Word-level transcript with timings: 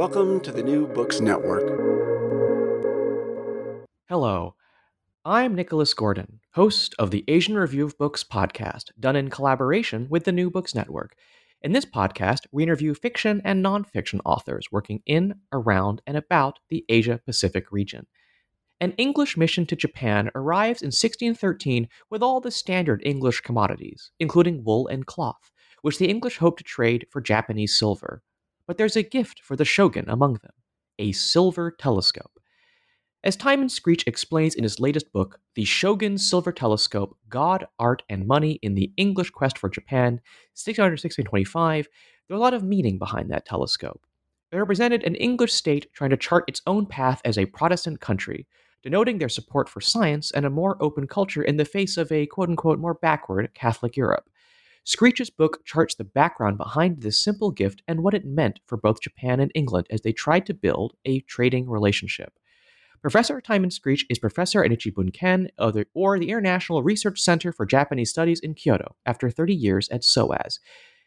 Welcome 0.00 0.40
to 0.44 0.50
the 0.50 0.62
New 0.62 0.86
Books 0.86 1.20
Network. 1.20 1.68
Hello, 4.08 4.54
I'm 5.26 5.54
Nicholas 5.54 5.92
Gordon, 5.92 6.40
host 6.54 6.94
of 6.98 7.10
the 7.10 7.22
Asian 7.28 7.54
Review 7.54 7.84
of 7.84 7.98
Books 7.98 8.24
podcast, 8.24 8.92
done 8.98 9.14
in 9.14 9.28
collaboration 9.28 10.06
with 10.08 10.24
the 10.24 10.32
New 10.32 10.48
Books 10.48 10.74
Network. 10.74 11.16
In 11.60 11.72
this 11.72 11.84
podcast, 11.84 12.46
we 12.50 12.62
interview 12.62 12.94
fiction 12.94 13.42
and 13.44 13.62
nonfiction 13.62 14.20
authors 14.24 14.72
working 14.72 15.02
in, 15.04 15.34
around, 15.52 16.00
and 16.06 16.16
about 16.16 16.60
the 16.70 16.82
Asia 16.88 17.20
Pacific 17.26 17.70
region. 17.70 18.06
An 18.80 18.92
English 18.92 19.36
mission 19.36 19.66
to 19.66 19.76
Japan 19.76 20.30
arrives 20.34 20.80
in 20.80 20.86
1613 20.86 21.88
with 22.08 22.22
all 22.22 22.40
the 22.40 22.50
standard 22.50 23.02
English 23.04 23.42
commodities, 23.42 24.12
including 24.18 24.64
wool 24.64 24.88
and 24.88 25.04
cloth, 25.04 25.50
which 25.82 25.98
the 25.98 26.08
English 26.08 26.38
hoped 26.38 26.56
to 26.56 26.64
trade 26.64 27.06
for 27.10 27.20
Japanese 27.20 27.78
silver 27.78 28.22
but 28.70 28.78
there's 28.78 28.94
a 28.94 29.02
gift 29.02 29.40
for 29.40 29.56
the 29.56 29.64
shogun 29.64 30.04
among 30.06 30.34
them 30.34 30.52
a 31.00 31.10
silver 31.10 31.72
telescope. 31.72 32.38
As 33.24 33.34
Timon 33.34 33.68
Screech 33.68 34.04
explains 34.06 34.54
in 34.54 34.62
his 34.62 34.78
latest 34.78 35.12
book, 35.12 35.40
The 35.56 35.64
Shogun's 35.64 36.30
Silver 36.30 36.52
Telescope 36.52 37.18
God, 37.28 37.66
Art, 37.80 38.04
and 38.08 38.28
Money 38.28 38.60
in 38.62 38.76
the 38.76 38.92
English 38.96 39.30
Quest 39.30 39.58
for 39.58 39.68
Japan, 39.68 40.20
1625, 40.54 41.88
there's 42.28 42.38
a 42.38 42.40
lot 42.40 42.54
of 42.54 42.62
meaning 42.62 42.96
behind 42.96 43.28
that 43.32 43.44
telescope. 43.44 44.06
It 44.52 44.56
represented 44.56 45.02
an 45.02 45.16
English 45.16 45.52
state 45.52 45.92
trying 45.92 46.10
to 46.10 46.16
chart 46.16 46.44
its 46.46 46.62
own 46.64 46.86
path 46.86 47.20
as 47.24 47.38
a 47.38 47.46
Protestant 47.46 48.00
country, 48.00 48.46
denoting 48.84 49.18
their 49.18 49.28
support 49.28 49.68
for 49.68 49.80
science 49.80 50.30
and 50.30 50.46
a 50.46 50.50
more 50.50 50.80
open 50.80 51.08
culture 51.08 51.42
in 51.42 51.56
the 51.56 51.64
face 51.64 51.96
of 51.96 52.12
a 52.12 52.26
quote 52.26 52.48
unquote 52.48 52.78
more 52.78 52.94
backward 52.94 53.52
Catholic 53.52 53.96
Europe. 53.96 54.29
Screech's 54.84 55.30
book 55.30 55.64
charts 55.64 55.94
the 55.94 56.04
background 56.04 56.56
behind 56.56 57.02
this 57.02 57.18
simple 57.18 57.50
gift 57.50 57.82
and 57.86 58.02
what 58.02 58.14
it 58.14 58.24
meant 58.24 58.60
for 58.66 58.76
both 58.76 59.02
Japan 59.02 59.38
and 59.38 59.52
England 59.54 59.86
as 59.90 60.00
they 60.00 60.12
tried 60.12 60.46
to 60.46 60.54
build 60.54 60.94
a 61.04 61.20
trading 61.20 61.68
relationship. 61.68 62.32
Professor 63.02 63.40
Timon 63.40 63.70
Screech 63.70 64.04
is 64.10 64.18
professor 64.18 64.62
at 64.62 64.70
Nichibunken 64.70 65.48
or 65.94 66.18
the 66.18 66.28
International 66.30 66.82
Research 66.82 67.18
Center 67.20 67.52
for 67.52 67.64
Japanese 67.64 68.10
Studies 68.10 68.40
in 68.40 68.54
Kyoto 68.54 68.94
after 69.06 69.30
30 69.30 69.54
years 69.54 69.88
at 69.88 70.04
SOAS. 70.04 70.60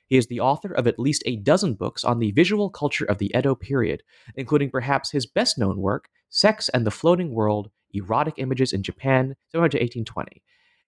He 0.07 0.17
is 0.17 0.27
the 0.27 0.39
author 0.39 0.71
of 0.71 0.87
at 0.87 0.99
least 0.99 1.23
a 1.25 1.37
dozen 1.37 1.75
books 1.75 2.03
on 2.03 2.19
the 2.19 2.31
visual 2.31 2.69
culture 2.69 3.05
of 3.05 3.19
the 3.19 3.31
Edo 3.35 3.55
period, 3.55 4.03
including 4.35 4.69
perhaps 4.69 5.11
his 5.11 5.25
best 5.25 5.57
known 5.57 5.79
work, 5.79 6.09
Sex 6.29 6.69
and 6.69 6.85
the 6.85 6.91
Floating 6.91 7.33
World 7.33 7.69
Erotic 7.93 8.35
Images 8.37 8.73
in 8.73 8.81
Japan, 8.81 9.35
1820. 9.51 10.41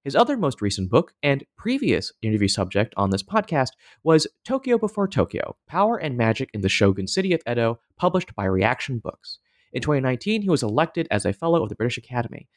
His 0.05 0.15
other 0.15 0.37
most 0.37 0.61
recent 0.61 0.91
book 0.91 1.15
and 1.23 1.43
previous 1.57 2.13
interview 2.21 2.47
subject 2.47 2.93
on 2.95 3.09
this 3.09 3.23
podcast 3.23 3.71
was 4.03 4.27
Tokyo 4.43 4.77
Before 4.77 5.07
Tokyo 5.07 5.57
Power 5.67 5.97
and 5.97 6.15
Magic 6.15 6.51
in 6.53 6.61
the 6.61 6.69
Shogun 6.69 7.07
City 7.07 7.33
of 7.33 7.41
Edo, 7.49 7.79
published 7.97 8.35
by 8.35 8.45
Reaktion 8.45 8.99
Books. 8.99 9.39
In 9.73 9.81
2019, 9.81 10.43
he 10.43 10.49
was 10.49 10.61
elected 10.61 11.07
as 11.09 11.25
a 11.25 11.33
Fellow 11.33 11.63
of 11.63 11.69
the 11.69 11.75
British 11.75 11.97
Academy. 11.97 12.47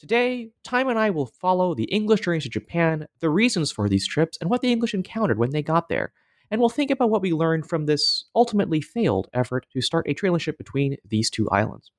Today, 0.00 0.50
Time 0.64 0.88
and 0.88 0.98
I 0.98 1.10
will 1.10 1.26
follow 1.26 1.76
the 1.76 1.84
English 1.84 2.22
journeys 2.22 2.42
to 2.42 2.48
Japan, 2.48 3.06
the 3.20 3.30
reasons 3.30 3.70
for 3.70 3.88
these 3.88 4.08
trips, 4.08 4.36
and 4.40 4.50
what 4.50 4.60
the 4.60 4.72
English 4.72 4.92
encountered 4.92 5.38
when 5.38 5.50
they 5.50 5.62
got 5.62 5.88
there. 5.88 6.12
And 6.50 6.60
we'll 6.60 6.70
think 6.70 6.90
about 6.90 7.10
what 7.10 7.22
we 7.22 7.30
learned 7.30 7.68
from 7.68 7.86
this 7.86 8.24
ultimately 8.34 8.80
failed 8.80 9.28
effort 9.32 9.64
to 9.74 9.80
start 9.80 10.08
a 10.08 10.16
relationship 10.24 10.58
between 10.58 10.96
these 11.08 11.30
two 11.30 11.48
islands. 11.50 11.92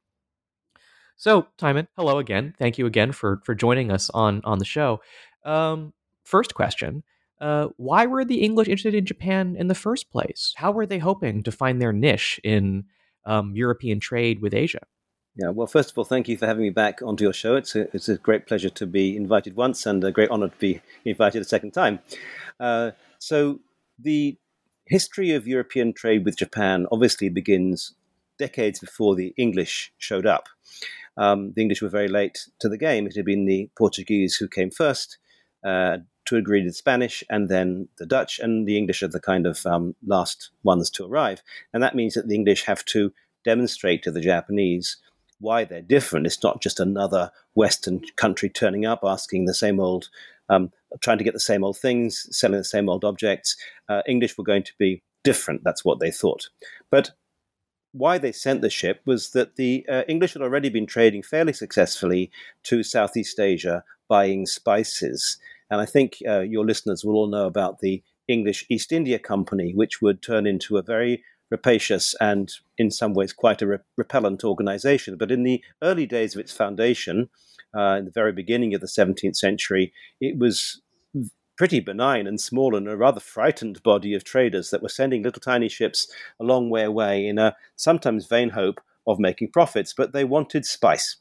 So, 1.21 1.45
Timon, 1.59 1.87
hello 1.95 2.17
again. 2.17 2.55
Thank 2.57 2.79
you 2.79 2.87
again 2.87 3.11
for 3.11 3.41
for 3.45 3.53
joining 3.53 3.91
us 3.91 4.09
on 4.09 4.41
on 4.43 4.57
the 4.57 4.65
show. 4.65 5.01
Um, 5.45 5.93
first 6.23 6.55
question: 6.55 7.03
uh, 7.39 7.67
Why 7.77 8.07
were 8.07 8.25
the 8.25 8.41
English 8.41 8.67
interested 8.67 8.95
in 8.95 9.05
Japan 9.05 9.55
in 9.55 9.67
the 9.67 9.75
first 9.75 10.09
place? 10.09 10.55
How 10.57 10.71
were 10.71 10.87
they 10.87 10.97
hoping 10.97 11.43
to 11.43 11.51
find 11.51 11.79
their 11.79 11.93
niche 11.93 12.39
in 12.43 12.85
um, 13.23 13.55
European 13.55 13.99
trade 13.99 14.41
with 14.41 14.55
Asia? 14.55 14.81
Yeah, 15.35 15.49
well, 15.49 15.67
first 15.67 15.91
of 15.91 15.97
all, 15.99 16.05
thank 16.05 16.27
you 16.27 16.37
for 16.37 16.47
having 16.47 16.63
me 16.63 16.71
back 16.71 17.03
onto 17.03 17.23
your 17.23 17.33
show. 17.33 17.55
It's 17.55 17.75
a, 17.75 17.81
it's 17.95 18.09
a 18.09 18.17
great 18.17 18.47
pleasure 18.47 18.71
to 18.71 18.87
be 18.87 19.15
invited 19.15 19.55
once 19.55 19.85
and 19.85 20.03
a 20.03 20.11
great 20.11 20.31
honor 20.31 20.47
to 20.47 20.57
be 20.57 20.81
invited 21.05 21.43
a 21.43 21.45
second 21.45 21.69
time. 21.69 21.99
Uh, 22.59 22.91
so, 23.19 23.59
the 23.99 24.39
history 24.87 25.33
of 25.33 25.45
European 25.45 25.93
trade 25.93 26.25
with 26.25 26.35
Japan 26.35 26.87
obviously 26.91 27.29
begins 27.29 27.93
decades 28.39 28.79
before 28.79 29.15
the 29.15 29.35
English 29.37 29.93
showed 29.99 30.25
up. 30.25 30.49
Um, 31.21 31.53
the 31.55 31.61
English 31.61 31.83
were 31.83 31.97
very 31.99 32.07
late 32.07 32.47
to 32.61 32.67
the 32.67 32.79
game. 32.79 33.05
It 33.05 33.15
had 33.15 33.25
been 33.25 33.45
the 33.45 33.69
Portuguese 33.77 34.35
who 34.35 34.47
came 34.47 34.71
first 34.71 35.19
uh, 35.63 35.97
to 36.25 36.35
agree 36.35 36.63
with 36.65 36.75
Spanish, 36.75 37.23
and 37.29 37.47
then 37.47 37.89
the 37.99 38.07
Dutch, 38.07 38.39
and 38.39 38.67
the 38.67 38.75
English 38.75 39.03
are 39.03 39.07
the 39.07 39.19
kind 39.19 39.45
of 39.45 39.63
um, 39.67 39.95
last 40.05 40.49
ones 40.63 40.89
to 40.91 41.05
arrive. 41.05 41.43
And 41.73 41.83
that 41.83 41.95
means 41.95 42.15
that 42.15 42.27
the 42.27 42.33
English 42.33 42.63
have 42.63 42.83
to 42.85 43.13
demonstrate 43.45 44.01
to 44.03 44.11
the 44.11 44.21
Japanese 44.21 44.97
why 45.39 45.63
they're 45.63 45.83
different. 45.83 46.25
It's 46.25 46.41
not 46.41 46.61
just 46.61 46.79
another 46.79 47.31
Western 47.53 48.01
country 48.15 48.49
turning 48.49 48.85
up 48.87 49.01
asking 49.03 49.45
the 49.45 49.53
same 49.53 49.79
old, 49.79 50.09
um, 50.49 50.71
trying 51.01 51.19
to 51.19 51.23
get 51.23 51.33
the 51.33 51.39
same 51.39 51.63
old 51.63 51.77
things, 51.77 52.27
selling 52.31 52.57
the 52.57 52.63
same 52.63 52.89
old 52.89 53.05
objects. 53.05 53.55
Uh, 53.87 54.01
English 54.07 54.37
were 54.39 54.43
going 54.43 54.63
to 54.63 54.73
be 54.79 55.03
different. 55.23 55.61
That's 55.63 55.85
what 55.85 55.99
they 55.99 56.09
thought. 56.09 56.49
But 56.89 57.11
why 57.91 58.17
they 58.17 58.31
sent 58.31 58.61
the 58.61 58.69
ship 58.69 59.01
was 59.05 59.31
that 59.31 59.55
the 59.55 59.85
uh, 59.89 60.03
English 60.07 60.33
had 60.33 60.41
already 60.41 60.69
been 60.69 60.85
trading 60.85 61.23
fairly 61.23 61.53
successfully 61.53 62.31
to 62.63 62.83
Southeast 62.83 63.39
Asia, 63.39 63.83
buying 64.07 64.45
spices. 64.45 65.37
And 65.69 65.81
I 65.81 65.85
think 65.85 66.17
uh, 66.27 66.41
your 66.41 66.65
listeners 66.65 67.03
will 67.03 67.15
all 67.15 67.27
know 67.27 67.45
about 67.45 67.79
the 67.79 68.03
English 68.27 68.65
East 68.69 68.91
India 68.91 69.19
Company, 69.19 69.73
which 69.75 70.01
would 70.01 70.21
turn 70.21 70.47
into 70.47 70.77
a 70.77 70.81
very 70.81 71.23
rapacious 71.49 72.15
and, 72.21 72.51
in 72.77 72.89
some 72.89 73.13
ways, 73.13 73.33
quite 73.33 73.61
a 73.61 73.67
re- 73.67 73.77
repellent 73.97 74.43
organization. 74.43 75.17
But 75.17 75.31
in 75.31 75.43
the 75.43 75.61
early 75.81 76.05
days 76.05 76.33
of 76.33 76.39
its 76.39 76.53
foundation, 76.53 77.29
uh, 77.77 77.97
in 77.99 78.05
the 78.05 78.11
very 78.11 78.31
beginning 78.31 78.73
of 78.73 78.81
the 78.81 78.87
17th 78.87 79.35
century, 79.35 79.93
it 80.19 80.37
was 80.37 80.81
pretty 81.61 81.79
benign 81.79 82.25
and 82.25 82.41
small 82.41 82.75
and 82.75 82.87
a 82.87 82.97
rather 82.97 83.19
frightened 83.19 83.83
body 83.83 84.15
of 84.15 84.23
traders 84.23 84.71
that 84.71 84.81
were 84.81 84.89
sending 84.89 85.21
little 85.21 85.39
tiny 85.39 85.69
ships 85.69 86.11
a 86.39 86.43
long 86.43 86.71
way 86.71 86.83
away 86.83 87.27
in 87.27 87.37
a 87.37 87.55
sometimes 87.75 88.25
vain 88.25 88.49
hope 88.49 88.81
of 89.05 89.19
making 89.19 89.47
profits, 89.47 89.93
but 89.93 90.11
they 90.11 90.23
wanted 90.23 90.65
spice. 90.65 91.17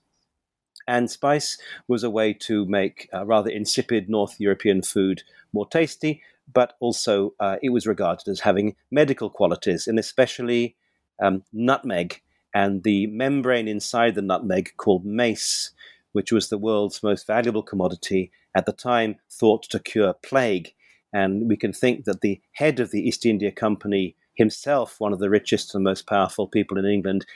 And 0.89 1.11
spice 1.11 1.59
was 1.89 2.03
a 2.03 2.09
way 2.09 2.33
to 2.33 2.65
make 2.65 3.07
uh, 3.13 3.27
rather 3.27 3.51
insipid 3.51 4.09
North 4.09 4.41
European 4.41 4.81
food 4.81 5.23
more 5.53 5.69
tasty, 5.69 6.23
but 6.51 6.73
also 6.81 7.35
uh, 7.39 7.57
it 7.63 7.69
was 7.69 7.87
regarded 7.87 8.27
as 8.27 8.41
having 8.41 8.77
medical 8.91 9.29
qualities, 9.29 9.87
and 9.87 9.99
especially 9.99 10.75
um, 11.23 11.45
nutmeg 11.53 12.23
and 12.55 12.83
the 12.83 13.09
membrane 13.09 13.69
inside 13.69 14.15
the 14.15 14.23
nutmeg 14.23 14.73
called 14.79 15.05
mace, 15.05 15.73
which 16.13 16.33
was 16.33 16.49
the 16.49 16.59
world's 16.59 17.03
most 17.03 17.27
valuable 17.27 17.63
commodity 17.63 18.31
at 18.55 18.67
the 18.67 18.73
time 18.73 19.17
thought 19.31 19.63
to 19.65 19.79
cure 19.79 20.15
plague. 20.23 20.73
And 21.13 21.49
we 21.49 21.57
can 21.57 21.73
think 21.73 22.05
that 22.05 22.21
the 22.21 22.41
head 22.53 22.81
of 22.81 22.91
the 22.91 23.01
East 23.01 23.27
India 23.27 23.51
Company 23.51 24.17
himself, 24.35 24.97
one 24.99 25.13
of 25.13 25.19
the 25.19 25.31
richest 25.31 25.75
and 25.75 25.85
most 25.85 26.07
powerful 26.07 26.47
people 26.47 26.79
in 26.79 26.87
England, 26.87 27.27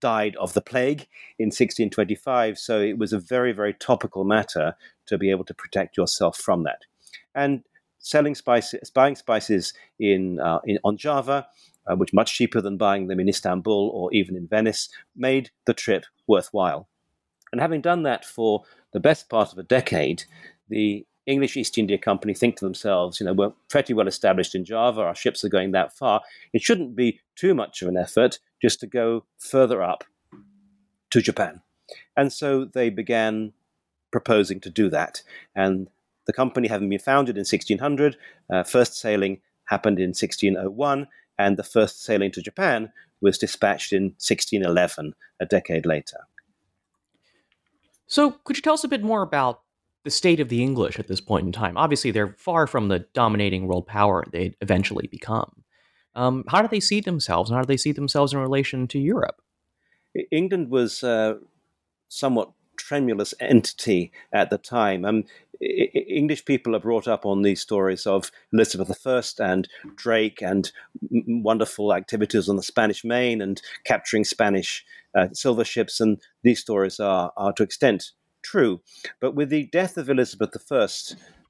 died 0.00 0.36
of 0.36 0.52
the 0.52 0.60
plague 0.60 1.06
in 1.38 1.46
1625. 1.46 2.58
So 2.58 2.80
it 2.80 2.98
was 2.98 3.12
a 3.12 3.18
very, 3.18 3.52
very 3.52 3.72
topical 3.72 4.24
matter 4.24 4.74
to 5.06 5.16
be 5.16 5.30
able 5.30 5.44
to 5.44 5.54
protect 5.54 5.96
yourself 5.96 6.36
from 6.36 6.64
that. 6.64 6.82
And 7.34 7.62
selling 7.98 8.34
spices, 8.34 8.90
buying 8.90 9.16
spices 9.16 9.72
in, 9.98 10.40
uh, 10.40 10.58
in 10.64 10.78
on 10.84 10.96
Java 10.96 11.46
uh, 11.86 11.96
which 11.96 12.12
much 12.12 12.34
cheaper 12.34 12.60
than 12.60 12.76
buying 12.76 13.08
them 13.08 13.20
in 13.20 13.28
Istanbul 13.28 13.90
or 13.94 14.12
even 14.12 14.36
in 14.36 14.46
Venice, 14.46 14.88
made 15.16 15.50
the 15.66 15.74
trip 15.74 16.04
worthwhile. 16.26 16.88
And 17.54 17.60
having 17.60 17.82
done 17.82 18.02
that 18.02 18.24
for 18.24 18.64
the 18.92 18.98
best 18.98 19.28
part 19.28 19.52
of 19.52 19.58
a 19.58 19.62
decade, 19.62 20.24
the 20.68 21.06
English 21.24 21.56
East 21.56 21.78
India 21.78 21.96
Company 21.96 22.34
think 22.34 22.56
to 22.56 22.64
themselves, 22.64 23.20
you 23.20 23.26
know, 23.26 23.32
we're 23.32 23.52
pretty 23.70 23.94
well 23.94 24.08
established 24.08 24.56
in 24.56 24.64
Java, 24.64 25.02
our 25.02 25.14
ships 25.14 25.44
are 25.44 25.48
going 25.48 25.70
that 25.70 25.96
far. 25.96 26.20
It 26.52 26.62
shouldn't 26.62 26.96
be 26.96 27.20
too 27.36 27.54
much 27.54 27.80
of 27.80 27.86
an 27.86 27.96
effort 27.96 28.40
just 28.60 28.80
to 28.80 28.88
go 28.88 29.26
further 29.38 29.84
up 29.84 30.02
to 31.10 31.22
Japan. 31.22 31.62
And 32.16 32.32
so 32.32 32.64
they 32.64 32.90
began 32.90 33.52
proposing 34.10 34.58
to 34.58 34.68
do 34.68 34.90
that. 34.90 35.22
And 35.54 35.86
the 36.26 36.32
company, 36.32 36.66
having 36.66 36.88
been 36.88 36.98
founded 36.98 37.36
in 37.36 37.42
1600, 37.42 38.16
uh, 38.52 38.64
first 38.64 38.98
sailing 38.98 39.42
happened 39.66 40.00
in 40.00 40.08
1601, 40.08 41.06
and 41.38 41.56
the 41.56 41.62
first 41.62 42.02
sailing 42.02 42.32
to 42.32 42.42
Japan 42.42 42.90
was 43.20 43.38
dispatched 43.38 43.92
in 43.92 44.06
1611, 44.18 45.14
a 45.38 45.46
decade 45.46 45.86
later. 45.86 46.18
So, 48.06 48.32
could 48.44 48.56
you 48.56 48.62
tell 48.62 48.74
us 48.74 48.84
a 48.84 48.88
bit 48.88 49.02
more 49.02 49.22
about 49.22 49.60
the 50.04 50.10
state 50.10 50.40
of 50.40 50.48
the 50.48 50.62
English 50.62 50.98
at 50.98 51.08
this 51.08 51.20
point 51.20 51.46
in 51.46 51.52
time? 51.52 51.76
Obviously, 51.76 52.10
they're 52.10 52.34
far 52.38 52.66
from 52.66 52.88
the 52.88 53.00
dominating 53.14 53.66
world 53.66 53.86
power 53.86 54.24
they'd 54.30 54.56
eventually 54.60 55.06
become. 55.06 55.64
Um, 56.14 56.44
how 56.48 56.62
do 56.62 56.68
they 56.68 56.80
see 56.80 57.00
themselves, 57.00 57.50
and 57.50 57.56
how 57.56 57.62
do 57.62 57.66
they 57.66 57.76
see 57.76 57.92
themselves 57.92 58.32
in 58.32 58.38
relation 58.38 58.86
to 58.88 58.98
Europe? 58.98 59.40
England 60.30 60.70
was 60.70 61.02
uh, 61.02 61.34
somewhat 62.08 62.52
tremulous 62.76 63.34
entity 63.40 64.12
at 64.32 64.50
the 64.50 64.58
time. 64.58 65.04
Um, 65.04 65.24
English 65.60 66.44
people 66.44 66.74
are 66.74 66.80
brought 66.80 67.08
up 67.08 67.24
on 67.24 67.42
these 67.42 67.60
stories 67.60 68.06
of 68.06 68.30
Elizabeth 68.52 69.06
I 69.06 69.22
and 69.40 69.68
Drake 69.96 70.42
and 70.42 70.70
wonderful 71.10 71.92
activities 71.94 72.48
on 72.48 72.56
the 72.56 72.62
Spanish 72.62 73.04
Main 73.04 73.40
and 73.40 73.60
capturing 73.84 74.24
Spanish 74.24 74.84
uh, 75.14 75.28
silver 75.32 75.64
ships, 75.64 76.00
and 76.00 76.20
these 76.42 76.60
stories 76.60 77.00
are, 77.00 77.32
are 77.36 77.52
to 77.52 77.62
extent 77.62 78.12
true. 78.42 78.80
But 79.20 79.34
with 79.34 79.48
the 79.48 79.66
death 79.66 79.96
of 79.96 80.10
Elizabeth 80.10 80.54
I, 80.70 80.88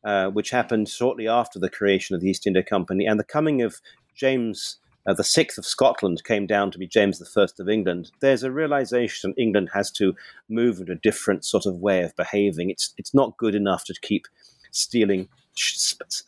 uh, 0.05 0.31
which 0.31 0.51
happened 0.51 0.89
shortly 0.89 1.27
after 1.27 1.59
the 1.59 1.71
creation 1.71 2.15
of 2.15 2.21
the 2.21 2.29
East 2.29 2.47
India 2.47 2.63
Company, 2.63 3.07
and 3.07 3.19
the 3.19 3.25
coming 3.25 3.63
of 3.63 3.81
James 4.15 4.79
uh, 5.07 5.15
the 5.15 5.25
sixth 5.25 5.59
of 5.59 5.67
Scotland 5.67 6.25
came 6.25 6.47
down 6.47 6.71
to 6.71 6.79
be 6.79 6.87
James 6.87 7.27
First 7.29 7.61
of 7.61 7.69
England. 7.69 8.11
There's 8.21 8.43
a 8.43 8.51
realization 8.51 9.35
England 9.37 9.71
has 9.75 9.91
to 9.93 10.15
move 10.49 10.81
in 10.81 10.91
a 10.91 10.95
different 10.97 11.45
sort 11.45 11.67
of 11.67 11.77
way 11.77 12.03
of 12.03 12.17
behaving. 12.17 12.71
It's 12.71 12.95
it's 12.97 13.15
not 13.15 13.37
good 13.37 13.55
enough 13.55 13.85
to 13.87 13.95
keep 14.01 14.27
stealing 14.71 15.29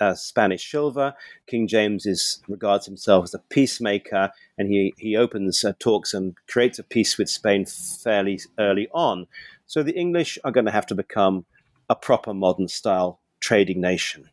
uh, 0.00 0.14
Spanish 0.14 0.70
silver. 0.70 1.14
King 1.46 1.66
James 1.66 2.06
is 2.06 2.42
regards 2.48 2.86
himself 2.86 3.24
as 3.24 3.34
a 3.34 3.38
peacemaker, 3.50 4.30
and 4.58 4.68
he 4.68 4.94
he 4.98 5.16
opens 5.16 5.64
uh, 5.64 5.72
talks 5.78 6.12
and 6.12 6.36
creates 6.46 6.78
a 6.78 6.84
peace 6.84 7.16
with 7.16 7.30
Spain 7.30 7.64
fairly 7.64 8.40
early 8.58 8.88
on. 8.92 9.26
So 9.66 9.82
the 9.82 9.98
English 9.98 10.38
are 10.44 10.52
going 10.52 10.66
to 10.66 10.72
have 10.72 10.86
to 10.86 10.94
become 10.94 11.46
a 11.88 11.96
proper 11.96 12.34
modern 12.34 12.68
style 12.68 13.20
trading 13.40 13.80
nation. 13.80 14.28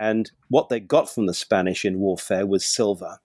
And 0.00 0.30
what 0.48 0.68
they 0.68 0.78
got 0.78 1.10
from 1.12 1.26
the 1.26 1.34
Spanish 1.34 1.84
in 1.84 1.98
warfare 1.98 2.46
was 2.46 2.64
silver 2.64 3.18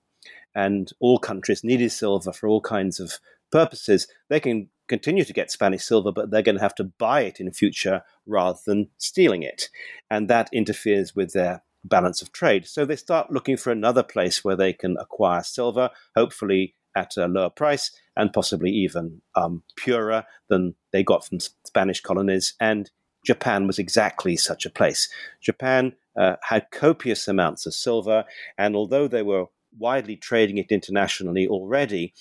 and 0.55 0.91
all 0.99 1.19
countries 1.19 1.63
needed 1.63 1.91
silver 1.91 2.31
for 2.31 2.47
all 2.47 2.61
kinds 2.61 2.99
of 2.99 3.19
purposes, 3.51 4.07
they 4.29 4.39
can 4.39 4.69
continue 4.87 5.23
to 5.23 5.33
get 5.33 5.51
Spanish 5.51 5.83
silver, 5.83 6.11
but 6.11 6.31
they're 6.31 6.41
going 6.41 6.57
to 6.57 6.61
have 6.61 6.75
to 6.75 6.83
buy 6.83 7.21
it 7.21 7.39
in 7.39 7.51
future 7.51 8.01
rather 8.25 8.59
than 8.65 8.89
stealing 8.97 9.43
it. 9.43 9.69
And 10.09 10.29
that 10.29 10.49
interferes 10.53 11.15
with 11.15 11.33
their 11.33 11.63
balance 11.83 12.21
of 12.21 12.31
trade. 12.31 12.65
So 12.67 12.85
they 12.85 12.95
start 12.95 13.31
looking 13.31 13.57
for 13.57 13.71
another 13.71 14.03
place 14.03 14.43
where 14.43 14.55
they 14.55 14.73
can 14.73 14.97
acquire 14.99 15.43
silver, 15.43 15.89
hopefully 16.15 16.75
at 16.95 17.17
a 17.17 17.27
lower 17.27 17.49
price 17.49 17.91
and 18.15 18.31
possibly 18.31 18.69
even 18.69 19.21
um, 19.35 19.63
purer 19.75 20.25
than 20.49 20.75
they 20.91 21.03
got 21.03 21.25
from 21.25 21.39
Spanish 21.39 22.01
colonies. 22.01 22.53
And 22.59 22.91
Japan 23.25 23.67
was 23.67 23.79
exactly 23.79 24.35
such 24.35 24.65
a 24.65 24.69
place. 24.69 25.09
Japan 25.41 25.93
uh, 26.17 26.35
had 26.43 26.71
copious 26.71 27.27
amounts 27.27 27.65
of 27.65 27.73
silver, 27.73 28.25
and 28.57 28.75
although 28.75 29.07
they 29.07 29.23
were 29.23 29.45
widely 29.77 30.15
trading 30.15 30.57
it 30.57 30.71
internationally 30.71 31.47
already. 31.47 32.13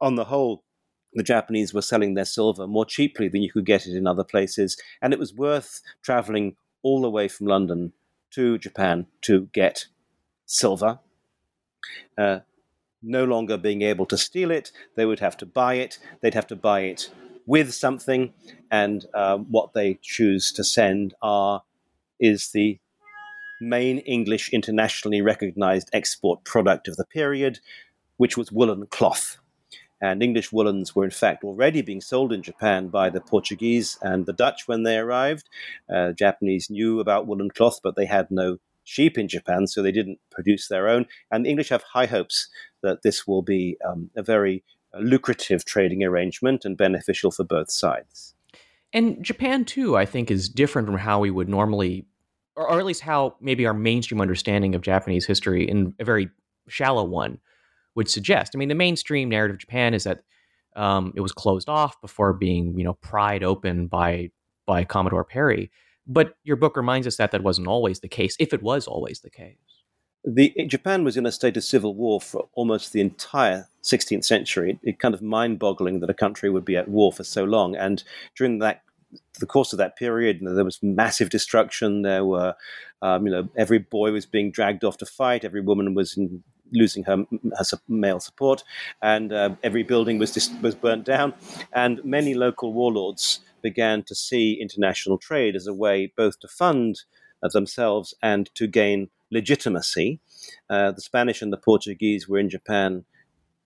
On 0.00 0.16
the 0.16 0.24
whole, 0.24 0.64
the 1.14 1.22
Japanese 1.22 1.74
were 1.74 1.82
selling 1.82 2.14
their 2.14 2.24
silver 2.24 2.66
more 2.66 2.84
cheaply 2.84 3.28
than 3.28 3.42
you 3.42 3.52
could 3.52 3.66
get 3.66 3.86
it 3.86 3.96
in 3.96 4.06
other 4.06 4.24
places, 4.24 4.80
and 5.02 5.12
it 5.12 5.18
was 5.18 5.34
worth 5.34 5.80
traveling 6.02 6.56
all 6.82 7.02
the 7.02 7.10
way 7.10 7.28
from 7.28 7.46
London 7.46 7.92
to 8.30 8.58
Japan 8.58 9.06
to 9.22 9.48
get 9.52 9.86
silver. 10.46 11.00
Uh, 12.16 12.40
no 13.02 13.24
longer 13.24 13.56
being 13.56 13.82
able 13.82 14.06
to 14.06 14.18
steal 14.18 14.50
it, 14.50 14.70
they 14.94 15.06
would 15.06 15.20
have 15.20 15.36
to 15.38 15.46
buy 15.46 15.74
it. 15.74 15.98
They'd 16.20 16.34
have 16.34 16.46
to 16.48 16.56
buy 16.56 16.80
it 16.80 17.10
with 17.46 17.72
something, 17.72 18.32
and 18.70 19.06
uh, 19.14 19.38
what 19.38 19.72
they 19.72 19.98
choose 20.02 20.52
to 20.52 20.62
send 20.62 21.14
are 21.22 21.62
is 22.20 22.50
the 22.50 22.78
main 23.60 23.98
English 23.98 24.50
internationally 24.52 25.22
recognized 25.22 25.90
export 25.92 26.44
product 26.44 26.88
of 26.88 26.96
the 26.96 27.04
period, 27.04 27.60
which 28.16 28.36
was 28.36 28.52
woolen 28.52 28.86
cloth. 28.86 29.38
And 30.02 30.22
English 30.22 30.50
woolens 30.50 30.96
were, 30.96 31.04
in 31.04 31.10
fact, 31.10 31.44
already 31.44 31.82
being 31.82 32.00
sold 32.00 32.32
in 32.32 32.42
Japan 32.42 32.88
by 32.88 33.10
the 33.10 33.20
Portuguese 33.20 33.98
and 34.00 34.24
the 34.24 34.32
Dutch 34.32 34.66
when 34.66 34.82
they 34.82 34.96
arrived. 34.96 35.48
Uh, 35.94 36.12
Japanese 36.12 36.70
knew 36.70 37.00
about 37.00 37.26
woolen 37.26 37.50
cloth, 37.50 37.80
but 37.82 37.96
they 37.96 38.06
had 38.06 38.30
no 38.30 38.56
sheep 38.84 39.18
in 39.18 39.28
Japan, 39.28 39.66
so 39.66 39.82
they 39.82 39.92
didn't 39.92 40.18
produce 40.30 40.68
their 40.68 40.88
own. 40.88 41.06
And 41.30 41.44
the 41.44 41.50
English 41.50 41.68
have 41.68 41.82
high 41.82 42.06
hopes 42.06 42.48
that 42.82 43.02
this 43.02 43.26
will 43.26 43.42
be 43.42 43.76
um, 43.86 44.10
a 44.16 44.22
very 44.22 44.64
uh, 44.94 45.00
lucrative 45.00 45.66
trading 45.66 46.02
arrangement 46.02 46.64
and 46.64 46.78
beneficial 46.78 47.30
for 47.30 47.44
both 47.44 47.70
sides. 47.70 48.34
And 48.92 49.22
Japan, 49.22 49.64
too, 49.64 49.96
I 49.96 50.06
think, 50.06 50.30
is 50.30 50.48
different 50.48 50.88
from 50.88 50.98
how 50.98 51.20
we 51.20 51.30
would 51.30 51.48
normally 51.48 52.06
or, 52.56 52.70
or 52.70 52.78
at 52.78 52.86
least 52.86 53.00
how 53.00 53.36
maybe 53.40 53.66
our 53.66 53.74
mainstream 53.74 54.20
understanding 54.20 54.74
of 54.74 54.82
Japanese 54.82 55.26
history 55.26 55.68
in 55.68 55.94
a 55.98 56.04
very 56.04 56.30
shallow 56.68 57.04
one 57.04 57.38
would 57.94 58.08
suggest. 58.08 58.52
I 58.54 58.58
mean, 58.58 58.68
the 58.68 58.74
mainstream 58.74 59.28
narrative 59.28 59.56
of 59.56 59.60
Japan 59.60 59.94
is 59.94 60.04
that 60.04 60.22
um, 60.76 61.12
it 61.16 61.20
was 61.20 61.32
closed 61.32 61.68
off 61.68 62.00
before 62.00 62.32
being, 62.32 62.78
you 62.78 62.84
know, 62.84 62.94
pried 62.94 63.42
open 63.42 63.86
by 63.86 64.30
by 64.66 64.84
Commodore 64.84 65.24
Perry. 65.24 65.70
But 66.06 66.34
your 66.44 66.56
book 66.56 66.76
reminds 66.76 67.06
us 67.06 67.16
that 67.16 67.32
that 67.32 67.42
wasn't 67.42 67.66
always 67.66 68.00
the 68.00 68.08
case, 68.08 68.36
if 68.38 68.52
it 68.52 68.62
was 68.62 68.86
always 68.86 69.20
the 69.20 69.30
case. 69.30 69.56
The, 70.24 70.52
Japan 70.66 71.02
was 71.02 71.16
in 71.16 71.24
a 71.24 71.32
state 71.32 71.56
of 71.56 71.64
civil 71.64 71.94
war 71.94 72.20
for 72.20 72.48
almost 72.52 72.92
the 72.92 73.00
entire 73.00 73.68
16th 73.82 74.24
century. 74.24 74.72
It, 74.82 74.90
it 74.90 74.98
kind 74.98 75.14
of 75.14 75.22
mind-boggling 75.22 76.00
that 76.00 76.10
a 76.10 76.14
country 76.14 76.50
would 76.50 76.64
be 76.64 76.76
at 76.76 76.88
war 76.88 77.10
for 77.12 77.24
so 77.24 77.44
long. 77.44 77.74
And 77.74 78.04
during 78.36 78.58
that 78.58 78.82
the 79.38 79.46
course 79.46 79.72
of 79.72 79.78
that 79.78 79.96
period, 79.96 80.40
there 80.42 80.64
was 80.64 80.78
massive 80.82 81.30
destruction. 81.30 82.02
There 82.02 82.24
were, 82.24 82.54
um, 83.02 83.26
you 83.26 83.32
know, 83.32 83.48
every 83.56 83.78
boy 83.78 84.12
was 84.12 84.26
being 84.26 84.50
dragged 84.50 84.84
off 84.84 84.98
to 84.98 85.06
fight. 85.06 85.44
Every 85.44 85.60
woman 85.60 85.94
was 85.94 86.16
in, 86.16 86.42
losing 86.72 87.04
her, 87.04 87.24
her, 87.58 87.64
male 87.88 88.20
support, 88.20 88.62
and 89.02 89.32
uh, 89.32 89.50
every 89.62 89.82
building 89.82 90.18
was 90.18 90.32
dis- 90.32 90.50
was 90.62 90.74
burnt 90.74 91.04
down. 91.04 91.34
And 91.72 92.04
many 92.04 92.34
local 92.34 92.72
warlords 92.72 93.40
began 93.62 94.02
to 94.04 94.14
see 94.14 94.58
international 94.60 95.18
trade 95.18 95.56
as 95.56 95.66
a 95.66 95.74
way 95.74 96.12
both 96.16 96.38
to 96.40 96.48
fund 96.48 97.02
uh, 97.42 97.48
themselves 97.52 98.14
and 98.22 98.50
to 98.54 98.66
gain 98.66 99.08
legitimacy. 99.30 100.20
Uh, 100.68 100.92
the 100.92 101.00
Spanish 101.00 101.42
and 101.42 101.52
the 101.52 101.56
Portuguese 101.56 102.28
were 102.28 102.38
in 102.38 102.48
Japan 102.48 103.04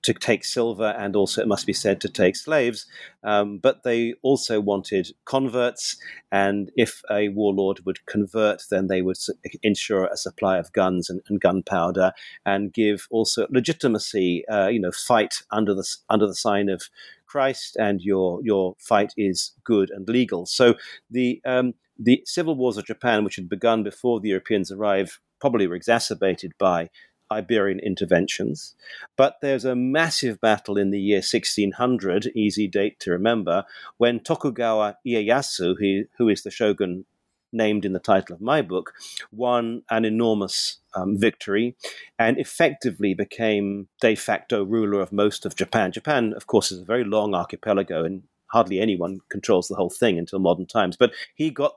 to 0.04 0.14
take 0.14 0.44
silver 0.44 0.94
and 0.98 1.16
also, 1.16 1.42
it 1.42 1.48
must 1.48 1.66
be 1.66 1.72
said, 1.72 2.00
to 2.00 2.08
take 2.08 2.36
slaves. 2.36 2.86
Um, 3.22 3.58
but 3.58 3.82
they 3.82 4.14
also 4.22 4.60
wanted 4.60 5.08
converts, 5.24 5.96
and 6.30 6.70
if 6.76 7.02
a 7.10 7.30
warlord 7.30 7.80
would 7.86 8.04
convert, 8.06 8.62
then 8.70 8.86
they 8.86 9.02
would 9.02 9.16
ensure 9.62 10.06
a 10.06 10.16
supply 10.16 10.58
of 10.58 10.72
guns 10.72 11.10
and, 11.10 11.22
and 11.28 11.40
gunpowder 11.40 12.12
and 12.44 12.72
give 12.72 13.08
also 13.10 13.46
legitimacy. 13.50 14.46
Uh, 14.46 14.68
you 14.68 14.78
know, 14.78 14.92
fight 14.92 15.36
under 15.50 15.74
the 15.74 15.86
under 16.08 16.26
the 16.26 16.34
sign 16.34 16.68
of 16.68 16.82
Christ, 17.26 17.76
and 17.76 18.00
your 18.02 18.40
your 18.44 18.76
fight 18.78 19.12
is 19.16 19.52
good 19.64 19.90
and 19.90 20.08
legal. 20.08 20.44
So 20.46 20.74
the 21.10 21.40
um, 21.46 21.74
the 21.98 22.22
civil 22.26 22.56
wars 22.56 22.76
of 22.76 22.86
Japan, 22.86 23.24
which 23.24 23.36
had 23.36 23.48
begun 23.48 23.82
before 23.82 24.20
the 24.20 24.28
Europeans 24.28 24.70
arrived, 24.70 25.18
probably 25.40 25.66
were 25.66 25.76
exacerbated 25.76 26.52
by 26.58 26.90
Iberian 27.30 27.80
interventions. 27.80 28.74
But 29.16 29.36
there's 29.40 29.64
a 29.64 29.76
massive 29.76 30.40
battle 30.40 30.76
in 30.76 30.90
the 30.90 31.00
year 31.00 31.18
1600, 31.18 32.32
easy 32.34 32.68
date 32.68 33.00
to 33.00 33.10
remember, 33.10 33.64
when 33.96 34.20
Tokugawa 34.20 34.96
Ieyasu, 35.06 35.76
who, 35.78 36.04
who 36.18 36.28
is 36.28 36.42
the 36.42 36.50
shogun 36.50 37.04
named 37.52 37.84
in 37.84 37.92
the 37.92 38.00
title 38.00 38.34
of 38.34 38.40
my 38.40 38.60
book, 38.60 38.92
won 39.32 39.82
an 39.90 40.04
enormous 40.04 40.78
um, 40.94 41.16
victory 41.16 41.76
and 42.18 42.38
effectively 42.38 43.14
became 43.14 43.88
de 44.00 44.14
facto 44.14 44.64
ruler 44.64 45.00
of 45.00 45.12
most 45.12 45.46
of 45.46 45.56
Japan. 45.56 45.92
Japan, 45.92 46.32
of 46.34 46.46
course, 46.46 46.72
is 46.72 46.80
a 46.80 46.84
very 46.84 47.04
long 47.04 47.34
archipelago, 47.34 48.04
and 48.04 48.24
hardly 48.48 48.80
anyone 48.80 49.20
controls 49.28 49.68
the 49.68 49.76
whole 49.76 49.90
thing 49.90 50.18
until 50.18 50.38
modern 50.38 50.66
times. 50.66 50.96
But 50.96 51.12
he 51.34 51.50
got 51.50 51.76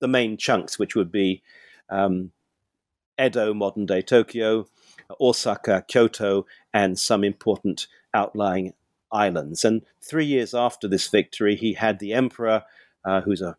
the 0.00 0.08
main 0.08 0.36
chunks, 0.36 0.78
which 0.78 0.94
would 0.94 1.12
be 1.12 1.42
um, 1.90 2.32
Edo, 3.20 3.52
modern 3.52 3.86
day 3.86 4.02
Tokyo, 4.02 4.66
Osaka, 5.20 5.84
Kyoto, 5.88 6.46
and 6.72 6.98
some 6.98 7.24
important 7.24 7.86
outlying 8.14 8.74
islands. 9.12 9.64
And 9.64 9.82
three 10.02 10.26
years 10.26 10.54
after 10.54 10.88
this 10.88 11.08
victory, 11.08 11.56
he 11.56 11.72
had 11.72 11.98
the 11.98 12.12
emperor, 12.12 12.62
uh, 13.04 13.20
who's 13.20 13.40
a 13.40 13.56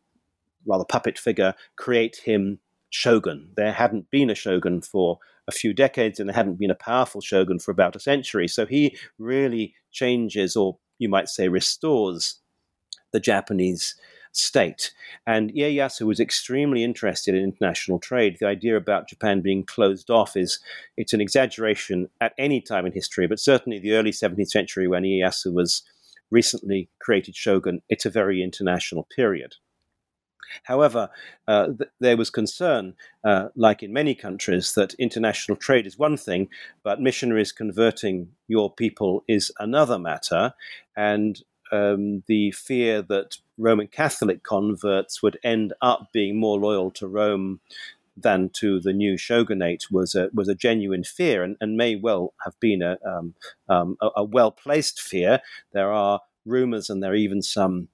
rather 0.65 0.86
puppet 0.86 1.18
figure, 1.18 1.56
create 1.75 2.18
him 2.18 2.60
shogun. 2.89 3.50
There 3.56 3.72
hadn't 3.72 4.10
been 4.10 4.29
a 4.29 4.36
shogun 4.36 4.82
for 4.82 5.20
a 5.48 5.51
few 5.51 5.74
decades, 5.74 6.20
and 6.20 6.29
there 6.29 6.36
hadn't 6.36 6.60
been 6.60 6.72
a 6.72 6.75
powerful 6.75 7.22
shogun 7.22 7.60
for 7.60 7.72
about 7.72 7.96
a 7.96 8.00
century. 8.00 8.48
So 8.48 8.65
he 8.65 8.98
really 9.18 9.74
changes, 9.91 10.56
or 10.56 10.77
you 11.00 11.10
might 11.10 11.29
say, 11.29 11.48
restores 11.48 12.39
the 13.12 13.20
Japanese 13.20 13.96
state. 14.31 14.93
And 15.25 15.51
Ieyasu 15.53 16.05
was 16.05 16.19
extremely 16.19 16.83
interested 16.83 17.36
in 17.36 17.43
international 17.43 18.00
trade. 18.00 18.38
The 18.39 18.48
idea 18.48 18.77
about 18.77 19.09
Japan 19.09 19.41
being 19.41 19.63
closed 19.63 20.09
off 20.09 20.38
is 20.38 20.59
it's 20.98 21.13
an 21.13 21.21
exaggeration 21.21 22.09
at 22.21 22.33
any 22.38 22.62
time 22.62 22.86
in 22.86 22.91
history, 22.91 23.27
but 23.27 23.39
certainly 23.39 23.79
the 23.79 23.93
early 23.93 24.12
17th 24.12 24.50
century 24.50 24.88
when 24.88 25.03
Ieyasu 25.03 25.53
was 25.53 25.83
recently 26.31 26.89
created 27.00 27.36
shogun, 27.36 27.81
it's 27.89 28.05
a 28.05 28.09
very 28.09 28.43
international 28.43 29.07
period. 29.15 29.55
However, 30.63 31.09
uh, 31.48 31.67
th- 31.67 31.91
there 32.00 32.17
was 32.17 32.29
concern, 32.29 32.95
uh, 33.24 33.50
like 33.55 33.83
in 33.83 33.93
many 33.93 34.15
countries, 34.15 34.74
that 34.74 34.93
international 34.95 35.55
trade 35.55 35.86
is 35.86 35.98
one 35.98 36.17
thing, 36.17 36.50
but 36.83 37.01
missionaries 37.01 37.51
converting 37.51 38.29
your 38.48 38.74
people 38.74 39.24
is 39.27 39.51
another 39.59 40.00
matter. 40.00 40.53
And 40.95 41.41
um, 41.71 42.23
the 42.27 42.51
fear 42.51 43.01
that 43.03 43.38
Roman 43.57 43.88
Catholic 43.88 44.43
converts 44.43 45.21
would 45.21 45.38
end 45.43 45.73
up 45.81 46.09
being 46.13 46.39
more 46.39 46.59
loyal 46.59 46.91
to 46.91 47.07
Rome 47.07 47.59
than 48.21 48.49
to 48.49 48.79
the 48.79 48.93
new 48.93 49.17
shogunate 49.17 49.85
was 49.91 50.15
a 50.15 50.29
was 50.33 50.47
a 50.49 50.55
genuine 50.55 51.03
fear, 51.03 51.43
and, 51.43 51.55
and 51.61 51.77
may 51.77 51.95
well 51.95 52.33
have 52.43 52.59
been 52.59 52.81
a 52.81 52.97
um, 53.05 53.33
um, 53.67 53.97
a, 54.01 54.09
a 54.17 54.23
well 54.23 54.51
placed 54.51 54.99
fear. 54.99 55.39
There 55.73 55.91
are 55.91 56.21
rumors, 56.45 56.89
and 56.89 57.01
there 57.01 57.11
are 57.11 57.15
even 57.15 57.41
some 57.41 57.88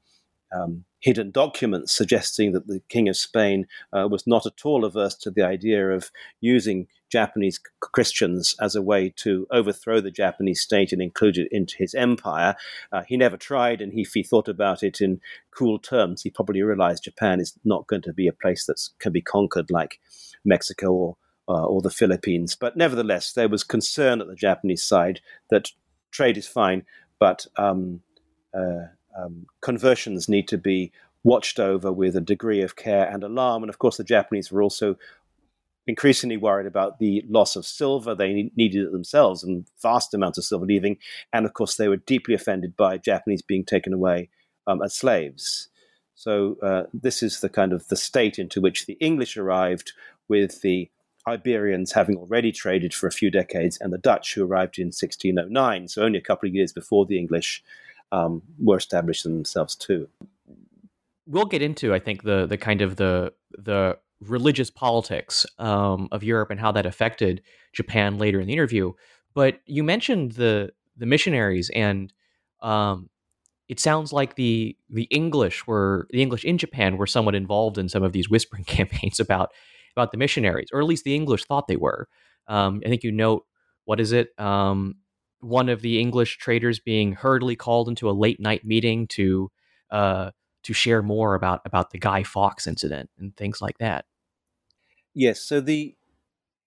um, 0.52 0.86
hidden 1.00 1.32
documents 1.32 1.92
suggesting 1.92 2.54
that 2.54 2.68
the 2.68 2.82
King 2.90 3.08
of 3.10 3.18
Spain 3.18 3.68
uh, 3.94 4.08
was 4.10 4.26
not 4.26 4.46
at 4.46 4.66
all 4.66 4.86
averse 4.86 5.16
to 5.16 5.32
the 5.32 5.44
idea 5.44 5.92
of 5.92 6.12
using 6.42 6.88
Japanese 7.16 7.60
Christians 7.80 8.56
as 8.60 8.76
a 8.76 8.82
way 8.82 9.14
to 9.24 9.48
overthrow 9.50 10.02
the 10.02 10.12
Japanese 10.12 10.62
state 10.62 10.92
and 10.92 11.02
include 11.02 11.38
it 11.38 11.48
into 11.50 11.76
his 11.78 11.94
empire. 11.94 12.56
Uh, 12.92 13.04
he 13.08 13.16
never 13.16 13.38
tried, 13.38 13.80
and 13.82 13.94
if 13.94 14.12
he 14.14 14.22
thought 14.22 14.50
about 14.50 14.84
it 14.84 15.00
in 15.00 15.22
cool 15.58 15.80
terms, 15.80 16.24
he 16.24 16.30
probably 16.30 16.62
realized 16.62 17.06
Japan 17.06 17.40
is 17.40 17.58
not 17.64 17.88
going 17.88 18.02
to 18.02 18.12
be 18.12 18.28
a 18.28 18.34
place 18.44 18.66
that 18.66 18.82
can 19.00 19.14
be 19.14 19.22
conquered 19.22 19.72
like 19.72 20.00
Mexico 20.44 20.88
or 20.92 21.18
uh, 21.48 21.66
or 21.72 21.82
the 21.82 21.98
Philippines. 22.02 22.58
But 22.64 22.76
nevertheless, 22.76 23.34
there 23.34 23.50
was 23.50 23.64
concern 23.64 24.20
at 24.20 24.28
the 24.28 24.36
Japanese 24.48 24.84
side 24.84 25.22
that 25.52 25.72
trade 26.12 26.38
is 26.38 26.48
fine, 26.48 26.84
but 27.20 27.46
um, 27.56 28.02
uh, 28.54 28.88
um, 29.18 29.46
conversions 29.62 30.28
need 30.28 30.48
to 30.50 30.58
be 30.58 30.92
watched 31.24 31.60
over 31.60 31.92
with 31.92 32.16
a 32.16 32.28
degree 32.34 32.62
of 32.62 32.76
care 32.76 33.08
and 33.08 33.24
alarm. 33.24 33.64
And 33.64 33.70
of 33.70 33.80
course, 33.80 33.98
the 33.98 34.04
Japanese 34.04 34.52
were 34.52 34.64
also 34.64 34.98
increasingly 35.88 36.38
worried 36.38 36.68
about 36.68 37.00
the 37.00 37.24
loss 37.28 37.56
of 37.56 37.66
silver. 37.66 38.16
They 38.16 38.52
needed 38.56 38.86
it 38.86 38.92
themselves 38.92 39.44
and 39.44 39.68
vast 39.82 40.14
amounts 40.14 40.38
of 40.38 40.44
silver 40.44 40.66
leaving. 40.66 40.98
And 41.32 41.46
of 41.46 41.54
course, 41.54 41.76
they 41.76 41.88
were 41.88 41.98
deeply 41.98 42.34
offended 42.34 42.76
by 42.76 42.98
Japanese 42.98 43.42
being 43.42 43.64
taken 43.64 43.94
away 43.94 44.30
um, 44.68 44.82
as 44.82 44.96
slaves. 44.96 45.70
So 46.16 46.58
uh, 46.64 46.84
this 46.94 47.22
is 47.22 47.42
the 47.42 47.50
kind 47.50 47.74
of 47.74 47.88
the 47.90 47.98
state 47.98 48.40
into 48.40 48.62
which 48.62 48.86
the 48.86 48.98
English 49.00 49.38
arrived 49.38 49.94
with 50.28 50.62
the 50.62 50.90
Iberians 51.28 51.92
having 51.92 52.18
already 52.18 52.52
traded 52.52 52.94
for 52.94 53.08
a 53.08 53.12
few 53.12 53.32
decades 53.32 53.78
and 53.82 53.92
the 53.92 53.98
Dutch 53.98 54.34
who 54.34 54.46
arrived 54.46 54.78
in 54.78 54.88
1609, 54.88 55.88
so 55.88 56.04
only 56.04 56.20
a 56.20 56.22
couple 56.22 56.48
of 56.48 56.54
years 56.54 56.72
before 56.72 57.06
the 57.06 57.18
English 57.18 57.64
um, 58.12 58.44
were 58.60 58.78
established 58.78 59.24
themselves 59.24 59.76
too. 59.76 60.08
We'll 61.28 61.46
get 61.46 61.64
into, 61.64 61.94
I 61.94 62.00
think, 62.00 62.22
the 62.22 62.46
the 62.46 62.58
kind 62.58 62.82
of 62.82 62.98
the 62.98 63.34
the 63.58 63.98
religious 64.22 64.70
politics 64.70 65.46
um, 65.60 66.08
of 66.12 66.24
Europe 66.24 66.52
and 66.52 66.60
how 66.60 66.72
that 66.72 66.86
affected 66.86 67.42
Japan 67.74 68.18
later 68.18 68.40
in 68.40 68.48
the 68.48 68.54
interview. 68.54 68.94
But 69.34 69.60
you 69.66 69.84
mentioned 69.84 70.34
the 70.34 70.72
the 70.98 71.06
missionaries, 71.06 71.70
and 71.76 72.14
um, 72.62 73.10
it 73.68 73.80
sounds 73.80 74.14
like 74.14 74.36
the 74.36 74.78
the 74.90 75.04
English 75.04 75.68
were 75.68 76.08
the 76.12 76.22
English 76.22 76.46
in 76.46 76.58
Japan 76.58 76.98
were 76.98 77.08
somewhat 77.08 77.36
involved 77.36 77.78
in 77.78 77.90
some 77.90 78.04
of 78.04 78.14
these 78.14 78.30
whispering 78.30 78.64
campaigns 78.68 79.20
about 79.20 79.52
about 79.96 80.12
the 80.12 80.18
missionaries, 80.18 80.70
or 80.74 80.80
at 80.80 80.88
least 80.88 81.04
the 81.04 81.16
English 81.16 81.46
thought 81.46 81.68
they 81.68 81.76
were. 81.76 82.08
Um, 82.48 82.82
I 82.86 82.90
think 82.90 83.04
you 83.04 83.12
note 83.12 83.46
what 83.86 84.00
is 84.00 84.12
it? 84.12 84.30
Um, 84.40 84.96
one 85.42 85.70
of 85.70 85.82
the 85.82 86.00
English 86.00 86.38
traders 86.38 86.80
being 86.80 87.14
hurriedly 87.14 87.56
called 87.56 87.88
into 87.88 88.10
a 88.10 88.12
late 88.12 88.40
night 88.40 88.66
meeting 88.66 89.08
to 89.08 89.52
uh, 89.92 90.32
to 90.66 90.74
share 90.74 91.02
more 91.02 91.36
about 91.36 91.62
about 91.66 91.92
the 91.92 92.00
Guy 92.00 92.24
Fawkes 92.24 92.68
incident 92.68 93.10
and 93.18 93.36
things 93.38 93.62
like 93.62 93.78
that. 93.78 94.06
Yes, 95.14 95.42
so 95.42 95.62
the 95.62 95.96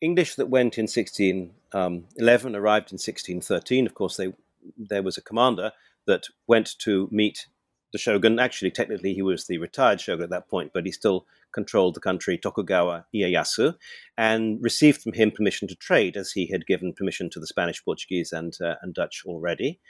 English 0.01 0.37
that 0.37 0.49
went 0.49 0.79
in 0.79 0.85
1611 0.85 1.53
um, 1.75 2.61
arrived 2.61 2.93
in 2.93 2.97
1613. 2.97 3.87
Of 3.87 3.95
course, 3.95 4.17
they 4.17 4.33
there 4.77 5.03
was 5.03 5.19
a 5.19 5.23
commander 5.23 5.73
that 6.07 6.25
went 6.47 6.79
to 6.79 7.09
meet 7.11 7.47
the 7.93 7.99
shogun. 7.99 8.39
Actually, 8.39 8.71
technically, 8.71 9.15
he 9.15 9.23
was 9.23 9.47
the 9.47 9.59
retired 9.59 10.01
shogun 10.01 10.25
at 10.25 10.31
that 10.31 10.49
point, 10.49 10.71
but 10.73 10.87
he 10.87 10.93
still 10.93 11.27
controlled 11.53 11.95
the 11.95 12.01
country, 12.01 12.39
Tokugawa 12.39 13.07
Ieyasu, 13.15 13.75
and 14.17 14.63
received 14.63 15.03
from 15.03 15.15
him 15.15 15.31
permission 15.31 15.67
to 15.69 15.75
trade, 15.75 16.17
as 16.17 16.33
he 16.33 16.47
had 16.47 16.67
given 16.67 16.93
permission 16.93 17.31
to 17.31 17.41
the 17.41 17.47
Spanish, 17.47 17.85
Portuguese, 17.85 18.33
and, 18.33 18.55
uh, 18.61 18.75
and 18.83 18.95
Dutch 18.95 19.23
already. 19.27 19.81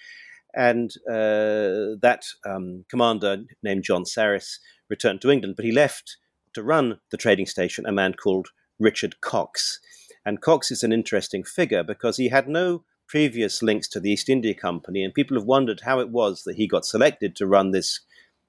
And 0.54 0.90
uh, 1.08 1.96
that 2.00 2.24
um, 2.46 2.84
commander, 2.90 3.44
named 3.62 3.84
John 3.84 4.04
Saris, 4.04 4.60
returned 4.88 5.20
to 5.22 5.30
England, 5.30 5.56
but 5.56 5.64
he 5.64 5.72
left 5.72 6.16
to 6.54 6.62
run 6.62 6.98
the 7.10 7.16
trading 7.16 7.46
station 7.46 7.86
a 7.86 7.92
man 7.92 8.14
called 8.14 8.48
Richard 8.78 9.20
Cocks. 9.20 9.80
And 10.24 10.40
Cocks 10.40 10.70
is 10.70 10.82
an 10.82 10.92
interesting 10.92 11.44
figure 11.44 11.82
because 11.82 12.16
he 12.16 12.28
had 12.28 12.48
no 12.48 12.84
previous 13.06 13.62
links 13.62 13.88
to 13.88 14.00
the 14.00 14.10
East 14.10 14.28
India 14.28 14.54
Company, 14.54 15.02
and 15.02 15.14
people 15.14 15.36
have 15.36 15.46
wondered 15.46 15.80
how 15.80 16.00
it 16.00 16.10
was 16.10 16.44
that 16.44 16.56
he 16.56 16.66
got 16.66 16.84
selected 16.84 17.34
to 17.36 17.46
run 17.46 17.70
this 17.70 18.00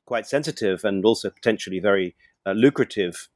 quite 0.05 0.27
sensitive 0.27 0.83
and 0.83 1.05
also 1.05 1.29
potentially 1.29 1.79
very 1.79 2.15
uh, 2.45 2.51
lucrative 2.51 3.29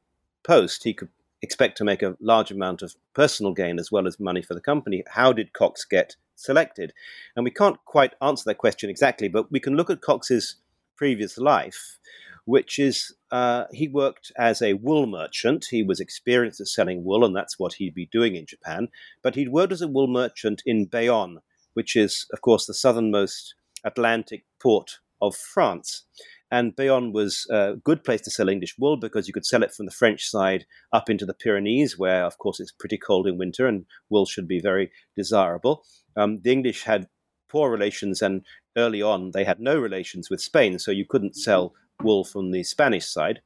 post. 0.43 0.83
He 0.83 0.93
could 0.93 1.09
expect 1.41 1.77
to 1.77 1.83
make 1.83 2.01
a 2.01 2.17
large 2.19 2.51
amount 2.51 2.81
of 2.81 2.95
personal 3.13 3.53
gain 3.53 3.79
as 3.79 3.91
well 3.91 4.07
as 4.07 4.19
money 4.19 4.41
for 4.41 4.53
the 4.53 4.61
company. 4.61 5.03
How 5.07 5.33
did 5.33 5.53
Cocks 5.53 5.85
get 5.85 6.15
selected? 6.43 6.93
And 7.35 7.43
we 7.43 7.51
can't 7.51 7.77
quite 7.85 8.13
answer 8.21 8.43
that 8.47 8.57
question 8.57 8.89
exactly, 8.89 9.27
but 9.27 9.51
we 9.51 9.59
can 9.59 9.75
look 9.75 9.89
at 9.89 10.01
Cocks's 10.01 10.57
previous 10.95 11.37
life 11.37 11.99
which 12.45 12.77
is 12.77 13.15
uh, 13.31 13.65
he 13.71 13.87
worked 13.87 14.31
as 14.37 14.61
a 14.61 14.73
wool 14.73 15.05
merchant. 15.05 15.67
He 15.69 15.83
was 15.83 15.99
experienced 15.99 16.59
at 16.59 16.67
selling 16.67 17.03
wool, 17.03 17.25
and 17.25 17.35
that's 17.35 17.57
what 17.57 17.73
he'd 17.73 17.93
be 17.93 18.09
doing 18.11 18.35
in 18.35 18.45
Japan. 18.45 18.89
But 19.21 19.35
he'd 19.35 19.49
worked 19.49 19.73
as 19.73 19.81
a 19.81 19.87
wool 19.87 20.07
merchant 20.07 20.61
in 20.65 20.85
Bayonne, 20.85 21.39
which 21.73 21.95
is, 21.95 22.25
of 22.33 22.41
course, 22.41 22.65
the 22.65 22.73
southernmost 22.73 23.55
Atlantic 23.83 24.45
port 24.61 24.99
of 25.21 25.35
France. 25.35 26.05
And 26.51 26.75
Bayonne 26.75 27.13
was 27.13 27.47
a 27.49 27.75
good 27.83 28.03
place 28.03 28.21
to 28.21 28.31
sell 28.31 28.47
English 28.47 28.75
wool 28.77 28.95
because 28.95 29.27
you 29.27 29.33
could 29.33 29.45
sell 29.45 29.63
it 29.63 29.73
from 29.73 29.87
the 29.87 29.91
French 29.91 30.29
side 30.29 30.65
up 30.91 31.09
into 31.09 31.25
the 31.25 31.33
Pyrenees, 31.33 31.97
where, 31.97 32.25
of 32.25 32.37
course, 32.37 32.59
it's 32.59 32.71
pretty 32.71 32.97
cold 32.97 33.25
in 33.25 33.39
winter 33.39 33.65
and 33.65 33.85
wool 34.09 34.27
should 34.27 34.47
be 34.47 34.59
very 34.59 34.91
desirable. 35.15 35.83
Um, 36.15 36.41
the 36.41 36.51
English 36.51 36.83
had 36.83 37.07
poor 37.49 37.69
relations, 37.69 38.21
and 38.21 38.43
early 38.77 39.01
on 39.01 39.31
they 39.31 39.43
had 39.43 39.59
no 39.59 39.77
relations 39.77 40.29
with 40.29 40.41
Spain, 40.41 40.79
so 40.79 40.91
you 40.91 41.05
couldn't 41.05 41.35
sell 41.35 41.73
wool 42.01 42.23
from 42.23 42.51
the 42.51 42.63
Spanish 42.63 43.07
side. 43.07 43.41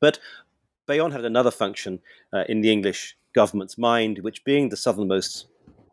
But 0.00 0.18
Bayonne 0.86 1.12
had 1.12 1.24
another 1.24 1.50
function 1.50 2.00
uh, 2.32 2.44
in 2.48 2.60
the 2.60 2.70
English 2.70 3.16
government's 3.34 3.78
mind, 3.78 4.18
which 4.18 4.44
being 4.44 4.68
the 4.68 4.76
southernmost 4.76 5.46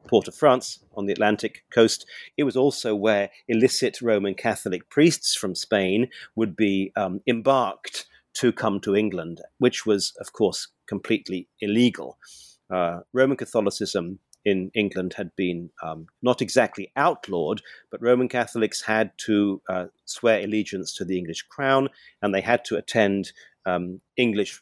port 0.08 0.28
of 0.28 0.36
France 0.36 0.80
on 0.96 1.06
the 1.06 1.14
Atlantic 1.14 1.64
coast, 1.72 2.06
it 2.38 2.44
was 2.44 2.58
also 2.58 2.96
where 2.96 3.30
illicit 3.48 4.02
Roman 4.02 4.34
Catholic 4.34 4.90
priests 4.90 5.36
from 5.36 5.56
Spain 5.56 6.10
would 6.36 6.56
be 6.56 6.92
um, 6.96 7.22
embarked 7.28 8.06
to 8.34 8.52
come 8.52 8.80
to 8.82 8.96
England, 8.96 9.42
which 9.58 9.86
was, 9.86 10.14
of 10.20 10.34
course, 10.34 10.70
completely 10.88 11.48
illegal. 11.60 12.18
Uh, 12.70 13.00
Roman 13.14 13.38
Catholicism 13.38 14.20
in 14.46 14.72
England 14.74 15.14
had 15.18 15.36
been 15.36 15.70
um, 15.84 16.08
not 16.22 16.42
exactly 16.42 16.92
outlawed, 16.96 17.62
but 17.90 18.02
Roman 18.02 18.28
Catholics 18.28 18.82
had 18.82 19.12
to 19.26 19.62
uh, 19.70 19.86
swear 20.06 20.44
allegiance 20.44 20.94
to 20.96 21.06
the 21.06 21.18
English 21.18 21.44
crown 21.44 21.90
and 22.22 22.34
they 22.34 22.42
had 22.42 22.66
to 22.66 22.78
attend 22.78 23.32
um, 23.66 24.02
English 24.18 24.60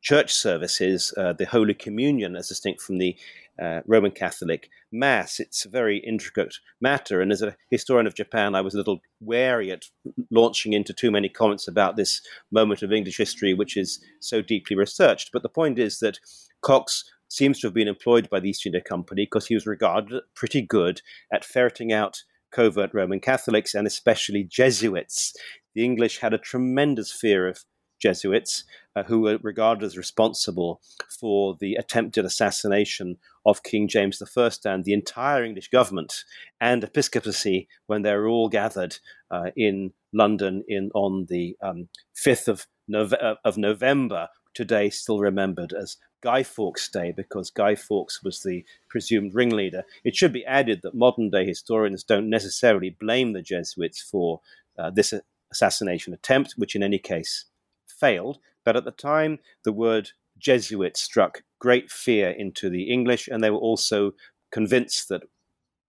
church 0.00 0.32
services, 0.32 1.12
uh, 1.16 1.32
the 1.32 1.44
Holy 1.44 1.74
Communion, 1.74 2.36
as 2.36 2.48
distinct 2.48 2.80
from 2.80 2.98
the 2.98 3.16
uh, 3.60 3.80
Roman 3.86 4.12
Catholic 4.12 4.70
Mass. 4.92 5.40
It's 5.40 5.64
a 5.64 5.68
very 5.68 5.98
intricate 5.98 6.54
matter. 6.80 7.20
And 7.20 7.32
as 7.32 7.42
a 7.42 7.56
historian 7.70 8.06
of 8.06 8.14
Japan, 8.14 8.54
I 8.54 8.60
was 8.60 8.74
a 8.74 8.78
little 8.78 9.00
wary 9.20 9.72
at 9.72 9.86
launching 10.30 10.72
into 10.72 10.92
too 10.92 11.10
many 11.10 11.28
comments 11.28 11.66
about 11.66 11.96
this 11.96 12.22
moment 12.52 12.82
of 12.82 12.92
English 12.92 13.18
history, 13.18 13.54
which 13.54 13.76
is 13.76 14.00
so 14.20 14.40
deeply 14.40 14.76
researched. 14.76 15.30
But 15.32 15.42
the 15.42 15.48
point 15.48 15.78
is 15.78 15.98
that 15.98 16.20
Cocks 16.62 17.04
seems 17.28 17.60
to 17.60 17.66
have 17.66 17.74
been 17.74 17.88
employed 17.88 18.28
by 18.30 18.40
the 18.40 18.50
East 18.50 18.66
India 18.66 18.80
Company 18.80 19.22
because 19.22 19.46
he 19.46 19.54
was 19.54 19.66
regarded 19.66 20.22
pretty 20.34 20.62
good 20.62 21.02
at 21.32 21.44
ferreting 21.44 21.92
out 21.92 22.22
covert 22.50 22.94
Roman 22.94 23.20
Catholics 23.20 23.74
and 23.74 23.86
especially 23.86 24.44
Jesuits. 24.44 25.34
The 25.74 25.84
English 25.84 26.18
had 26.18 26.34
a 26.34 26.38
tremendous 26.38 27.12
fear 27.12 27.46
of 27.46 27.64
Jesuits, 28.00 28.64
uh, 28.94 29.02
who 29.04 29.20
were 29.20 29.38
regarded 29.42 29.84
as 29.84 29.96
responsible 29.96 30.80
for 31.08 31.56
the 31.60 31.74
attempted 31.74 32.24
assassination 32.24 33.16
of 33.44 33.62
King 33.62 33.88
James 33.88 34.22
I 34.22 34.50
and 34.64 34.84
the 34.84 34.92
entire 34.92 35.44
English 35.44 35.68
government 35.68 36.24
and 36.60 36.84
episcopacy 36.84 37.68
when 37.86 38.02
they 38.02 38.14
were 38.14 38.28
all 38.28 38.48
gathered 38.48 38.98
uh, 39.30 39.50
in 39.56 39.92
London 40.12 40.64
in 40.68 40.90
on 40.94 41.26
the 41.28 41.56
um, 41.62 41.88
5th 42.16 42.48
of, 42.48 42.66
Nove- 42.90 43.22
uh, 43.22 43.34
of 43.44 43.58
November, 43.58 44.28
today 44.54 44.90
still 44.90 45.18
remembered 45.18 45.72
as 45.72 45.96
Guy 46.20 46.42
Fawkes 46.42 46.88
Day 46.88 47.12
because 47.16 47.50
Guy 47.50 47.74
Fawkes 47.74 48.22
was 48.22 48.42
the 48.42 48.64
presumed 48.88 49.34
ringleader. 49.34 49.84
It 50.04 50.16
should 50.16 50.32
be 50.32 50.44
added 50.44 50.80
that 50.82 50.94
modern 50.94 51.30
day 51.30 51.46
historians 51.46 52.02
don't 52.02 52.30
necessarily 52.30 52.90
blame 52.90 53.32
the 53.32 53.42
Jesuits 53.42 54.02
for 54.02 54.40
uh, 54.78 54.90
this 54.90 55.14
assassination 55.50 56.12
attempt, 56.12 56.54
which 56.56 56.74
in 56.74 56.82
any 56.82 56.98
case 56.98 57.46
failed. 57.86 58.38
But 58.64 58.76
at 58.76 58.84
the 58.84 58.90
time, 58.90 59.38
the 59.64 59.72
word 59.72 60.10
Jesuit 60.38 60.96
struck 60.96 61.42
great 61.58 61.90
fear 61.90 62.30
into 62.30 62.68
the 62.70 62.84
English, 62.84 63.28
and 63.28 63.42
they 63.42 63.50
were 63.50 63.58
also 63.58 64.12
convinced 64.50 65.08
that 65.08 65.22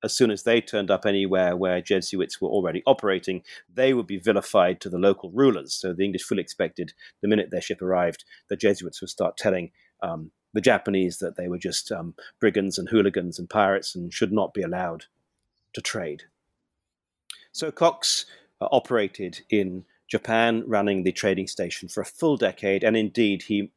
as 0.04 0.16
soon 0.16 0.32
as 0.32 0.44
they 0.44 0.62
turned 0.62 0.90
up 0.90 1.06
anywhere 1.06 1.56
where 1.58 1.82
Jesuits 1.82 2.40
were 2.40 2.48
already 2.48 2.82
operating, 2.86 3.44
they 3.72 3.94
would 3.94 4.08
be 4.08 4.18
vilified 4.18 4.80
to 4.82 4.90
the 4.90 4.98
local 4.98 5.30
rulers. 5.32 5.74
So 5.74 5.94
the 5.94 6.06
English 6.06 6.24
fully 6.24 6.42
expected 6.42 6.94
the 7.22 7.28
minute 7.28 7.50
their 7.52 7.62
ship 7.62 7.82
arrived, 7.82 8.24
the 8.50 8.56
Jesuits 8.56 9.02
would 9.02 9.10
start 9.10 9.36
telling 9.36 9.72
um, 10.02 10.32
the 10.54 10.62
Japanese 10.62 11.20
that 11.20 11.38
they 11.38 11.48
were 11.48 11.58
just 11.58 11.92
um, 11.92 12.16
brigands 12.40 12.78
and 12.78 12.90
hooligans 12.90 13.38
and 13.40 13.50
pirates 13.50 13.96
and 13.96 14.14
should 14.14 14.32
not 14.32 14.54
be 14.54 14.62
allowed 14.62 15.06
to 15.74 15.82
trade. 15.82 16.24
So 17.52 17.72
Cocks 17.72 18.26
uh, 18.62 18.68
operated 18.72 19.42
in 19.50 19.86
Japan, 20.08 20.64
running 20.66 21.04
the 21.04 21.12
trading 21.12 21.48
station 21.48 21.88
for 21.88 22.02
a 22.02 22.06
full 22.06 22.38
decade, 22.38 22.84
and 22.84 22.98
indeed 22.98 23.44
he. 23.44 23.72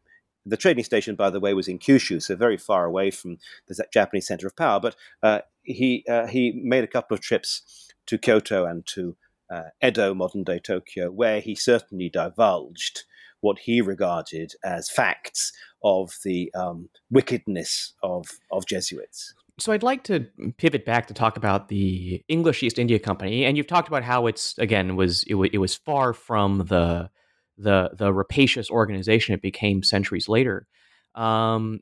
The 0.44 0.56
trading 0.56 0.82
station, 0.82 1.14
by 1.14 1.30
the 1.30 1.38
way, 1.38 1.54
was 1.54 1.68
in 1.68 1.78
Kyushu, 1.78 2.20
so 2.20 2.34
very 2.34 2.56
far 2.56 2.84
away 2.84 3.12
from 3.12 3.38
the 3.68 3.86
Japanese 3.92 4.26
center 4.26 4.48
of 4.48 4.56
power. 4.56 4.80
But 4.80 4.96
uh, 5.22 5.40
he 5.62 6.04
uh, 6.08 6.26
he 6.26 6.50
made 6.50 6.82
a 6.82 6.88
couple 6.88 7.14
of 7.14 7.20
trips 7.20 7.88
to 8.06 8.18
Kyoto 8.18 8.66
and 8.66 8.84
to 8.86 9.16
uh, 9.48 9.68
Edo, 9.84 10.14
modern 10.14 10.42
day 10.42 10.58
Tokyo, 10.58 11.12
where 11.12 11.40
he 11.40 11.54
certainly 11.54 12.08
divulged 12.08 13.04
what 13.40 13.60
he 13.60 13.80
regarded 13.80 14.54
as 14.64 14.90
facts 14.90 15.52
of 15.84 16.12
the 16.24 16.52
um, 16.54 16.88
wickedness 17.10 17.94
of, 18.02 18.26
of 18.50 18.66
Jesuits. 18.66 19.34
So 19.58 19.72
I'd 19.72 19.82
like 19.82 20.02
to 20.04 20.26
pivot 20.56 20.84
back 20.84 21.06
to 21.08 21.14
talk 21.14 21.36
about 21.36 21.68
the 21.68 22.24
English 22.28 22.62
East 22.62 22.78
India 22.78 22.98
Company, 22.98 23.44
and 23.44 23.56
you've 23.56 23.66
talked 23.66 23.88
about 23.88 24.02
how 24.02 24.26
it's 24.26 24.56
again 24.58 24.96
was 24.96 25.24
it, 25.24 25.32
w- 25.32 25.50
it 25.52 25.58
was 25.58 25.74
far 25.74 26.12
from 26.14 26.58
the 26.66 27.10
the 27.58 27.90
the 27.94 28.12
rapacious 28.12 28.70
organization 28.70 29.34
it 29.34 29.42
became 29.42 29.82
centuries 29.82 30.28
later. 30.28 30.66
Um, 31.14 31.80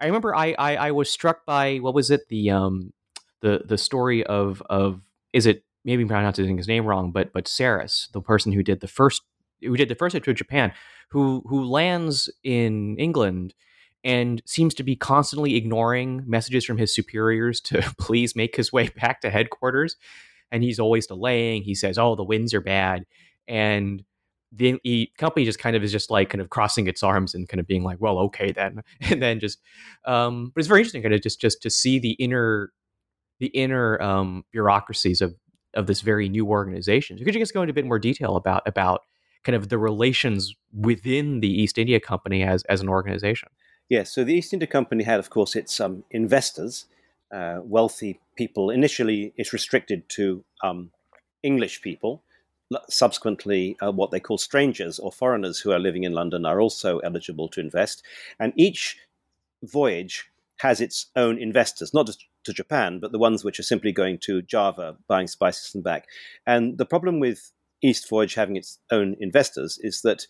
I 0.00 0.06
remember 0.06 0.34
I, 0.34 0.54
I, 0.58 0.76
I 0.76 0.90
was 0.92 1.10
struck 1.10 1.44
by 1.44 1.76
what 1.76 1.94
was 1.94 2.10
it 2.10 2.28
the 2.28 2.50
um 2.50 2.92
the 3.42 3.62
the 3.64 3.78
story 3.78 4.24
of 4.24 4.62
of 4.68 5.02
is 5.32 5.46
it 5.46 5.62
maybe 5.84 6.02
I'm 6.02 6.08
pronouncing 6.08 6.56
his 6.56 6.68
name 6.68 6.86
wrong, 6.86 7.12
but 7.12 7.32
but 7.32 7.46
Saris, 7.46 8.08
the 8.12 8.22
person 8.22 8.52
who 8.52 8.62
did 8.62 8.80
the 8.80 8.88
first 8.88 9.22
who 9.60 9.76
did 9.76 9.88
the 9.88 9.94
first 9.94 10.14
trip 10.14 10.24
to 10.24 10.34
Japan, 10.34 10.72
who 11.08 11.42
who 11.46 11.64
lands 11.64 12.30
in 12.42 12.96
England 12.98 13.54
and 14.04 14.42
seems 14.44 14.74
to 14.74 14.82
be 14.82 14.94
constantly 14.94 15.56
ignoring 15.56 16.22
messages 16.26 16.64
from 16.64 16.76
his 16.76 16.94
superiors 16.94 17.60
to 17.62 17.80
please 17.98 18.36
make 18.36 18.54
his 18.54 18.72
way 18.72 18.88
back 18.88 19.20
to 19.22 19.30
headquarters. 19.30 19.96
And 20.52 20.62
he's 20.62 20.78
always 20.78 21.06
delaying. 21.06 21.62
He 21.62 21.74
says, 21.74 21.98
"Oh, 21.98 22.14
the 22.14 22.22
winds 22.22 22.54
are 22.54 22.60
bad," 22.60 23.06
and 23.48 24.04
the, 24.52 24.78
the 24.84 25.10
company 25.18 25.44
just 25.44 25.58
kind 25.58 25.74
of 25.74 25.82
is 25.82 25.90
just 25.90 26.10
like 26.10 26.30
kind 26.30 26.40
of 26.40 26.50
crossing 26.50 26.86
its 26.86 27.02
arms 27.02 27.34
and 27.34 27.48
kind 27.48 27.58
of 27.58 27.66
being 27.66 27.82
like, 27.82 28.00
"Well, 28.00 28.18
okay 28.20 28.52
then," 28.52 28.82
and 29.00 29.20
then 29.20 29.40
just. 29.40 29.60
Um, 30.04 30.52
but 30.54 30.60
it's 30.60 30.68
very 30.68 30.80
interesting, 30.80 31.02
kind 31.02 31.14
of 31.14 31.22
just 31.22 31.40
just 31.40 31.60
to 31.62 31.70
see 31.70 31.98
the 31.98 32.12
inner 32.12 32.72
the 33.40 33.46
inner 33.48 34.00
um, 34.00 34.44
bureaucracies 34.52 35.20
of 35.22 35.34
of 35.74 35.88
this 35.88 36.02
very 36.02 36.28
new 36.28 36.46
organization. 36.46 37.18
Could 37.18 37.34
you 37.34 37.40
just 37.40 37.54
go 37.54 37.62
into 37.62 37.72
a 37.72 37.74
bit 37.74 37.86
more 37.86 37.98
detail 37.98 38.36
about 38.36 38.62
about 38.66 39.00
kind 39.44 39.56
of 39.56 39.68
the 39.68 39.78
relations 39.78 40.54
within 40.72 41.40
the 41.40 41.48
East 41.62 41.78
India 41.78 42.00
Company 42.00 42.42
as 42.42 42.64
as 42.64 42.80
an 42.80 42.88
organization? 42.88 43.48
Yes, 43.88 44.14
so 44.14 44.24
the 44.24 44.34
East 44.34 44.52
India 44.52 44.66
Company 44.66 45.04
had, 45.04 45.20
of 45.20 45.30
course, 45.30 45.54
its 45.54 45.78
um, 45.78 46.04
investors, 46.10 46.86
uh, 47.32 47.60
wealthy 47.62 48.18
people. 48.36 48.70
Initially, 48.70 49.32
it's 49.36 49.52
restricted 49.52 50.08
to 50.10 50.44
um, 50.62 50.90
English 51.42 51.82
people. 51.82 52.22
Subsequently, 52.88 53.76
uh, 53.82 53.92
what 53.92 54.10
they 54.10 54.20
call 54.20 54.38
strangers 54.38 54.98
or 54.98 55.12
foreigners 55.12 55.60
who 55.60 55.70
are 55.70 55.78
living 55.78 56.04
in 56.04 56.12
London 56.12 56.46
are 56.46 56.60
also 56.60 56.98
eligible 57.00 57.48
to 57.48 57.60
invest. 57.60 58.02
And 58.40 58.52
each 58.56 58.96
voyage 59.62 60.30
has 60.58 60.80
its 60.80 61.06
own 61.14 61.38
investors, 61.38 61.92
not 61.92 62.06
just 62.06 62.24
to 62.44 62.52
Japan, 62.52 63.00
but 63.00 63.12
the 63.12 63.18
ones 63.18 63.44
which 63.44 63.58
are 63.58 63.64
simply 63.64 63.92
going 63.92 64.18
to 64.18 64.42
Java, 64.42 64.96
buying 65.08 65.26
spices 65.26 65.74
and 65.74 65.84
back. 65.84 66.06
And 66.46 66.78
the 66.78 66.86
problem 66.86 67.20
with 67.20 67.52
East 67.84 68.08
Voyage 68.08 68.34
having 68.34 68.56
its 68.56 68.78
own 68.90 69.14
investors 69.20 69.78
is 69.82 70.00
that 70.02 70.26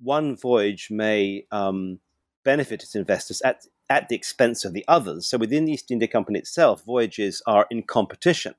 one 0.00 0.36
voyage 0.36 0.88
may 0.90 1.46
um, 1.52 1.98
benefit 2.44 2.82
its 2.82 2.94
investors 2.94 3.40
at, 3.42 3.66
at 3.88 4.08
the 4.08 4.16
expense 4.16 4.64
of 4.64 4.72
the 4.72 4.84
others. 4.88 5.28
So 5.28 5.38
within 5.38 5.66
the 5.66 5.72
East 5.72 5.90
India 5.90 6.08
Company 6.08 6.38
itself, 6.38 6.84
voyages 6.84 7.42
are 7.46 7.66
in 7.70 7.82
competition. 7.82 8.54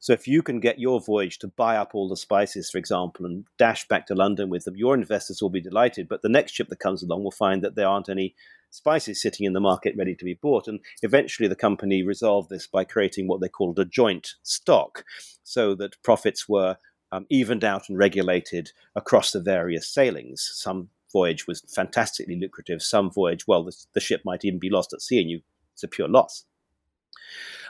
So 0.00 0.12
if 0.12 0.28
you 0.28 0.42
can 0.42 0.60
get 0.60 0.78
your 0.78 1.00
voyage 1.00 1.38
to 1.40 1.48
buy 1.48 1.76
up 1.76 1.90
all 1.92 2.08
the 2.08 2.16
spices, 2.16 2.70
for 2.70 2.78
example, 2.78 3.26
and 3.26 3.44
dash 3.58 3.88
back 3.88 4.06
to 4.06 4.14
London 4.14 4.48
with 4.48 4.64
them, 4.64 4.76
your 4.76 4.94
investors 4.94 5.42
will 5.42 5.50
be 5.50 5.60
delighted. 5.60 6.08
But 6.08 6.22
the 6.22 6.28
next 6.28 6.52
ship 6.52 6.68
that 6.68 6.78
comes 6.78 7.02
along 7.02 7.24
will 7.24 7.32
find 7.32 7.62
that 7.62 7.74
there 7.74 7.88
aren't 7.88 8.08
any 8.08 8.34
spices 8.70 9.20
sitting 9.20 9.46
in 9.46 9.54
the 9.54 9.60
market 9.60 9.94
ready 9.96 10.14
to 10.14 10.24
be 10.24 10.34
bought. 10.34 10.68
And 10.68 10.80
eventually 11.02 11.48
the 11.48 11.56
company 11.56 12.04
resolved 12.04 12.48
this 12.48 12.66
by 12.66 12.84
creating 12.84 13.26
what 13.26 13.40
they 13.40 13.48
called 13.48 13.78
a 13.78 13.84
joint 13.84 14.34
stock, 14.42 15.04
so 15.42 15.74
that 15.76 16.00
profits 16.02 16.48
were 16.48 16.76
um, 17.12 17.26
evened 17.28 17.64
out 17.64 17.88
and 17.88 17.98
regulated 17.98 18.72
across 18.94 19.32
the 19.32 19.40
various 19.40 19.88
sailings. 19.88 20.50
Some 20.54 20.90
voyage 21.12 21.46
was 21.46 21.62
fantastically 21.62 22.36
lucrative. 22.36 22.82
Some 22.82 23.10
voyage, 23.10 23.46
well, 23.46 23.64
the, 23.64 23.76
the 23.94 24.00
ship 24.00 24.22
might 24.24 24.44
even 24.44 24.58
be 24.58 24.70
lost 24.70 24.92
at 24.92 25.02
sea, 25.02 25.20
and 25.20 25.30
you 25.30 25.40
it's 25.72 25.84
a 25.84 25.88
pure 25.88 26.08
loss. 26.08 26.44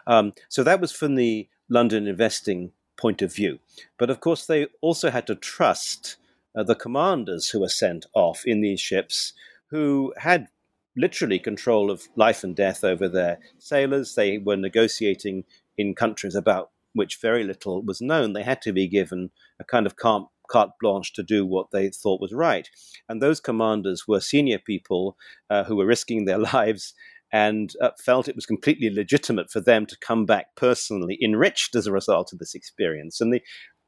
Um, 0.06 0.32
so 0.48 0.62
that 0.62 0.80
was 0.80 0.92
from 0.92 1.14
the 1.14 1.48
London 1.68 2.06
investing 2.06 2.72
point 2.96 3.20
of 3.20 3.34
view. 3.34 3.58
But 3.98 4.10
of 4.10 4.20
course, 4.20 4.46
they 4.46 4.66
also 4.80 5.10
had 5.10 5.26
to 5.26 5.34
trust 5.34 6.16
uh, 6.56 6.62
the 6.62 6.74
commanders 6.74 7.50
who 7.50 7.60
were 7.60 7.68
sent 7.68 8.06
off 8.14 8.44
in 8.46 8.62
these 8.62 8.80
ships, 8.80 9.34
who 9.66 10.14
had 10.16 10.48
literally 10.96 11.38
control 11.38 11.90
of 11.90 12.08
life 12.16 12.42
and 12.42 12.56
death 12.56 12.82
over 12.82 13.08
their 13.08 13.38
sailors. 13.58 14.14
They 14.14 14.38
were 14.38 14.56
negotiating 14.56 15.44
in 15.76 15.94
countries 15.94 16.34
about 16.34 16.70
which 16.98 17.18
very 17.20 17.44
little 17.44 17.82
was 17.82 18.02
known. 18.02 18.34
They 18.34 18.42
had 18.42 18.60
to 18.62 18.72
be 18.72 18.86
given 18.86 19.30
a 19.58 19.64
kind 19.64 19.86
of 19.86 19.96
calm 19.96 20.26
carte 20.50 20.70
blanche 20.80 21.12
to 21.12 21.22
do 21.22 21.46
what 21.46 21.70
they 21.72 21.90
thought 21.90 22.20
was 22.20 22.32
right. 22.32 22.68
And 23.08 23.22
those 23.22 23.40
commanders 23.40 24.04
were 24.08 24.20
senior 24.20 24.58
people 24.58 25.16
uh, 25.50 25.64
who 25.64 25.76
were 25.76 25.86
risking 25.86 26.24
their 26.24 26.38
lives 26.54 26.94
and 27.32 27.74
uh, 27.82 27.90
felt 28.02 28.28
it 28.28 28.34
was 28.34 28.46
completely 28.46 28.90
legitimate 28.90 29.50
for 29.50 29.60
them 29.60 29.86
to 29.86 29.98
come 30.00 30.24
back 30.24 30.46
personally 30.56 31.18
enriched 31.22 31.74
as 31.74 31.86
a 31.86 31.92
result 31.92 32.32
of 32.32 32.38
this 32.38 32.54
experience. 32.54 33.20
And 33.20 33.32
the 33.32 33.42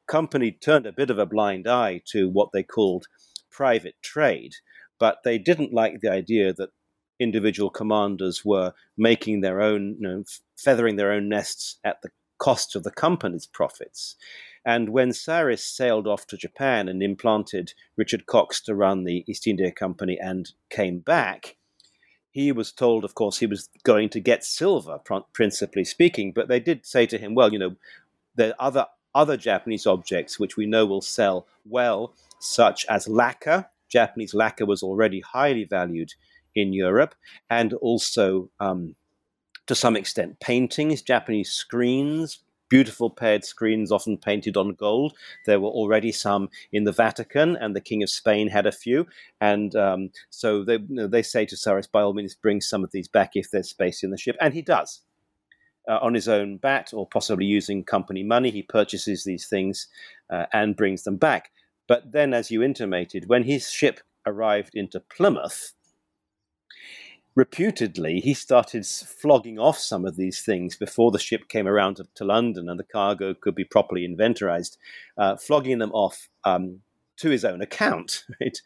company 0.07 0.51
turned 0.51 0.85
a 0.85 0.93
bit 0.93 1.09
of 1.09 1.17
a 1.17 1.25
blind 1.25 1.67
eye 1.67 2.01
to 2.11 2.29
what 2.29 2.49
they 2.53 2.63
called 2.63 3.05
private 3.49 3.95
trade, 4.03 4.53
but 4.99 5.17
they 5.23 5.37
didn't 5.37 5.73
like 5.73 6.01
the 6.01 6.11
idea 6.11 6.53
that 6.53 6.69
individual 7.19 7.69
commanders 7.69 8.43
were 8.43 8.73
making 8.97 9.41
their 9.41 9.61
own, 9.61 9.95
you 9.99 10.07
know, 10.07 10.23
feathering 10.57 10.95
their 10.95 11.11
own 11.11 11.29
nests 11.29 11.79
at 11.83 11.97
the 12.03 12.09
cost 12.41 12.75
of 12.75 12.83
the 12.83 12.91
company's 12.91 13.45
profits. 13.45 14.15
And 14.65 14.89
when 14.89 15.13
Saris 15.13 15.63
sailed 15.63 16.07
off 16.07 16.25
to 16.27 16.37
Japan 16.37 16.89
and 16.89 17.03
implanted 17.03 17.73
Richard 17.95 18.25
Cocks 18.25 18.59
to 18.61 18.73
run 18.73 19.03
the 19.03 19.23
East 19.27 19.45
India 19.45 19.71
Company 19.71 20.17
and 20.19 20.51
came 20.69 20.99
back, 20.99 21.57
he 22.31 22.51
was 22.51 22.71
told, 22.71 23.05
of 23.05 23.13
course, 23.13 23.37
he 23.37 23.45
was 23.45 23.69
going 23.83 24.09
to 24.09 24.19
get 24.19 24.43
silver, 24.43 24.99
principally 25.33 25.85
speaking. 25.85 26.31
But 26.31 26.47
they 26.47 26.59
did 26.59 26.85
say 26.85 27.05
to 27.07 27.17
him, 27.19 27.35
well, 27.35 27.53
you 27.53 27.59
know, 27.59 27.75
there 28.35 28.49
are 28.51 28.67
other, 28.67 28.85
other 29.13 29.37
Japanese 29.37 29.85
objects 29.85 30.39
which 30.39 30.57
we 30.57 30.65
know 30.65 30.85
will 30.87 31.01
sell 31.01 31.45
well, 31.63 32.13
such 32.39 32.87
as 32.89 33.07
lacquer. 33.07 33.69
Japanese 33.87 34.33
lacquer 34.33 34.65
was 34.65 34.81
already 34.81 35.19
highly 35.19 35.65
valued 35.65 36.13
in 36.55 36.73
Europe, 36.73 37.13
and 37.49 37.73
also 37.73 38.49
um, 38.59 38.95
to 39.67 39.75
some 39.75 39.95
extent 39.95 40.39
paintings, 40.39 41.01
Japanese 41.01 41.51
screens, 41.51 42.39
beautiful 42.71 43.09
paired 43.09 43.43
screens, 43.43 43.91
often 43.91 44.17
painted 44.17 44.55
on 44.55 44.73
gold. 44.73 45.13
There 45.45 45.59
were 45.59 45.69
already 45.69 46.11
some 46.11 46.49
in 46.71 46.85
the 46.85 46.93
Vatican, 46.93 47.57
and 47.57 47.75
the 47.75 47.81
King 47.81 48.01
of 48.01 48.09
Spain 48.09 48.47
had 48.47 48.65
a 48.65 48.71
few. 48.71 49.05
And 49.41 49.75
um, 49.75 50.09
so 50.29 50.63
they, 50.63 50.75
you 50.75 50.85
know, 50.89 51.07
they 51.07 51.21
say 51.21 51.45
to 51.45 51.57
Saris, 51.57 51.85
by 51.85 52.01
all 52.01 52.13
means, 52.13 52.33
bring 52.33 52.61
some 52.61 52.83
of 52.83 52.91
these 52.91 53.09
back 53.09 53.31
if 53.35 53.51
there's 53.51 53.69
space 53.69 54.03
in 54.03 54.09
the 54.09 54.17
ship. 54.17 54.37
And 54.39 54.53
he 54.53 54.61
does. 54.61 55.01
Uh, 55.89 55.97
on 56.01 56.13
his 56.13 56.27
own 56.27 56.57
bat, 56.57 56.91
or 56.93 57.07
possibly 57.07 57.45
using 57.45 57.83
company 57.83 58.23
money, 58.23 58.51
he 58.51 58.61
purchases 58.61 59.23
these 59.23 59.47
things 59.47 59.87
uh, 60.29 60.45
and 60.53 60.75
brings 60.77 61.03
them 61.03 61.17
back. 61.17 61.51
But 61.87 62.11
then, 62.11 62.33
as 62.33 62.51
you 62.51 62.63
intimated, 62.63 63.27
when 63.27 63.43
his 63.43 63.69
ship 63.69 63.99
arrived 64.25 64.75
into 64.75 64.99
Plymouth, 64.99 65.73
reputedly, 67.35 68.19
he 68.19 68.33
started 68.33 68.85
flogging 68.85 69.57
off 69.59 69.77
some 69.77 70.05
of 70.05 70.15
these 70.15 70.41
things 70.41 70.75
before 70.75 71.11
the 71.11 71.19
ship 71.19 71.47
came 71.47 71.67
around 71.67 71.95
to, 71.95 72.05
to 72.15 72.25
London 72.25 72.69
and 72.69 72.79
the 72.79 72.83
cargo 72.83 73.33
could 73.33 73.55
be 73.55 73.63
properly 73.63 74.07
inventorized, 74.07 74.77
uh, 75.17 75.35
flogging 75.37 75.79
them 75.79 75.91
off 75.91 76.29
um, 76.43 76.81
to 77.17 77.29
his 77.29 77.45
own 77.45 77.61
account. 77.61 78.25
Right? 78.41 78.57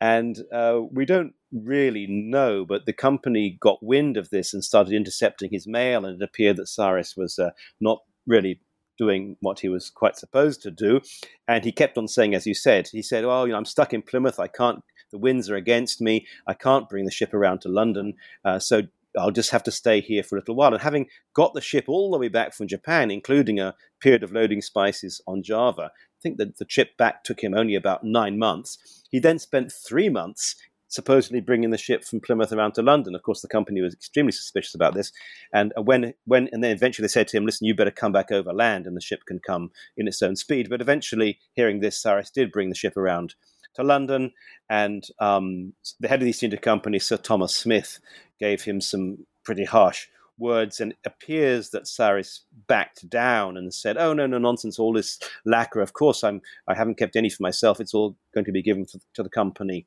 And 0.00 0.38
uh, 0.52 0.80
we 0.90 1.04
don't 1.04 1.34
really 1.52 2.06
know, 2.08 2.64
but 2.64 2.84
the 2.84 2.92
company 2.92 3.56
got 3.60 3.82
wind 3.82 4.16
of 4.16 4.30
this 4.30 4.52
and 4.52 4.64
started 4.64 4.92
intercepting 4.92 5.50
his 5.52 5.66
mail, 5.66 6.04
and 6.04 6.20
it 6.20 6.24
appeared 6.24 6.56
that 6.56 6.68
Saris 6.68 7.16
was 7.16 7.38
uh, 7.38 7.50
not 7.80 8.00
really 8.26 8.60
doing 8.98 9.36
what 9.40 9.60
he 9.60 9.68
was 9.68 9.90
quite 9.90 10.16
supposed 10.16 10.62
to 10.62 10.70
do. 10.70 11.00
And 11.48 11.64
he 11.64 11.72
kept 11.72 11.98
on 11.98 12.08
saying, 12.08 12.34
as 12.34 12.46
you 12.46 12.54
said, 12.54 12.88
he 12.88 13.02
said, 13.02 13.24
"Oh, 13.24 13.44
you 13.44 13.52
know, 13.52 13.58
I'm 13.58 13.64
stuck 13.64 13.92
in 13.92 14.02
Plymouth. 14.02 14.38
I 14.38 14.48
can't 14.48 14.82
the 15.14 15.18
winds 15.18 15.48
are 15.48 15.54
against 15.54 16.00
me. 16.00 16.26
I 16.48 16.54
can't 16.54 16.88
bring 16.88 17.04
the 17.04 17.10
ship 17.12 17.32
around 17.32 17.60
to 17.60 17.68
London. 17.68 18.14
Uh, 18.44 18.58
so 18.58 18.82
I'll 19.16 19.30
just 19.30 19.52
have 19.52 19.62
to 19.62 19.70
stay 19.70 20.00
here 20.00 20.24
for 20.24 20.36
a 20.36 20.40
little 20.40 20.56
while. 20.56 20.72
And 20.72 20.82
having 20.82 21.06
got 21.34 21.54
the 21.54 21.60
ship 21.60 21.84
all 21.86 22.10
the 22.10 22.18
way 22.18 22.26
back 22.26 22.52
from 22.52 22.66
Japan, 22.66 23.12
including 23.12 23.60
a 23.60 23.76
period 24.00 24.24
of 24.24 24.32
loading 24.32 24.60
spices 24.60 25.20
on 25.28 25.44
Java, 25.44 25.92
I 25.94 26.20
think 26.20 26.38
that 26.38 26.58
the 26.58 26.64
trip 26.64 26.96
back 26.96 27.22
took 27.22 27.44
him 27.44 27.54
only 27.54 27.76
about 27.76 28.02
nine 28.02 28.40
months. 28.40 29.04
He 29.08 29.20
then 29.20 29.38
spent 29.38 29.72
three 29.72 30.08
months 30.08 30.56
supposedly 30.88 31.40
bringing 31.40 31.70
the 31.70 31.78
ship 31.78 32.04
from 32.04 32.20
Plymouth 32.20 32.52
around 32.52 32.72
to 32.72 32.82
London. 32.82 33.14
Of 33.14 33.22
course, 33.22 33.40
the 33.40 33.48
company 33.48 33.80
was 33.80 33.94
extremely 33.94 34.32
suspicious 34.32 34.74
about 34.74 34.94
this, 34.94 35.12
and 35.52 35.72
when 35.76 36.14
when 36.24 36.48
and 36.52 36.62
then 36.62 36.72
eventually 36.72 37.04
they 37.04 37.12
said 37.12 37.28
to 37.28 37.36
him, 37.36 37.46
"Listen, 37.46 37.66
you 37.66 37.74
better 37.74 37.90
come 37.90 38.12
back 38.12 38.32
over 38.32 38.52
land, 38.52 38.86
and 38.86 38.96
the 38.96 39.00
ship 39.00 39.20
can 39.26 39.38
come 39.38 39.70
in 39.96 40.08
its 40.08 40.22
own 40.22 40.36
speed." 40.36 40.68
But 40.68 40.80
eventually, 40.80 41.38
hearing 41.54 41.80
this, 41.80 42.00
Saris 42.00 42.30
did 42.30 42.52
bring 42.52 42.68
the 42.68 42.76
ship 42.76 42.96
around 42.96 43.34
to 43.74 43.82
London, 43.82 44.32
and 44.68 45.04
um, 45.18 45.72
the 46.00 46.08
head 46.08 46.20
of 46.20 46.24
the 46.24 46.30
East 46.30 46.42
India 46.42 46.58
Company, 46.58 46.98
Sir 46.98 47.16
Thomas 47.16 47.54
Smythe, 47.54 47.86
gave 48.38 48.62
him 48.62 48.80
some 48.80 49.26
pretty 49.44 49.64
harsh 49.64 50.06
words, 50.38 50.80
and 50.80 50.92
it 50.92 50.98
appears 51.04 51.70
that 51.70 51.86
Saris 51.86 52.42
backed 52.66 53.08
down 53.08 53.56
and 53.56 53.72
said, 53.72 53.96
"Oh 53.96 54.12
no, 54.12 54.26
no 54.26 54.38
nonsense! 54.38 54.78
All 54.78 54.92
this 54.92 55.18
lacquer. 55.44 55.80
Of 55.80 55.92
course, 55.92 56.24
I'm. 56.24 56.40
I 56.66 56.74
haven't 56.74 56.98
kept 56.98 57.16
any 57.16 57.30
for 57.30 57.42
myself. 57.42 57.80
It's 57.80 57.94
all 57.94 58.16
going 58.34 58.44
to 58.44 58.52
be 58.52 58.62
given 58.62 58.86
to, 58.86 59.00
to 59.14 59.22
the 59.22 59.30
company." 59.30 59.86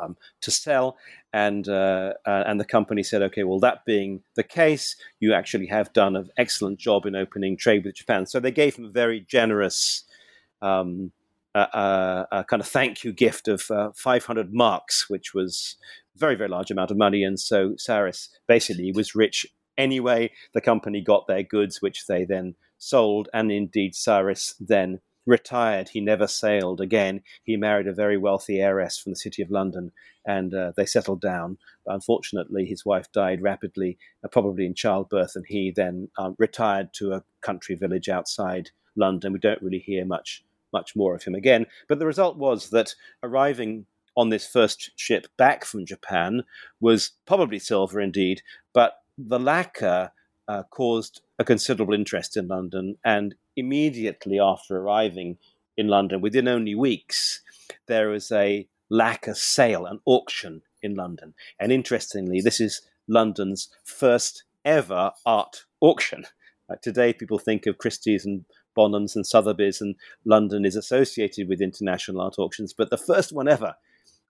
Um, 0.00 0.16
to 0.42 0.52
sell, 0.52 0.96
and 1.32 1.68
uh, 1.68 2.12
uh, 2.24 2.44
and 2.46 2.60
the 2.60 2.64
company 2.64 3.02
said, 3.02 3.20
okay, 3.20 3.42
well, 3.42 3.58
that 3.58 3.84
being 3.84 4.22
the 4.36 4.44
case, 4.44 4.94
you 5.18 5.34
actually 5.34 5.66
have 5.66 5.92
done 5.92 6.14
an 6.14 6.28
excellent 6.38 6.78
job 6.78 7.04
in 7.04 7.16
opening 7.16 7.56
trade 7.56 7.84
with 7.84 7.96
Japan. 7.96 8.24
So 8.24 8.38
they 8.38 8.52
gave 8.52 8.76
him 8.76 8.84
a 8.84 8.90
very 8.90 9.26
generous 9.28 10.04
um, 10.62 11.10
a, 11.54 12.26
a, 12.30 12.44
kind 12.44 12.60
of 12.60 12.68
thank 12.68 13.04
you 13.04 13.12
gift 13.12 13.48
of 13.48 13.70
uh, 13.70 13.90
500 13.94 14.52
marks, 14.52 15.08
which 15.08 15.34
was 15.34 15.76
very, 16.16 16.34
very 16.34 16.48
large 16.48 16.70
amount 16.70 16.90
of 16.90 16.96
money. 16.96 17.22
And 17.22 17.38
so 17.38 17.74
Saris 17.76 18.28
basically 18.46 18.92
was 18.92 19.14
rich 19.14 19.46
anyway. 19.76 20.30
The 20.54 20.60
company 20.60 21.00
got 21.00 21.26
their 21.26 21.42
goods, 21.42 21.80
which 21.80 22.06
they 22.06 22.24
then 22.24 22.54
sold. 22.78 23.28
And 23.32 23.50
indeed, 23.50 23.94
Saris 23.94 24.54
then 24.60 25.00
retired. 25.28 25.90
He 25.90 26.00
never 26.00 26.26
sailed 26.26 26.80
again. 26.80 27.22
He 27.44 27.56
married 27.56 27.86
a 27.86 27.92
very 27.92 28.16
wealthy 28.16 28.60
heiress 28.60 28.98
from 28.98 29.12
the 29.12 29.16
city 29.16 29.42
of 29.42 29.50
London, 29.50 29.92
and 30.26 30.54
uh, 30.54 30.72
they 30.76 30.86
settled 30.86 31.20
down. 31.20 31.58
But 31.84 31.94
unfortunately, 31.94 32.64
his 32.64 32.84
wife 32.84 33.12
died 33.12 33.42
rapidly, 33.42 33.98
uh, 34.24 34.28
probably 34.28 34.64
in 34.64 34.74
childbirth, 34.74 35.32
and 35.36 35.44
he 35.46 35.70
then 35.74 36.08
um, 36.18 36.34
retired 36.38 36.94
to 36.94 37.12
a 37.12 37.24
country 37.42 37.74
village 37.74 38.08
outside 38.08 38.70
London. 38.96 39.34
We 39.34 39.38
don't 39.38 39.62
really 39.62 39.78
hear 39.78 40.04
much 40.06 40.42
much 40.72 40.94
more 40.96 41.14
of 41.14 41.24
him 41.24 41.34
again. 41.34 41.66
But 41.88 41.98
the 41.98 42.06
result 42.06 42.36
was 42.36 42.70
that 42.70 42.94
arriving 43.22 43.86
on 44.16 44.30
this 44.30 44.46
first 44.46 44.90
ship 44.96 45.26
back 45.36 45.64
from 45.64 45.86
Japan 45.86 46.42
was 46.80 47.12
probably 47.26 47.58
silver 47.58 48.00
indeed, 48.00 48.42
but 48.72 48.94
the 49.16 49.38
lacquer 49.38 50.10
uh, 50.48 50.62
caused 50.70 51.20
a 51.38 51.44
considerable 51.44 51.94
interest 51.94 52.36
in 52.36 52.48
London. 52.48 52.96
And 53.04 53.34
immediately 53.56 54.40
after 54.40 54.76
arriving 54.76 55.38
in 55.76 55.88
London, 55.88 56.20
within 56.20 56.48
only 56.48 56.74
weeks, 56.74 57.42
there 57.86 58.08
was 58.08 58.32
a 58.32 58.66
lacquer 58.90 59.34
sale, 59.34 59.86
an 59.86 60.00
auction 60.04 60.62
in 60.82 60.94
London. 60.94 61.34
And 61.60 61.70
interestingly, 61.70 62.40
this 62.40 62.60
is 62.60 62.82
London's 63.06 63.68
first 63.84 64.44
ever 64.64 65.12
art 65.24 65.64
auction. 65.80 66.24
Today, 66.82 67.12
people 67.12 67.38
think 67.38 67.66
of 67.66 67.78
Christie's 67.78 68.26
and 68.26 68.44
Bonhams 68.78 69.16
and 69.16 69.26
Sotheby's, 69.26 69.80
and 69.80 69.96
London 70.24 70.64
is 70.64 70.76
associated 70.76 71.48
with 71.48 71.60
international 71.60 72.20
art 72.20 72.38
auctions. 72.38 72.72
But 72.72 72.90
the 72.90 72.96
first 72.96 73.32
one 73.32 73.48
ever, 73.48 73.74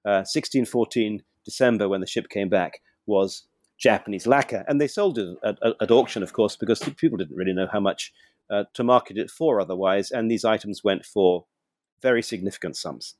uh, 0.04 0.24
1614 0.24 1.22
December, 1.44 1.88
when 1.88 2.00
the 2.00 2.06
ship 2.06 2.28
came 2.28 2.48
back, 2.48 2.80
was 3.06 3.44
Japanese 3.78 4.26
lacquer. 4.26 4.64
And 4.66 4.80
they 4.80 4.88
sold 4.88 5.18
it 5.18 5.36
at, 5.44 5.58
at, 5.62 5.74
at 5.80 5.90
auction, 5.90 6.22
of 6.22 6.32
course, 6.32 6.56
because 6.56 6.80
people 6.96 7.18
didn't 7.18 7.36
really 7.36 7.52
know 7.52 7.68
how 7.70 7.80
much 7.80 8.12
uh, 8.50 8.64
to 8.74 8.82
market 8.82 9.18
it 9.18 9.30
for 9.30 9.60
otherwise. 9.60 10.10
And 10.10 10.30
these 10.30 10.44
items 10.44 10.82
went 10.82 11.04
for 11.04 11.44
very 12.02 12.22
significant 12.22 12.76
sums. 12.76 13.14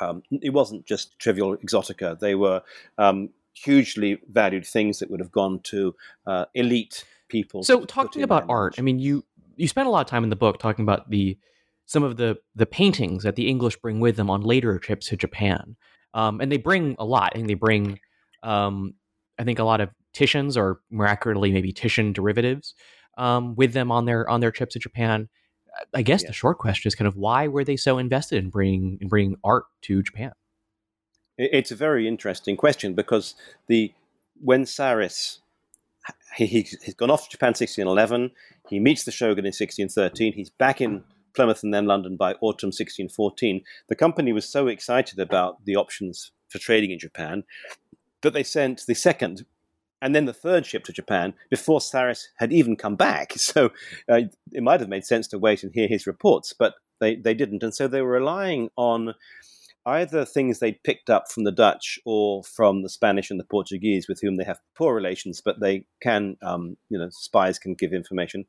Um, 0.00 0.22
it 0.30 0.52
wasn't 0.52 0.86
just 0.86 1.18
trivial 1.18 1.56
exotica, 1.56 2.18
they 2.18 2.36
were 2.36 2.62
um, 2.98 3.30
hugely 3.52 4.18
valued 4.30 4.64
things 4.64 5.00
that 5.00 5.10
would 5.10 5.20
have 5.20 5.32
gone 5.32 5.60
to 5.64 5.94
uh, 6.26 6.44
elite 6.54 7.04
people. 7.28 7.64
So, 7.64 7.84
talking 7.84 8.22
about 8.22 8.44
art, 8.48 8.76
I 8.78 8.82
mean, 8.82 9.00
you 9.00 9.24
you 9.58 9.68
spend 9.68 9.88
a 9.88 9.90
lot 9.90 10.00
of 10.00 10.06
time 10.06 10.24
in 10.24 10.30
the 10.30 10.36
book 10.36 10.58
talking 10.58 10.84
about 10.84 11.10
the 11.10 11.36
some 11.84 12.02
of 12.02 12.16
the 12.16 12.38
the 12.54 12.66
paintings 12.66 13.24
that 13.24 13.36
the 13.36 13.48
English 13.48 13.76
bring 13.76 14.00
with 14.00 14.16
them 14.16 14.30
on 14.30 14.40
later 14.42 14.78
trips 14.78 15.08
to 15.08 15.16
Japan, 15.16 15.76
um, 16.14 16.40
and 16.40 16.50
they 16.50 16.56
bring 16.56 16.96
a 16.98 17.04
lot. 17.04 17.36
and 17.36 17.48
they 17.48 17.54
bring, 17.54 17.98
um, 18.42 18.94
I 19.38 19.44
think, 19.44 19.58
a 19.58 19.64
lot 19.64 19.80
of 19.80 19.90
Titians 20.14 20.56
or 20.56 20.80
more 20.90 21.06
accurately, 21.06 21.52
maybe 21.52 21.72
Titian 21.72 22.12
derivatives 22.12 22.74
um, 23.18 23.54
with 23.56 23.72
them 23.72 23.90
on 23.90 24.04
their 24.06 24.28
on 24.30 24.40
their 24.40 24.52
trips 24.52 24.74
to 24.74 24.78
Japan. 24.78 25.28
I 25.94 26.02
guess 26.02 26.22
yeah. 26.22 26.28
the 26.28 26.34
short 26.34 26.58
question 26.58 26.88
is 26.88 26.94
kind 26.94 27.08
of 27.08 27.16
why 27.16 27.48
were 27.48 27.64
they 27.64 27.76
so 27.76 27.98
invested 27.98 28.42
in 28.42 28.50
bringing 28.50 28.98
in 29.00 29.08
bringing 29.08 29.36
art 29.44 29.64
to 29.82 30.02
Japan? 30.02 30.32
It's 31.36 31.70
a 31.70 31.76
very 31.76 32.08
interesting 32.08 32.56
question 32.56 32.94
because 32.94 33.34
the 33.66 33.92
when 34.40 34.66
Saris 34.66 35.40
he, 36.36 36.46
he's 36.46 36.94
gone 36.94 37.10
off 37.10 37.24
to 37.24 37.30
Japan 37.30 37.48
1611. 37.48 38.30
He 38.68 38.78
meets 38.78 39.04
the 39.04 39.10
shogun 39.10 39.44
in 39.44 39.48
1613. 39.48 40.32
He's 40.32 40.50
back 40.50 40.80
in 40.80 41.04
Plymouth 41.34 41.62
and 41.62 41.72
then 41.72 41.86
London 41.86 42.16
by 42.16 42.32
autumn 42.40 42.68
1614. 42.68 43.62
The 43.88 43.94
company 43.94 44.32
was 44.32 44.48
so 44.48 44.66
excited 44.66 45.18
about 45.18 45.64
the 45.64 45.76
options 45.76 46.32
for 46.48 46.58
trading 46.58 46.90
in 46.90 46.98
Japan 46.98 47.44
that 48.22 48.32
they 48.32 48.42
sent 48.42 48.84
the 48.86 48.94
second 48.94 49.44
and 50.00 50.14
then 50.14 50.26
the 50.26 50.32
third 50.32 50.64
ship 50.64 50.84
to 50.84 50.92
Japan 50.92 51.34
before 51.50 51.80
Saris 51.80 52.28
had 52.36 52.52
even 52.52 52.76
come 52.76 52.96
back. 52.96 53.34
So 53.38 53.70
uh, 54.08 54.22
it 54.52 54.62
might 54.62 54.80
have 54.80 54.88
made 54.88 55.04
sense 55.04 55.26
to 55.28 55.38
wait 55.38 55.62
and 55.62 55.72
hear 55.72 55.88
his 55.88 56.06
reports, 56.06 56.52
but 56.56 56.74
they, 57.00 57.16
they 57.16 57.32
didn't. 57.32 57.62
And 57.62 57.74
so 57.74 57.88
they 57.88 58.02
were 58.02 58.10
relying 58.10 58.68
on 58.76 59.14
either 59.86 60.24
things 60.24 60.58
they'd 60.58 60.82
picked 60.82 61.10
up 61.10 61.30
from 61.30 61.44
the 61.44 61.52
Dutch 61.52 61.98
or 62.04 62.42
from 62.44 62.82
the 62.82 62.88
Spanish 62.88 63.30
and 63.30 63.40
the 63.40 63.44
Portuguese, 63.44 64.06
with 64.08 64.20
whom 64.20 64.36
they 64.36 64.44
have 64.44 64.60
poor 64.76 64.94
relations, 64.94 65.40
but 65.44 65.60
they 65.60 65.84
can, 66.02 66.36
um, 66.42 66.76
you 66.88 66.98
know, 66.98 67.08
spies 67.10 67.58
can 67.58 67.74
give 67.74 67.92
information, 67.92 68.44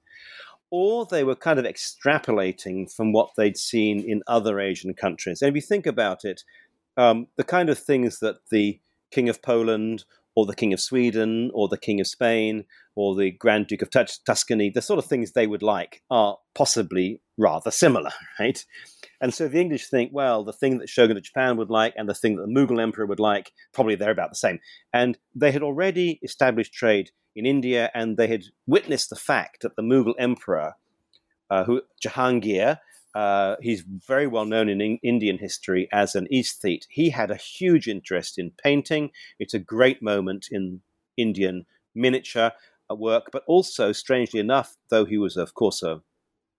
or 0.71 1.05
they 1.05 1.23
were 1.23 1.35
kind 1.35 1.59
of 1.59 1.65
extrapolating 1.65 2.91
from 2.93 3.11
what 3.11 3.31
they'd 3.37 3.57
seen 3.57 3.99
in 3.99 4.21
other 4.27 4.59
Asian 4.59 4.93
countries. 4.93 5.41
And 5.41 5.49
if 5.49 5.55
you 5.55 5.61
think 5.61 5.85
about 5.85 6.25
it, 6.25 6.43
um, 6.97 7.27
the 7.37 7.43
kind 7.43 7.69
of 7.69 7.79
things 7.79 8.19
that 8.19 8.37
the 8.51 8.79
King 9.11 9.29
of 9.29 9.41
Poland 9.41 10.03
or 10.35 10.45
the 10.45 10.55
King 10.55 10.73
of 10.73 10.79
Sweden 10.79 11.51
or 11.53 11.67
the 11.67 11.77
King 11.77 11.99
of 11.99 12.07
Spain 12.07 12.65
or 12.95 13.15
the 13.15 13.31
Grand 13.31 13.67
Duke 13.67 13.81
of 13.81 13.89
Tuscany, 13.89 14.69
the 14.69 14.81
sort 14.81 14.99
of 14.99 15.05
things 15.05 15.31
they 15.31 15.47
would 15.47 15.63
like 15.63 16.01
are 16.11 16.37
possibly 16.53 17.21
rather 17.37 17.71
similar, 17.71 18.11
right? 18.39 18.63
And 19.21 19.33
so 19.33 19.47
the 19.47 19.59
English 19.59 19.87
think, 19.87 20.11
well, 20.13 20.43
the 20.43 20.53
thing 20.53 20.77
that 20.77 20.89
Shogun 20.89 21.17
of 21.17 21.23
Japan 21.23 21.57
would 21.57 21.69
like 21.69 21.93
and 21.97 22.07
the 22.07 22.13
thing 22.13 22.35
that 22.35 22.43
the 22.43 22.51
Mughal 22.51 22.81
Emperor 22.81 23.05
would 23.05 23.19
like, 23.19 23.51
probably 23.73 23.95
they're 23.95 24.11
about 24.11 24.29
the 24.29 24.35
same. 24.35 24.59
And 24.93 25.17
they 25.35 25.51
had 25.51 25.63
already 25.63 26.19
established 26.23 26.73
trade 26.73 27.11
in 27.35 27.45
India 27.45 27.91
and 27.93 28.17
they 28.17 28.27
had 28.27 28.45
witnessed 28.65 29.09
the 29.09 29.15
fact 29.15 29.61
that 29.61 29.75
the 29.75 29.81
Mughal 29.81 30.13
Emperor, 30.17 30.75
uh, 31.49 31.63
who 31.65 31.81
Jahangir, 32.03 32.79
uh, 33.15 33.55
he's 33.61 33.81
very 34.07 34.27
well 34.27 34.45
known 34.45 34.69
in, 34.69 34.79
in 34.81 34.99
Indian 35.03 35.37
history 35.37 35.89
as 35.91 36.15
an 36.15 36.27
aesthete. 36.31 36.85
He 36.89 37.09
had 37.09 37.31
a 37.31 37.35
huge 37.35 37.87
interest 37.87 38.37
in 38.37 38.51
painting. 38.51 39.11
It's 39.39 39.53
a 39.53 39.59
great 39.59 40.01
moment 40.01 40.47
in 40.51 40.81
Indian 41.17 41.65
miniature. 41.95 42.51
work, 42.89 43.29
but 43.31 43.43
also, 43.47 43.91
strangely 43.91 44.39
enough, 44.39 44.77
though 44.89 45.05
he 45.05 45.17
was, 45.17 45.37
of 45.37 45.53
course, 45.53 45.83
a 45.83 46.01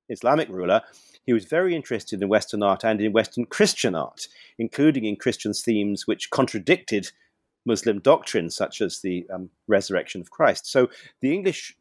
Islamic 0.09 0.49
ruler, 0.49 0.83
he 1.31 1.33
was 1.33 1.45
very 1.45 1.77
interested 1.77 2.21
in 2.21 2.29
Western 2.29 2.61
art 2.61 2.83
and 2.83 3.01
in 3.01 3.13
Western 3.13 3.45
Christian 3.45 3.95
art, 3.95 4.27
including 4.59 5.05
in 5.05 5.15
Christian 5.15 5.53
themes 5.53 6.05
which 6.05 6.29
contradicted 6.31 7.13
Muslim 7.65 8.01
doctrine, 8.01 8.51
such 8.51 8.81
as 8.81 8.99
the 8.99 9.25
um, 9.33 9.49
resurrection 9.69 10.21
of 10.21 10.33
Christ. 10.33 10.67
So 10.67 10.91
the 11.21 11.33
English 11.33 11.77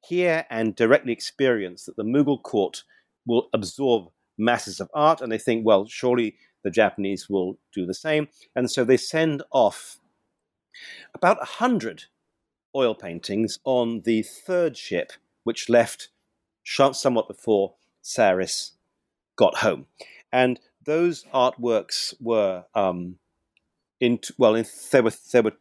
hear 0.00 0.46
and 0.48 0.74
directly 0.74 1.12
experience 1.12 1.84
that 1.84 1.96
the 1.96 2.02
Mughal 2.02 2.42
court 2.42 2.84
will 3.26 3.50
absorb 3.52 4.08
masses 4.38 4.80
of 4.80 4.88
art, 4.94 5.20
and 5.20 5.30
they 5.30 5.36
think, 5.36 5.66
well, 5.66 5.84
surely 5.84 6.36
the 6.62 6.70
Japanese 6.70 7.28
will 7.28 7.58
do 7.74 7.84
the 7.84 7.92
same. 7.92 8.28
And 8.56 8.70
so 8.70 8.84
they 8.84 8.96
send 8.96 9.42
off 9.52 10.00
about 11.12 11.36
100 11.40 12.04
oil 12.74 12.94
paintings 12.94 13.58
on 13.64 14.00
the 14.06 14.22
third 14.22 14.78
ship, 14.78 15.12
which 15.42 15.68
left 15.68 16.08
somewhat 16.64 17.28
before 17.28 17.74
Saris 18.00 18.73
got 19.36 19.58
home. 19.58 19.86
And 20.32 20.60
those 20.84 21.24
artworks 21.32 22.14
were 22.20 22.64
um, 22.74 23.16
in 24.00 24.20
well, 24.38 24.54
in, 24.54 24.66
there 24.90 25.02
were 25.02 25.12
there 25.32 25.42
were 25.42 25.56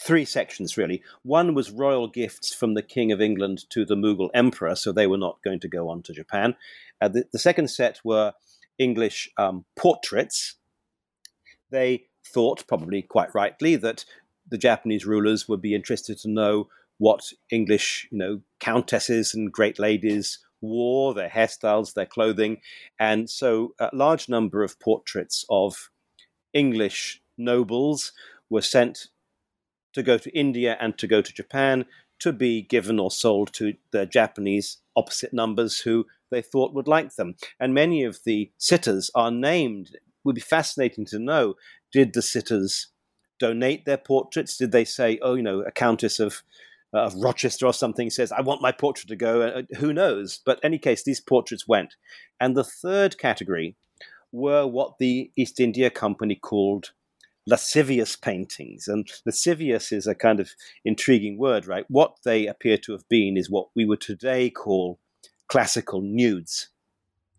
three 0.00 0.24
sections 0.24 0.76
really. 0.76 1.02
One 1.22 1.54
was 1.54 1.70
royal 1.70 2.08
gifts 2.08 2.54
from 2.54 2.74
the 2.74 2.82
King 2.82 3.12
of 3.12 3.20
England 3.20 3.64
to 3.70 3.84
the 3.84 3.96
Mughal 3.96 4.30
Emperor, 4.34 4.74
so 4.74 4.92
they 4.92 5.06
were 5.06 5.18
not 5.18 5.42
going 5.44 5.60
to 5.60 5.68
go 5.68 5.88
on 5.88 6.02
to 6.02 6.12
Japan. 6.12 6.54
Uh, 7.00 7.08
the, 7.08 7.24
the, 7.32 7.38
second 7.38 7.68
set 7.68 8.00
were 8.04 8.32
English 8.78 9.30
um, 9.36 9.64
portraits. 9.76 10.56
They 11.70 12.06
thought, 12.26 12.66
probably 12.66 13.02
quite 13.02 13.34
rightly, 13.34 13.76
that 13.76 14.04
the 14.48 14.58
Japanese 14.58 15.06
rulers 15.06 15.48
would 15.48 15.62
be 15.62 15.74
interested 15.74 16.18
to 16.18 16.30
know 16.30 16.68
what 16.98 17.32
English, 17.50 18.08
you 18.10 18.18
know, 18.18 18.40
countesses 18.58 19.34
and 19.34 19.52
great 19.52 19.78
ladies 19.78 20.38
wore, 20.60 21.14
their 21.14 21.28
hairstyles, 21.28 21.94
their 21.94 22.06
clothing, 22.06 22.60
and 22.98 23.28
so 23.28 23.74
a 23.78 23.90
large 23.92 24.28
number 24.28 24.62
of 24.62 24.78
portraits 24.80 25.44
of 25.48 25.90
English 26.52 27.22
nobles 27.38 28.12
were 28.48 28.62
sent 28.62 29.08
to 29.92 30.02
go 30.02 30.18
to 30.18 30.30
India 30.36 30.76
and 30.80 30.96
to 30.98 31.06
go 31.06 31.20
to 31.22 31.32
Japan 31.32 31.84
to 32.20 32.32
be 32.32 32.62
given 32.62 32.98
or 33.00 33.10
sold 33.10 33.52
to 33.54 33.74
the 33.92 34.06
Japanese 34.06 34.78
opposite 34.94 35.32
numbers 35.32 35.80
who 35.80 36.06
they 36.30 36.42
thought 36.42 36.74
would 36.74 36.86
like 36.86 37.14
them. 37.14 37.34
And 37.58 37.74
many 37.74 38.04
of 38.04 38.20
the 38.24 38.50
sitters 38.58 39.10
are 39.14 39.30
named. 39.30 39.90
It 39.94 40.02
would 40.24 40.34
be 40.34 40.40
fascinating 40.40 41.06
to 41.06 41.18
know 41.18 41.54
did 41.92 42.12
the 42.12 42.22
sitters 42.22 42.88
donate 43.38 43.84
their 43.84 43.96
portraits? 43.96 44.56
Did 44.56 44.70
they 44.70 44.84
say, 44.84 45.18
oh, 45.22 45.34
you 45.34 45.42
know, 45.42 45.60
a 45.60 45.72
countess 45.72 46.20
of 46.20 46.42
of 46.92 47.14
Rochester 47.14 47.66
or 47.66 47.72
something 47.72 48.10
says, 48.10 48.32
I 48.32 48.40
want 48.40 48.62
my 48.62 48.72
portrait 48.72 49.08
to 49.08 49.16
go. 49.16 49.42
Uh, 49.42 49.62
who 49.78 49.92
knows? 49.92 50.40
But 50.44 50.60
any 50.62 50.78
case, 50.78 51.04
these 51.04 51.20
portraits 51.20 51.68
went. 51.68 51.96
And 52.40 52.56
the 52.56 52.64
third 52.64 53.18
category 53.18 53.76
were 54.32 54.66
what 54.66 54.98
the 54.98 55.30
East 55.36 55.60
India 55.60 55.90
Company 55.90 56.34
called 56.34 56.90
lascivious 57.46 58.16
paintings. 58.16 58.88
And 58.88 59.08
lascivious 59.24 59.92
is 59.92 60.06
a 60.06 60.14
kind 60.14 60.40
of 60.40 60.50
intriguing 60.84 61.38
word, 61.38 61.66
right? 61.66 61.84
What 61.88 62.16
they 62.24 62.46
appear 62.46 62.76
to 62.78 62.92
have 62.92 63.08
been 63.08 63.36
is 63.36 63.50
what 63.50 63.68
we 63.74 63.84
would 63.84 64.00
today 64.00 64.50
call 64.50 64.98
classical 65.48 66.00
nudes. 66.00 66.68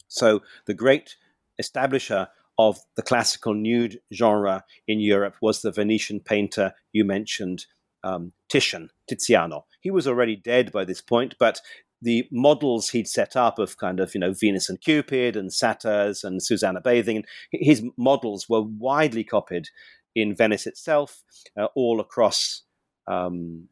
So 0.08 0.42
the 0.66 0.74
great 0.74 1.16
establisher 1.62 2.28
of 2.58 2.80
the 2.96 3.02
classical 3.02 3.54
nude 3.54 4.02
genre 4.14 4.64
in 4.88 5.00
Europe 5.00 5.36
was 5.42 5.62
the 5.62 5.72
Venetian 5.72 6.20
painter 6.20 6.74
you 6.92 7.06
mentioned, 7.06 7.66
um, 8.04 8.34
Titian, 8.50 8.90
Tiziano. 9.16 9.64
He 9.82 9.92
was 9.92 10.08
already 10.08 10.36
dead 10.36 10.72
by 10.72 10.86
this 10.86 11.02
point, 11.02 11.36
but 11.40 11.62
the 12.02 12.28
models 12.32 12.90
he'd 12.90 13.08
set 13.08 13.36
up 13.36 13.60
of 13.60 13.78
kind 13.78 14.00
of 14.00 14.14
you 14.14 14.20
know 14.20 14.34
Venus 14.34 14.70
and 14.70 14.82
Cupid 14.82 15.36
and 15.36 15.54
satyrs 15.54 16.24
and 16.24 16.42
Susanna 16.42 16.82
bathing, 16.82 17.24
his 17.52 17.84
models 17.98 18.50
were 18.50 18.62
widely 18.62 19.24
copied 19.24 19.70
in 20.16 20.36
Venice 20.36 20.68
itself, 20.68 21.24
uh, 21.58 21.68
all 21.76 22.00
across 22.00 22.64
um, 23.08 23.68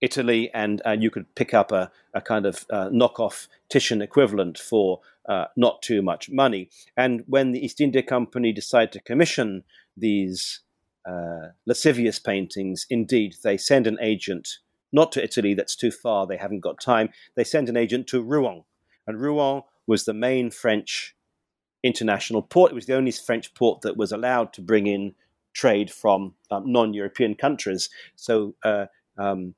Italy, 0.00 0.50
and 0.52 0.82
uh, 0.86 0.96
you 0.98 1.10
could 1.10 1.32
pick 1.34 1.54
up 1.54 1.72
a, 1.72 1.90
a 2.14 2.20
kind 2.20 2.46
of 2.46 2.66
uh, 2.70 2.88
knockoff 2.88 3.48
Titian 3.68 4.02
equivalent 4.02 4.58
for 4.58 5.00
uh, 5.28 5.46
not 5.56 5.82
too 5.82 6.02
much 6.02 6.30
money. 6.30 6.68
And 6.96 7.24
when 7.26 7.52
the 7.52 7.64
East 7.64 7.80
India 7.80 8.02
Company 8.02 8.52
decided 8.52 8.92
to 8.92 9.00
commission 9.00 9.64
these 9.96 10.60
uh, 11.08 11.48
lascivious 11.66 12.18
paintings, 12.18 12.86
indeed, 12.90 13.36
they 13.42 13.56
send 13.56 13.86
an 13.86 13.98
agent 14.00 14.58
not 14.94 15.12
to 15.12 15.22
Italy, 15.22 15.52
that's 15.54 15.76
too 15.76 15.90
far, 15.90 16.26
they 16.26 16.36
haven't 16.36 16.60
got 16.60 16.80
time. 16.80 17.10
They 17.34 17.44
send 17.44 17.68
an 17.68 17.76
agent 17.76 18.06
to 18.08 18.22
Rouen. 18.22 18.62
And 19.06 19.20
Rouen 19.20 19.62
was 19.86 20.04
the 20.04 20.14
main 20.14 20.50
French 20.50 21.14
international 21.82 22.42
port. 22.42 22.72
It 22.72 22.76
was 22.76 22.86
the 22.86 22.96
only 22.96 23.10
French 23.10 23.52
port 23.54 23.82
that 23.82 23.96
was 23.96 24.12
allowed 24.12 24.52
to 24.54 24.62
bring 24.62 24.86
in 24.86 25.14
trade 25.52 25.90
from 25.90 26.34
um, 26.50 26.70
non-European 26.70 27.34
countries. 27.34 27.90
So 28.16 28.54
uh, 28.64 28.86
um, 29.18 29.54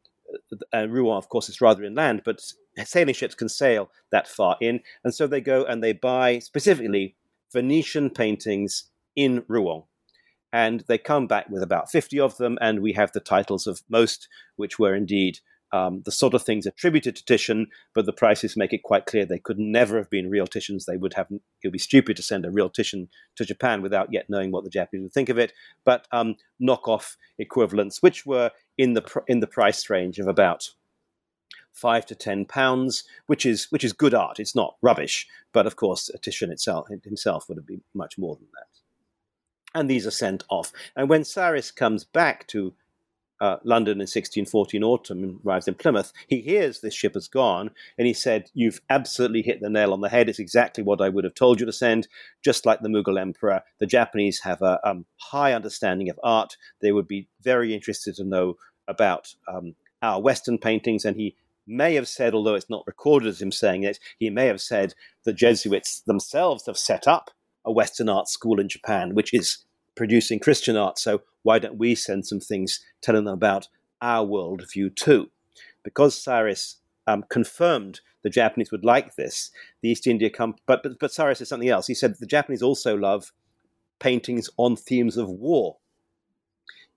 uh, 0.74 0.88
Rouen, 0.88 1.16
of 1.16 1.28
course, 1.28 1.48
is 1.48 1.60
rather 1.60 1.84
inland, 1.84 2.22
but 2.24 2.40
sailing 2.84 3.14
ships 3.14 3.34
can 3.34 3.48
sail 3.48 3.90
that 4.10 4.26
far 4.26 4.56
in, 4.60 4.80
and 5.04 5.14
so 5.14 5.26
they 5.26 5.40
go 5.40 5.64
and 5.64 5.82
they 5.82 5.92
buy 5.92 6.38
specifically 6.38 7.14
Venetian 7.52 8.10
paintings 8.10 8.84
in 9.14 9.44
Rouen. 9.48 9.84
And 10.56 10.84
they 10.88 10.96
come 10.96 11.26
back 11.26 11.50
with 11.50 11.62
about 11.62 11.90
50 11.90 12.18
of 12.18 12.38
them, 12.38 12.56
and 12.62 12.80
we 12.80 12.94
have 12.94 13.12
the 13.12 13.20
titles 13.20 13.66
of 13.66 13.82
most, 13.90 14.26
which 14.56 14.78
were 14.78 14.94
indeed 14.94 15.40
um, 15.70 16.00
the 16.06 16.10
sort 16.10 16.32
of 16.32 16.44
things 16.44 16.64
attributed 16.64 17.14
to 17.14 17.24
Titian, 17.26 17.66
but 17.94 18.06
the 18.06 18.12
prices 18.14 18.56
make 18.56 18.72
it 18.72 18.82
quite 18.82 19.04
clear 19.04 19.26
they 19.26 19.38
could 19.38 19.58
never 19.58 19.98
have 19.98 20.08
been 20.08 20.30
real 20.30 20.46
Titians. 20.46 20.86
They 20.86 20.96
would 20.96 21.12
have, 21.12 21.26
it 21.30 21.42
would 21.62 21.74
be 21.74 21.78
stupid 21.78 22.16
to 22.16 22.22
send 22.22 22.46
a 22.46 22.50
real 22.50 22.70
Titian 22.70 23.10
to 23.34 23.44
Japan 23.44 23.82
without 23.82 24.14
yet 24.14 24.30
knowing 24.30 24.50
what 24.50 24.64
the 24.64 24.70
Japanese 24.70 25.02
would 25.02 25.12
think 25.12 25.28
of 25.28 25.36
it. 25.36 25.52
But 25.84 26.08
um, 26.10 26.36
knockoff 26.58 27.16
equivalents, 27.38 28.02
which 28.02 28.24
were 28.24 28.50
in 28.78 28.94
the 28.94 29.22
in 29.26 29.40
the 29.40 29.46
price 29.46 29.90
range 29.90 30.18
of 30.18 30.26
about 30.26 30.70
five 31.70 32.06
to 32.06 32.14
ten 32.14 32.46
pounds, 32.46 33.04
which 33.26 33.44
is 33.44 33.66
which 33.70 33.84
is 33.84 33.92
good 33.92 34.14
art. 34.14 34.40
It's 34.40 34.56
not 34.56 34.76
rubbish, 34.80 35.26
but 35.52 35.66
of 35.66 35.76
course, 35.76 36.10
Titian 36.22 36.50
itself 36.50 36.88
himself 37.04 37.46
would 37.46 37.58
have 37.58 37.66
been 37.66 37.82
much 37.92 38.16
more 38.16 38.36
than 38.36 38.48
that. 38.54 38.85
And 39.76 39.90
these 39.90 40.06
are 40.06 40.10
sent 40.10 40.42
off. 40.48 40.72
And 40.96 41.10
when 41.10 41.22
Saris 41.22 41.70
comes 41.70 42.02
back 42.02 42.46
to 42.46 42.72
uh, 43.42 43.58
London 43.62 43.98
in 43.98 44.04
1614 44.04 44.82
autumn 44.82 45.22
and 45.22 45.38
arrives 45.44 45.68
in 45.68 45.74
Plymouth, 45.74 46.14
he 46.28 46.40
hears 46.40 46.80
this 46.80 46.94
ship 46.94 47.12
has 47.12 47.28
gone 47.28 47.70
and 47.98 48.06
he 48.06 48.14
said, 48.14 48.50
You've 48.54 48.80
absolutely 48.88 49.42
hit 49.42 49.60
the 49.60 49.68
nail 49.68 49.92
on 49.92 50.00
the 50.00 50.08
head. 50.08 50.30
It's 50.30 50.38
exactly 50.38 50.82
what 50.82 51.02
I 51.02 51.10
would 51.10 51.24
have 51.24 51.34
told 51.34 51.60
you 51.60 51.66
to 51.66 51.74
send. 51.74 52.08
Just 52.42 52.64
like 52.64 52.80
the 52.80 52.88
Mughal 52.88 53.20
emperor, 53.20 53.60
the 53.78 53.86
Japanese 53.86 54.40
have 54.40 54.62
a 54.62 54.80
um, 54.82 55.04
high 55.18 55.52
understanding 55.52 56.08
of 56.08 56.18
art. 56.24 56.56
They 56.80 56.92
would 56.92 57.06
be 57.06 57.28
very 57.42 57.74
interested 57.74 58.14
to 58.14 58.24
know 58.24 58.54
about 58.88 59.34
um, 59.46 59.74
our 60.00 60.22
Western 60.22 60.56
paintings. 60.56 61.04
And 61.04 61.18
he 61.18 61.36
may 61.66 61.96
have 61.96 62.08
said, 62.08 62.32
although 62.32 62.54
it's 62.54 62.70
not 62.70 62.86
recorded 62.86 63.28
as 63.28 63.42
him 63.42 63.52
saying 63.52 63.82
it, 63.82 63.98
he 64.18 64.30
may 64.30 64.46
have 64.46 64.62
said 64.62 64.94
the 65.24 65.34
Jesuits 65.34 66.00
themselves 66.00 66.64
have 66.64 66.78
set 66.78 67.06
up 67.06 67.30
a 67.66 67.72
Western 67.72 68.08
art 68.08 68.28
school 68.28 68.58
in 68.60 68.68
Japan, 68.68 69.14
which 69.14 69.34
is 69.34 69.58
producing 69.96 70.38
Christian 70.38 70.76
art. 70.76 70.98
So 70.98 71.22
why 71.42 71.58
don't 71.58 71.78
we 71.78 71.94
send 71.94 72.26
some 72.26 72.40
things 72.40 72.80
telling 73.02 73.24
them 73.24 73.34
about 73.34 73.68
our 74.00 74.24
worldview 74.26 74.94
too? 74.94 75.30
Because 75.82 76.16
Saris 76.16 76.76
um, 77.06 77.24
confirmed 77.28 78.00
the 78.22 78.30
Japanese 78.30 78.72
would 78.72 78.84
like 78.84 79.14
this, 79.14 79.50
the 79.82 79.90
East 79.90 80.06
India 80.06 80.30
Company, 80.30 80.62
but, 80.66 80.82
but, 80.82 80.98
but 80.98 81.12
Saris 81.12 81.38
said 81.38 81.46
something 81.46 81.68
else. 81.68 81.86
He 81.86 81.94
said 81.94 82.16
the 82.18 82.26
Japanese 82.26 82.62
also 82.62 82.96
love 82.96 83.32
paintings 83.98 84.50
on 84.56 84.76
themes 84.76 85.16
of 85.16 85.28
war. 85.28 85.76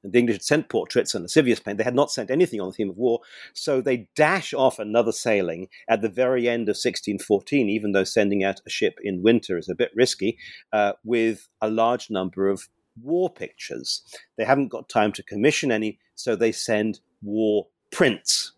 And 0.03 0.13
the 0.13 0.19
English 0.19 0.35
had 0.35 0.43
sent 0.43 0.69
portraits 0.69 1.13
and 1.13 1.23
lascivious 1.23 1.59
paint. 1.59 1.77
They 1.77 1.83
had 1.83 1.95
not 1.95 2.12
sent 2.12 2.31
anything 2.31 2.62
on 2.62 2.69
the 2.69 2.73
theme 2.73 2.89
of 2.89 2.97
war. 2.97 3.19
So 3.53 3.81
they 3.81 4.07
dash 4.15 4.53
off 4.53 4.79
another 4.79 5.12
sailing 5.12 5.67
at 5.89 6.01
the 6.01 6.09
very 6.09 6.47
end 6.47 6.63
of 6.63 6.77
1614, 6.77 7.69
even 7.69 7.91
though 7.91 8.03
sending 8.05 8.43
out 8.43 8.62
a 8.65 8.69
ship 8.69 8.99
in 9.03 9.21
winter 9.21 9.57
is 9.57 9.69
a 9.69 9.75
bit 9.75 9.91
risky, 9.95 10.38
uh, 10.71 10.93
with 11.03 11.49
a 11.62 11.69
large 11.69 12.09
number 12.09 12.47
of 12.47 12.69
war 13.01 13.29
pictures. 13.29 14.03
They 14.38 14.45
haven't 14.45 14.69
got 14.69 14.89
time 14.89 15.12
to 15.13 15.23
commission 15.23 15.71
any, 15.71 15.99
so 16.15 16.35
they 16.35 16.51
send 16.51 16.99
war 17.21 17.67
prints. 17.91 18.53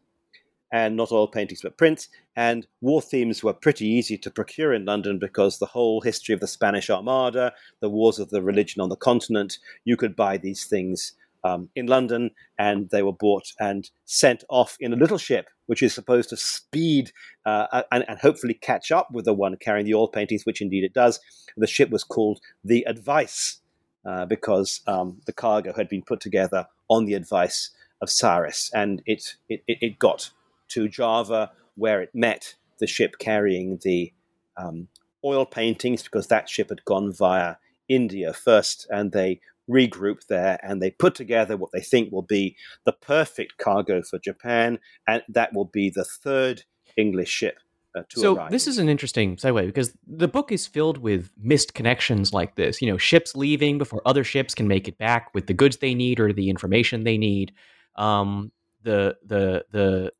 And 0.73 0.95
not 0.95 1.11
oil 1.11 1.27
paintings, 1.27 1.61
but 1.61 1.77
prints. 1.77 2.07
And 2.35 2.65
war 2.79 3.01
themes 3.01 3.43
were 3.43 3.51
pretty 3.51 3.85
easy 3.85 4.17
to 4.19 4.31
procure 4.31 4.73
in 4.73 4.85
London 4.85 5.19
because 5.19 5.59
the 5.59 5.65
whole 5.65 5.99
history 5.99 6.33
of 6.33 6.39
the 6.39 6.47
Spanish 6.47 6.89
Armada, 6.89 7.51
the 7.81 7.89
wars 7.89 8.19
of 8.19 8.29
the 8.29 8.41
religion 8.41 8.81
on 8.81 8.87
the 8.87 8.95
continent, 8.95 9.57
you 9.83 9.97
could 9.97 10.15
buy 10.15 10.37
these 10.37 10.63
things 10.63 11.13
um, 11.43 11.69
in 11.75 11.87
London, 11.87 12.31
and 12.57 12.89
they 12.89 13.03
were 13.03 13.13
bought 13.13 13.45
and 13.59 13.89
sent 14.05 14.43
off 14.49 14.77
in 14.79 14.93
a 14.93 14.95
little 14.95 15.17
ship, 15.17 15.47
which 15.65 15.81
is 15.81 15.93
supposed 15.93 16.29
to 16.29 16.37
speed 16.37 17.11
uh, 17.45 17.83
and, 17.91 18.05
and, 18.07 18.19
hopefully 18.19 18.53
catch 18.53 18.91
up 18.91 19.09
with 19.11 19.25
the 19.25 19.33
one 19.33 19.55
carrying 19.57 19.85
the 19.85 19.93
oil 19.93 20.07
paintings, 20.07 20.45
which 20.45 20.61
indeed 20.61 20.83
it 20.83 20.93
does. 20.93 21.19
The 21.57 21.67
ship 21.67 21.89
was 21.89 22.03
called 22.03 22.39
the 22.63 22.83
Advice, 22.83 23.59
uh, 24.05 24.25
because 24.25 24.81
um, 24.87 25.21
the 25.25 25.33
cargo 25.33 25.73
had 25.73 25.89
been 25.89 26.03
put 26.03 26.19
together 26.19 26.67
on 26.89 27.05
the 27.05 27.13
advice 27.13 27.71
of 28.01 28.09
Saris, 28.09 28.69
and 28.73 29.01
it, 29.05 29.35
it, 29.47 29.63
it 29.67 29.99
got 29.99 30.31
to 30.69 30.87
Java, 30.87 31.51
where 31.75 32.01
it 32.01 32.09
met 32.13 32.55
the 32.79 32.87
ship 32.87 33.15
carrying 33.19 33.79
the 33.83 34.11
um, 34.57 34.87
oil 35.23 35.45
paintings, 35.45 36.03
because 36.03 36.27
that 36.27 36.49
ship 36.49 36.69
had 36.69 36.83
gone 36.85 37.13
via 37.13 37.55
India 37.87 38.33
first, 38.33 38.87
and 38.89 39.11
they 39.11 39.39
regroup 39.69 40.27
there 40.27 40.59
and 40.63 40.81
they 40.81 40.91
put 40.91 41.15
together 41.15 41.57
what 41.57 41.71
they 41.71 41.81
think 41.81 42.11
will 42.11 42.21
be 42.21 42.55
the 42.85 42.91
perfect 42.91 43.57
cargo 43.57 44.01
for 44.01 44.19
Japan, 44.19 44.79
and 45.07 45.23
that 45.29 45.53
will 45.53 45.65
be 45.65 45.89
the 45.89 46.05
third 46.05 46.63
English 46.97 47.29
ship 47.29 47.57
uh, 47.93 48.03
so 48.09 48.35
arrive. 48.35 48.51
this 48.51 48.67
is 48.67 48.77
an 48.77 48.87
interesting 48.87 49.35
segue 49.35 49.65
because 49.65 49.93
the 50.07 50.27
book 50.27 50.51
is 50.51 50.65
filled 50.65 50.97
with 50.97 51.29
missed 51.37 51.73
connections 51.73 52.33
like 52.33 52.55
this. 52.55 52.81
You 52.81 52.89
know, 52.89 52.97
ships 52.97 53.35
leaving 53.35 53.77
before 53.77 54.01
other 54.05 54.23
ships 54.23 54.55
can 54.55 54.67
make 54.67 54.87
it 54.87 54.97
back 54.97 55.33
with 55.33 55.47
the 55.47 55.53
goods 55.53 55.77
they 55.77 55.93
need 55.93 56.19
or 56.19 56.31
the 56.31 56.49
information 56.49 57.03
they 57.03 57.17
need. 57.17 57.53
Um, 57.95 58.51
the 58.83 59.17
the 59.25 59.65
the 59.71 60.13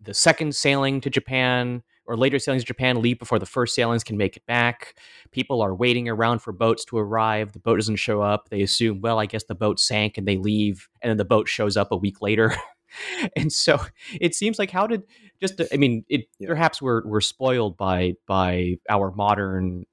the 0.00 0.14
second 0.14 0.56
sailing 0.56 1.00
to 1.02 1.10
Japan 1.10 1.82
or 2.06 2.16
later 2.16 2.38
sailings 2.38 2.62
to 2.62 2.66
Japan 2.66 3.00
leave 3.00 3.18
before 3.18 3.38
the 3.38 3.46
first 3.46 3.74
sailings 3.74 4.04
can 4.04 4.16
make 4.16 4.36
it 4.36 4.46
back. 4.46 4.98
People 5.30 5.62
are 5.62 5.74
waiting 5.74 6.08
around 6.08 6.40
for 6.40 6.52
boats 6.52 6.84
to 6.86 6.98
arrive. 6.98 7.52
The 7.52 7.58
boat 7.58 7.76
doesn't 7.76 7.96
show 7.96 8.20
up. 8.20 8.48
They 8.50 8.62
assume, 8.62 9.00
well, 9.00 9.18
I 9.18 9.26
guess 9.26 9.44
the 9.44 9.54
boat 9.54 9.80
sank 9.80 10.18
and 10.18 10.28
they 10.28 10.36
leave, 10.36 10.88
and 11.02 11.10
then 11.10 11.16
the 11.16 11.24
boat 11.24 11.48
shows 11.48 11.76
up 11.76 11.92
a 11.92 11.96
week 11.96 12.20
later. 12.20 12.54
and 13.36 13.52
so 13.52 13.80
it 14.20 14.34
seems 14.34 14.58
like 14.58 14.70
how 14.70 14.86
did 14.86 15.02
just 15.40 15.60
i 15.72 15.76
mean 15.76 16.04
it 16.08 16.26
yeah. 16.38 16.48
perhaps 16.48 16.80
we're 16.80 17.06
we're 17.06 17.20
spoiled 17.20 17.76
by 17.76 18.14
by 18.26 18.76
our 18.88 19.10
modern 19.12 19.84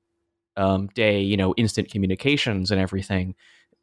um, 0.57 0.87
day 0.93 1.21
you 1.21 1.37
know 1.37 1.53
instant 1.57 1.89
communications 1.89 2.71
and 2.71 2.79
everything 2.79 3.33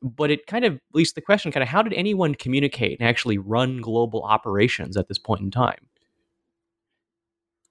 but 0.03 0.31
it 0.31 0.47
kind 0.47 0.65
of 0.65 0.75
at 0.75 0.81
least 0.93 1.15
the 1.15 1.21
question 1.21 1.51
kind 1.51 1.63
of 1.63 1.69
how 1.69 1.83
did 1.83 1.95
anyone 1.95 2.35
communicate 2.35 3.01
and 3.01 3.09
actually 3.09 3.39
run 3.39 3.81
global 3.81 4.23
operations 4.23 4.97
at 4.97 5.09
this 5.09 5.19
point 5.19 5.41
in 5.41 5.51
time 5.51 5.79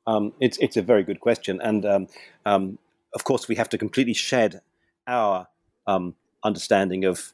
um, 0.08 0.34
it's 0.40 0.58
it's 0.58 0.78
a 0.78 0.82
very 0.82 1.04
good 1.04 1.20
question 1.20 1.62
and 1.62 1.86
um, 1.86 2.08
um 2.46 2.80
of 3.14 3.24
course 3.24 3.48
we 3.48 3.56
have 3.56 3.70
to 3.70 3.78
completely 3.78 4.14
shed 4.14 4.62
our 5.08 5.48
um, 5.88 6.16
understanding 6.44 7.06
of 7.06 7.34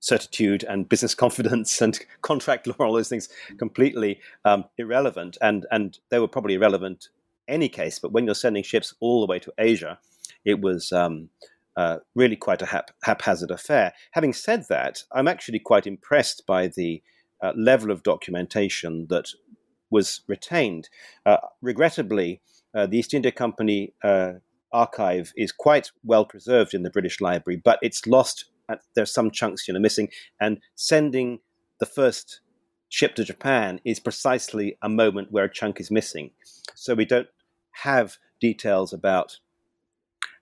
certitude 0.00 0.64
and 0.64 0.88
business 0.88 1.14
confidence 1.24 1.80
and 1.80 2.00
contract 2.22 2.66
law, 2.66 2.74
all 2.86 2.94
those 2.94 3.08
things, 3.08 3.28
completely 3.58 4.20
um, 4.44 4.64
irrelevant. 4.78 5.38
And 5.40 5.66
and 5.70 5.98
they 6.08 6.18
were 6.18 6.28
probably 6.28 6.54
irrelevant 6.54 7.08
any 7.46 7.68
case. 7.68 7.98
But 7.98 8.12
when 8.12 8.24
you're 8.24 8.34
sending 8.34 8.62
ships 8.62 8.94
all 9.00 9.20
the 9.20 9.26
way 9.26 9.38
to 9.40 9.52
Asia, 9.58 9.98
it 10.44 10.60
was 10.60 10.92
um, 10.92 11.28
uh, 11.76 11.98
really 12.14 12.36
quite 12.36 12.62
a 12.62 12.66
hap- 12.66 12.92
haphazard 13.02 13.50
affair. 13.50 13.92
Having 14.12 14.32
said 14.34 14.64
that, 14.68 15.04
I'm 15.12 15.28
actually 15.28 15.58
quite 15.58 15.86
impressed 15.86 16.46
by 16.46 16.68
the 16.68 17.02
uh, 17.42 17.52
level 17.56 17.90
of 17.90 18.02
documentation 18.02 19.06
that 19.08 19.28
was 19.90 20.22
retained. 20.26 20.88
Uh, 21.26 21.38
regrettably, 21.60 22.40
uh, 22.74 22.86
the 22.86 22.98
East 22.98 23.14
India 23.14 23.32
Company 23.32 23.92
uh, 24.02 24.34
archive 24.72 25.32
is 25.36 25.52
quite 25.52 25.90
well 26.04 26.24
preserved 26.24 26.74
in 26.74 26.82
the 26.82 26.90
British 26.90 27.20
Library, 27.20 27.60
but 27.62 27.78
it's 27.82 28.06
lost 28.06 28.46
there's 28.94 29.12
some 29.12 29.30
chunks 29.30 29.66
you 29.66 29.74
know 29.74 29.80
missing, 29.80 30.08
and 30.40 30.60
sending 30.74 31.40
the 31.78 31.86
first 31.86 32.40
ship 32.88 33.14
to 33.14 33.24
Japan 33.24 33.80
is 33.84 34.00
precisely 34.00 34.76
a 34.82 34.88
moment 34.88 35.30
where 35.30 35.44
a 35.44 35.52
chunk 35.52 35.80
is 35.80 35.90
missing. 35.90 36.30
So 36.74 36.94
we 36.94 37.04
don't 37.04 37.28
have 37.72 38.18
details 38.40 38.92
about 38.92 39.38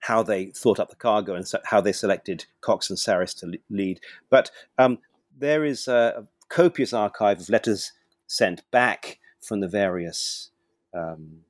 how 0.01 0.23
they 0.23 0.47
thought 0.47 0.81
up 0.81 0.91
the 0.91 0.97
cargo 0.97 1.35
and 1.35 1.47
so 1.47 1.59
how 1.65 1.81
they 1.81 1.93
selected 1.93 2.47
Cocks 2.61 2.89
and 2.89 2.99
Saris 2.99 3.35
to 3.35 3.53
lead. 3.69 4.01
But 4.31 4.51
um, 4.79 4.99
there 5.37 5.65
is 5.65 5.89
a 5.89 6.27
copious 6.49 6.93
archive 6.93 7.41
of 7.41 7.49
letters 7.49 7.93
sent 8.27 8.63
back 8.71 9.19
from 9.41 9.61
the 9.61 9.69
various 9.69 10.51
um, 10.95 11.41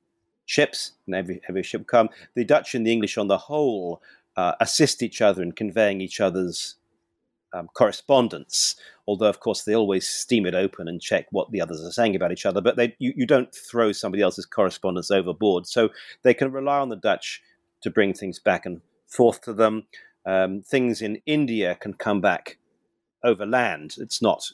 ships, 0.45 0.93
and 1.05 1.15
every, 1.15 1.41
every 1.47 1.63
ship 1.63 1.87
come. 1.87 2.09
The 2.35 2.43
Dutch 2.43 2.75
and 2.75 2.85
the 2.85 2.91
English, 2.91 3.17
on 3.17 3.27
the 3.27 3.37
whole, 3.37 4.01
uh, 4.35 4.53
assist 4.59 5.03
each 5.03 5.21
other 5.21 5.43
in 5.43 5.51
conveying 5.51 6.01
each 6.01 6.19
other's 6.19 6.75
um, 7.53 7.67
correspondence. 7.73 8.75
Although, 9.07 9.29
of 9.29 9.39
course, 9.39 9.63
they 9.63 9.75
always 9.75 10.07
steam 10.07 10.45
it 10.45 10.55
open 10.55 10.87
and 10.87 11.01
check 11.01 11.27
what 11.31 11.51
the 11.51 11.61
others 11.61 11.83
are 11.83 11.91
saying 11.91 12.15
about 12.15 12.31
each 12.31 12.45
other. 12.45 12.61
But 12.61 12.77
they, 12.77 12.95
you, 12.99 13.13
you 13.15 13.25
don't 13.25 13.53
throw 13.53 13.91
somebody 13.91 14.21
else's 14.21 14.45
correspondence 14.45 15.11
overboard. 15.11 15.67
So 15.67 15.89
they 16.21 16.33
can 16.33 16.51
rely 16.51 16.79
on 16.79 16.89
the 16.89 16.95
Dutch 16.95 17.41
to 17.81 17.89
bring 17.89 18.13
things 18.13 18.39
back 18.39 18.65
and 18.65 18.81
forth 19.07 19.41
to 19.41 19.53
them. 19.53 19.85
Um, 20.25 20.61
things 20.61 21.01
in 21.01 21.21
India 21.25 21.75
can 21.75 21.93
come 21.93 22.21
back 22.21 22.57
over 23.23 23.45
land. 23.45 23.95
It's 23.97 24.21
not 24.21 24.51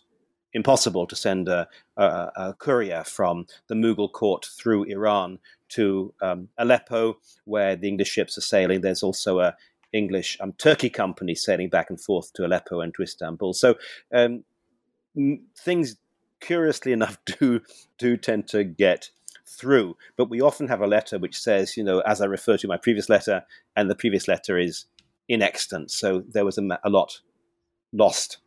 impossible 0.56 1.06
to 1.06 1.16
send 1.16 1.48
a, 1.50 1.68
a, 1.98 2.32
a, 2.36 2.54
courier 2.58 3.04
from 3.04 3.46
the 3.68 3.76
Mughal 3.76 4.12
court 4.12 4.48
through 4.58 4.86
Iran 4.86 5.38
to 5.70 6.14
um, 6.22 6.48
Aleppo, 6.58 7.18
where 7.44 7.76
the 7.76 7.90
English 7.90 8.10
ships 8.10 8.38
are 8.38 8.42
sailing. 8.42 8.82
There's 8.82 9.04
also 9.04 9.42
a 9.42 9.56
English 9.92 10.38
um, 10.40 10.54
Turkey 10.54 10.90
company 10.90 11.36
sailing 11.36 11.70
back 11.70 11.90
and 11.90 12.00
forth 12.00 12.32
to 12.34 12.46
Aleppo 12.46 12.80
and 12.80 12.94
to 12.96 13.04
Istanbul. 13.04 13.54
So 13.54 13.76
um, 14.14 14.44
things, 15.60 15.98
curiously 16.40 16.92
enough, 16.98 17.18
do 17.26 17.62
do 17.98 18.18
tend 18.18 18.48
to 18.48 18.64
get 18.64 19.10
through. 19.46 19.98
But 20.18 20.30
we 20.30 20.42
often 20.42 20.70
have 20.70 20.82
a 20.82 20.88
letter 20.88 21.20
which 21.20 21.38
says, 21.38 21.78
you 21.78 21.84
know, 21.84 22.00
as 22.00 22.22
I 22.22 22.26
refer 22.26 22.58
to 22.58 22.68
my 22.68 22.78
previous 22.78 23.10
letter, 23.10 23.44
and 23.76 23.90
the 23.90 23.96
previous 23.96 24.28
letter 24.28 24.58
is 24.58 24.86
inextant. 25.28 25.92
So 25.92 26.24
there 26.30 26.46
was 26.46 26.58
a, 26.58 26.80
a 26.84 26.90
lot 26.90 27.20
lost. 27.92 28.38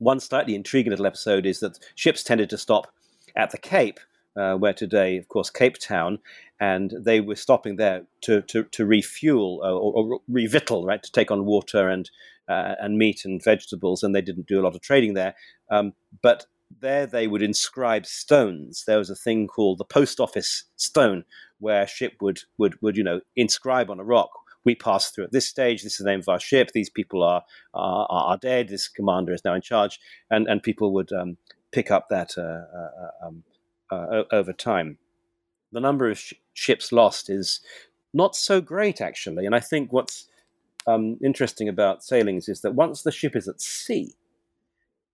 One 0.00 0.18
slightly 0.18 0.54
intriguing 0.54 0.90
little 0.90 1.06
episode 1.06 1.46
is 1.46 1.60
that 1.60 1.78
ships 1.94 2.22
tended 2.22 2.50
to 2.50 2.58
stop 2.58 2.92
at 3.36 3.50
the 3.50 3.58
Cape 3.58 4.00
uh, 4.36 4.54
where 4.54 4.72
today, 4.72 5.16
of 5.16 5.28
course, 5.28 5.50
Cape 5.50 5.78
Town, 5.78 6.18
and 6.60 6.94
they 6.98 7.20
were 7.20 7.36
stopping 7.36 7.76
there 7.76 8.02
to 8.22 8.42
to, 8.42 8.64
to 8.64 8.86
refuel 8.86 9.60
uh, 9.62 9.72
or, 9.72 9.92
or, 9.92 10.20
revittle, 10.28 10.86
right, 10.86 11.02
to 11.02 11.12
take 11.12 11.30
on 11.30 11.44
water 11.44 11.88
and 11.88 12.10
uh, 12.48 12.74
and 12.80 12.96
meat 12.96 13.24
and 13.24 13.42
vegetables, 13.42 14.02
and 14.02 14.14
they 14.14 14.22
didn't 14.22 14.46
do 14.46 14.60
a 14.60 14.62
lot 14.62 14.74
of 14.74 14.80
trading 14.80 15.14
there. 15.14 15.34
Um, 15.70 15.92
but 16.22 16.46
there 16.80 17.06
they 17.06 17.26
would 17.26 17.42
inscribe 17.42 18.06
stones. 18.06 18.84
There 18.86 18.98
was 18.98 19.10
a 19.10 19.16
thing 19.16 19.48
called 19.48 19.78
the 19.78 19.84
post 19.84 20.20
office 20.20 20.64
stone, 20.76 21.24
where 21.58 21.82
a 21.82 21.88
ship 21.88 22.14
would 22.20 22.40
would 22.58 22.80
would 22.80 22.96
you 22.96 23.04
know 23.04 23.20
inscribe 23.36 23.90
on 23.90 24.00
a 24.00 24.04
rock. 24.04 24.30
We 24.64 24.74
pass 24.74 25.10
through 25.10 25.24
at 25.24 25.32
this 25.32 25.46
stage. 25.46 25.82
This 25.82 25.94
is 25.94 26.04
the 26.04 26.10
name 26.10 26.20
of 26.20 26.28
our 26.28 26.40
ship. 26.40 26.70
These 26.72 26.90
people 26.90 27.22
are 27.22 27.42
are, 27.74 28.06
are 28.10 28.36
dead. 28.36 28.68
This 28.68 28.88
commander 28.88 29.32
is 29.32 29.44
now 29.44 29.54
in 29.54 29.62
charge, 29.62 29.98
and 30.30 30.46
and 30.48 30.62
people 30.62 30.92
would 30.92 31.12
um, 31.12 31.36
pick 31.72 31.90
up 31.90 32.08
that 32.10 32.32
uh, 32.36 32.42
uh, 32.42 33.26
um, 33.26 33.42
uh, 33.90 34.22
over 34.32 34.52
time. 34.52 34.98
The 35.72 35.80
number 35.80 36.10
of 36.10 36.18
sh- 36.18 36.34
ships 36.52 36.92
lost 36.92 37.30
is 37.30 37.60
not 38.12 38.34
so 38.34 38.60
great, 38.60 39.00
actually. 39.00 39.46
And 39.46 39.54
I 39.54 39.60
think 39.60 39.92
what's 39.92 40.28
um, 40.86 41.18
interesting 41.22 41.68
about 41.68 42.02
sailings 42.02 42.48
is 42.48 42.60
that 42.62 42.74
once 42.74 43.02
the 43.02 43.12
ship 43.12 43.36
is 43.36 43.48
at 43.48 43.60
sea, 43.60 44.14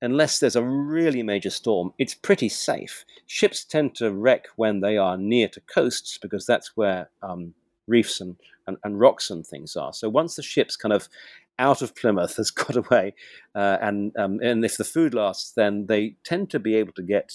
unless 0.00 0.38
there's 0.38 0.56
a 0.56 0.64
really 0.64 1.22
major 1.22 1.50
storm, 1.50 1.92
it's 1.98 2.14
pretty 2.14 2.48
safe. 2.48 3.04
Ships 3.26 3.64
tend 3.64 3.94
to 3.96 4.12
wreck 4.12 4.46
when 4.56 4.80
they 4.80 4.96
are 4.96 5.16
near 5.16 5.48
to 5.48 5.60
coasts 5.60 6.18
because 6.18 6.46
that's 6.46 6.76
where 6.76 7.10
um, 7.22 7.54
reefs 7.86 8.20
and, 8.20 8.36
and, 8.66 8.76
and, 8.84 9.00
rocks 9.00 9.30
and 9.30 9.46
things 9.46 9.76
are. 9.76 9.92
So 9.92 10.08
once 10.08 10.36
the 10.36 10.42
ship's 10.42 10.76
kind 10.76 10.92
of 10.92 11.08
out 11.58 11.82
of 11.82 11.94
Plymouth 11.94 12.36
has 12.36 12.50
got 12.62 12.76
away, 12.76 13.14
uh, 13.54 13.78
and 13.80 14.16
um, 14.16 14.40
and 14.42 14.64
if 14.64 14.76
the 14.76 14.84
food 14.84 15.14
lasts, 15.14 15.52
then 15.52 15.86
they 15.86 16.16
tend 16.24 16.50
to 16.50 16.58
be 16.58 16.74
able 16.76 16.92
to 16.94 17.02
get 17.02 17.32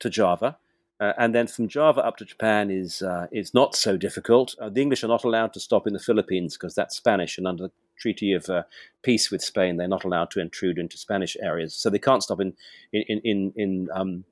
to 0.00 0.10
Java. 0.10 0.58
Uh, 1.00 1.12
and 1.16 1.32
then 1.32 1.46
from 1.46 1.68
Java 1.68 2.04
up 2.04 2.16
to 2.16 2.24
Japan 2.24 2.70
is 2.70 3.02
uh, 3.02 3.28
is 3.30 3.54
not 3.54 3.76
so 3.76 3.96
difficult. 3.96 4.56
Uh, 4.60 4.68
the 4.68 4.82
English 4.82 5.04
are 5.04 5.08
not 5.08 5.24
allowed 5.24 5.52
to 5.52 5.60
stop 5.60 5.86
in 5.86 5.92
the 5.92 6.00
Philippines 6.00 6.56
because 6.56 6.74
that's 6.74 6.96
Spanish, 6.96 7.38
and 7.38 7.46
under 7.46 7.64
the 7.64 7.72
Treaty 7.96 8.32
of 8.32 8.48
uh, 8.48 8.62
Peace 9.02 9.30
with 9.30 9.42
Spain, 9.42 9.76
they're 9.76 9.86
not 9.86 10.04
allowed 10.04 10.30
to 10.32 10.40
intrude 10.40 10.78
into 10.78 10.98
Spanish 10.98 11.36
areas. 11.40 11.74
So 11.74 11.88
they 11.88 11.98
can't 12.00 12.22
stop 12.22 12.40
in 12.40 12.54
in 12.92 13.20
in 13.22 13.52
in 13.54 13.88
um, 13.94 14.24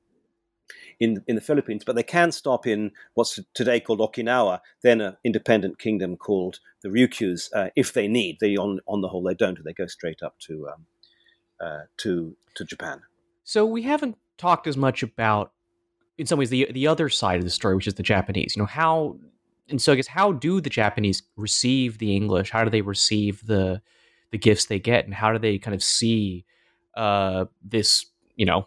in, 0.99 1.23
in 1.27 1.35
the 1.35 1.41
Philippines, 1.41 1.85
but 1.85 1.95
they 1.95 2.03
can 2.03 2.33
stop 2.33 2.67
in 2.67 2.91
what's 3.15 3.39
today 3.55 3.81
called 3.81 4.01
Okinawa, 4.01 4.61
then 4.83 5.01
an 5.01 5.17
independent 5.25 5.79
kingdom 5.79 6.17
called 6.17 6.61
the 6.83 6.89
Ryukyus, 6.89 7.51
uh, 7.55 7.71
if 7.77 7.93
they 7.93 8.09
need. 8.09 8.39
They 8.41 8.57
on 8.57 8.81
on 8.87 9.01
the 9.01 9.09
whole 9.09 9.23
they 9.23 9.35
don't. 9.35 9.63
They 9.63 9.73
go 9.73 9.87
straight 9.87 10.23
up 10.23 10.39
to 10.41 10.69
um, 10.69 10.87
uh, 11.61 11.81
to 11.99 12.37
to 12.55 12.65
Japan. 12.65 13.03
So 13.45 13.67
we 13.67 13.83
haven't 13.83 14.17
talked 14.39 14.67
as 14.67 14.77
much 14.77 15.03
about 15.03 15.53
in 16.19 16.27
some 16.27 16.39
ways 16.39 16.51
the 16.51 16.71
the 16.73 16.87
other 16.87 17.09
side 17.09 17.39
of 17.39 17.45
the 17.45 17.51
story, 17.51 17.77
which 17.77 17.87
is 17.87 17.95
the 17.95 18.03
Japanese. 18.03 18.57
You 18.57 18.63
know 18.63 18.67
how, 18.67 19.19
and 19.69 19.81
so 19.81 19.93
I 19.93 19.97
guess 19.97 20.07
how 20.07 20.33
do 20.33 20.61
the 20.61 20.71
Japanese 20.71 21.23
receive 21.37 21.99
the 21.99 22.15
English? 22.17 22.51
How 22.51 22.65
do 22.65 22.71
they 22.71 22.83
receive 22.83 23.47
the 23.47 23.83
the 24.31 24.39
gifts 24.39 24.67
they 24.67 24.79
get, 24.79 25.05
and 25.05 25.15
how 25.15 25.33
do 25.33 25.39
they 25.39 25.59
kind 25.59 25.75
of 25.75 25.83
see 25.83 26.45
uh, 26.97 27.47
this 27.63 28.07
you 28.35 28.47
know 28.47 28.67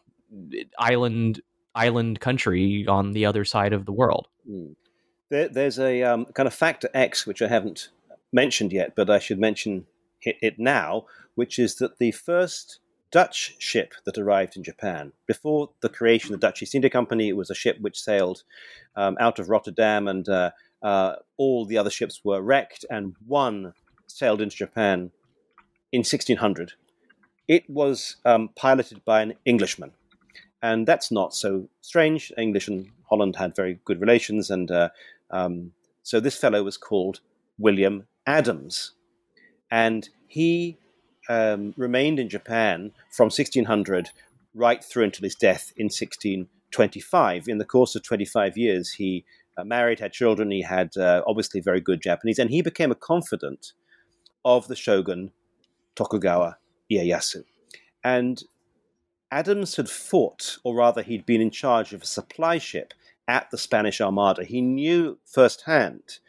island 0.78 1.42
island 1.80 2.20
country 2.20 2.86
on 2.88 3.14
the 3.14 3.26
other 3.26 3.46
side 3.46 3.74
of 3.74 3.86
the 3.86 3.92
world? 3.92 4.28
Mm. 4.50 4.76
There, 5.30 5.48
there's 5.48 5.80
a 5.80 6.04
um, 6.04 6.26
kind 6.34 6.48
of 6.48 6.54
factor 6.54 6.90
X 6.94 7.26
which 7.26 7.42
I 7.42 7.48
haven't 7.48 7.90
mentioned 8.32 8.74
yet, 8.74 8.96
but 8.96 9.10
I 9.10 9.20
should 9.20 9.40
mention 9.40 9.86
it, 10.22 10.60
now, 10.60 11.06
which 11.36 11.58
is 11.58 11.76
that 11.76 11.98
the 11.98 12.12
first 12.12 12.80
Dutch 13.12 13.56
ship 13.58 13.94
that 14.06 14.18
arrived 14.18 14.58
in 14.58 14.64
Japan. 14.64 15.14
Before 15.26 15.70
the 15.82 15.90
creation 15.90 16.34
of 16.34 16.40
the 16.40 16.48
Dutch 16.48 16.62
East 16.62 16.76
India 16.76 16.90
Company, 16.90 17.30
it 17.30 17.38
was 17.38 17.50
a 17.50 17.56
ship 17.56 17.78
which 17.80 18.00
sailed 18.00 18.44
um, 18.96 19.18
out 19.20 19.40
of 19.40 19.50
Rotterdam, 19.50 20.08
and 20.08 20.28
uh, 20.28 20.52
uh, 20.84 21.16
all 21.38 21.66
the 21.66 21.78
other 21.78 21.90
ships 21.90 22.22
were 22.24 22.42
wrecked, 22.42 22.86
and 22.90 23.16
one 23.26 23.74
sailed 24.08 24.42
into 24.42 24.56
Japan 24.56 25.12
in 25.92 26.00
1600. 26.00 26.74
It 27.48 27.68
was 27.68 28.18
um, 28.26 28.50
piloted 28.56 29.04
by 29.06 29.22
an 29.22 29.34
Englishman, 29.46 29.92
and 30.62 30.88
that's 30.88 31.12
not 31.12 31.34
so 31.34 31.70
strange. 31.82 32.32
English 32.38 32.68
and 32.68 32.89
Holland 33.10 33.36
had 33.36 33.55
very 33.55 33.80
good 33.86 34.01
relations, 34.01 34.49
and 34.49 34.70
uh, 34.72 34.89
um, 35.32 35.74
so 36.03 36.20
this 36.20 36.38
fellow 36.38 36.64
was 36.64 36.78
called 36.78 37.22
William 37.57 38.07
Adams, 38.26 38.91
and 39.72 40.10
he 40.28 40.78
um, 41.30 41.74
remained 41.78 42.20
in 42.20 42.30
Japan 42.30 42.91
from 43.12 43.26
1600 43.26 44.10
right 44.53 44.84
through 44.84 45.03
until 45.03 45.24
his 45.24 45.36
death 45.36 45.72
in 45.78 45.86
1625. 45.86 47.47
In 47.47 47.60
the 47.60 47.66
course 47.66 47.95
of 47.95 48.03
25 48.03 48.57
years, 48.57 48.91
he 48.91 49.24
uh, 49.57 49.64
married, 49.64 49.99
had 49.99 50.12
children, 50.12 50.51
he 50.51 50.62
had 50.62 50.95
uh, 50.97 51.22
obviously 51.28 51.62
very 51.62 51.82
good 51.82 52.01
Japanese, 52.01 52.39
and 52.39 52.49
he 52.49 52.62
became 52.62 52.91
a 52.91 52.95
confidant 52.95 53.74
of 54.43 54.68
the 54.68 54.76
shogun 54.76 55.32
Tokugawa 55.95 56.57
Ieyasu. 56.91 57.43
And 58.03 58.41
Adams 59.32 59.76
had 59.76 59.90
fought, 59.90 60.58
or 60.64 60.76
rather, 60.76 61.02
he'd 61.02 61.26
been 61.26 61.42
in 61.42 61.52
charge 61.52 61.94
of 61.94 62.02
a 62.02 62.08
supply 62.08 62.58
ship 62.58 62.94
at 63.28 63.50
the 63.52 63.58
Spanish 63.58 64.02
Armada. 64.02 64.44
He 64.44 64.62
knew 64.62 65.20
firsthand, 65.26 66.20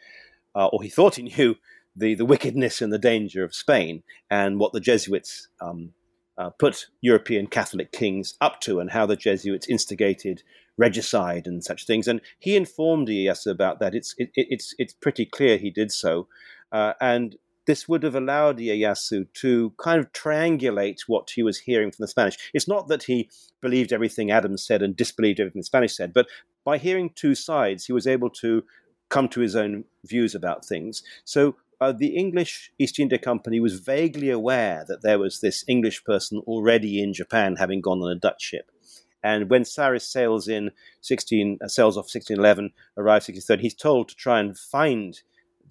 uh, 0.55 0.67
or 0.67 0.83
he 0.83 0.89
thought 0.89 1.15
he 1.15 1.23
knew, 1.23 1.55
the, 1.95 2.15
the 2.15 2.25
wickedness 2.25 2.81
and 2.81 2.93
the 2.93 2.97
danger 2.97 3.43
of 3.43 3.55
Spain 3.55 4.03
and 4.29 4.59
what 4.59 4.71
the 4.71 4.79
Jesuits 4.79 5.49
um, 5.59 5.93
uh, 6.37 6.49
put 6.51 6.87
European 7.01 7.47
Catholic 7.47 7.91
kings 7.91 8.35
up 8.39 8.61
to 8.61 8.79
and 8.79 8.91
how 8.91 9.05
the 9.05 9.17
Jesuits 9.17 9.67
instigated 9.67 10.43
regicide 10.77 11.47
and 11.47 11.63
such 11.63 11.85
things. 11.85 12.07
And 12.07 12.21
he 12.39 12.55
informed 12.55 13.09
Ieyasu 13.09 13.51
about 13.51 13.79
that. 13.79 13.93
It's, 13.93 14.15
it, 14.17 14.29
it's, 14.35 14.73
it's 14.77 14.93
pretty 14.93 15.25
clear 15.25 15.57
he 15.57 15.69
did 15.69 15.91
so. 15.91 16.27
Uh, 16.71 16.93
and 17.01 17.35
this 17.65 17.87
would 17.87 18.03
have 18.03 18.15
allowed 18.15 18.57
Ieyasu 18.57 19.31
to 19.33 19.73
kind 19.77 19.99
of 19.99 20.11
triangulate 20.13 21.01
what 21.07 21.29
he 21.31 21.43
was 21.43 21.59
hearing 21.59 21.91
from 21.91 22.03
the 22.03 22.07
Spanish. 22.07 22.37
It's 22.53 22.67
not 22.67 22.87
that 22.87 23.03
he 23.03 23.29
believed 23.61 23.93
everything 23.93 24.31
Adams 24.31 24.65
said 24.65 24.81
and 24.81 24.95
disbelieved 24.95 25.39
everything 25.39 25.61
the 25.61 25.65
Spanish 25.65 25.95
said, 25.95 26.13
but 26.13 26.27
by 26.63 26.77
hearing 26.77 27.11
two 27.15 27.35
sides, 27.35 27.85
he 27.85 27.93
was 27.93 28.07
able 28.07 28.29
to 28.29 28.63
come 29.09 29.27
to 29.29 29.41
his 29.41 29.55
own 29.55 29.83
views 30.05 30.33
about 30.33 30.65
things. 30.65 31.03
So 31.25 31.55
uh, 31.79 31.91
the 31.91 32.15
English 32.15 32.71
East 32.79 32.99
India 32.99 33.17
Company 33.17 33.59
was 33.59 33.79
vaguely 33.79 34.29
aware 34.29 34.85
that 34.87 35.01
there 35.01 35.19
was 35.19 35.41
this 35.41 35.65
English 35.67 36.03
person 36.03 36.39
already 36.47 37.01
in 37.01 37.13
Japan, 37.13 37.55
having 37.55 37.81
gone 37.81 38.01
on 38.01 38.11
a 38.11 38.15
Dutch 38.15 38.41
ship. 38.41 38.71
And 39.23 39.49
when 39.49 39.65
Saris 39.65 40.07
sails 40.07 40.47
in 40.47 40.71
16, 41.01 41.59
uh, 41.63 41.67
sails 41.67 41.97
off 41.97 42.05
1611, 42.05 42.71
arrives 42.97 43.27
1630, 43.27 43.61
he's 43.61 43.75
told 43.75 44.09
to 44.09 44.15
try 44.15 44.39
and 44.39 44.57
find 44.57 45.21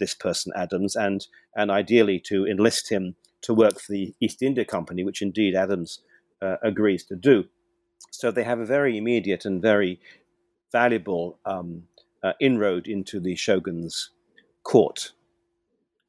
this 0.01 0.15
person 0.15 0.53
Adams 0.57 0.97
and 0.97 1.27
and 1.55 1.71
ideally 1.71 2.19
to 2.27 2.47
enlist 2.47 2.91
him 2.91 3.15
to 3.43 3.55
work 3.55 3.81
for 3.81 3.93
the 3.93 4.15
East 4.21 4.43
India 4.43 4.65
Company, 4.65 5.05
which 5.05 5.23
indeed 5.23 5.55
Adams 5.55 6.01
uh, 6.43 6.57
agrees 6.63 7.05
to 7.05 7.17
do. 7.17 7.45
So 8.11 8.31
they 8.33 8.45
have 8.45 8.59
a 8.59 8.67
very 8.67 8.99
immediate 8.99 9.45
and 9.45 9.63
very 9.63 10.01
valuable 10.73 11.39
um, 11.45 11.85
uh, 12.25 12.33
inroad 12.41 12.89
into 12.89 13.21
the 13.21 13.37
shogun's 13.37 14.11
court 14.65 15.13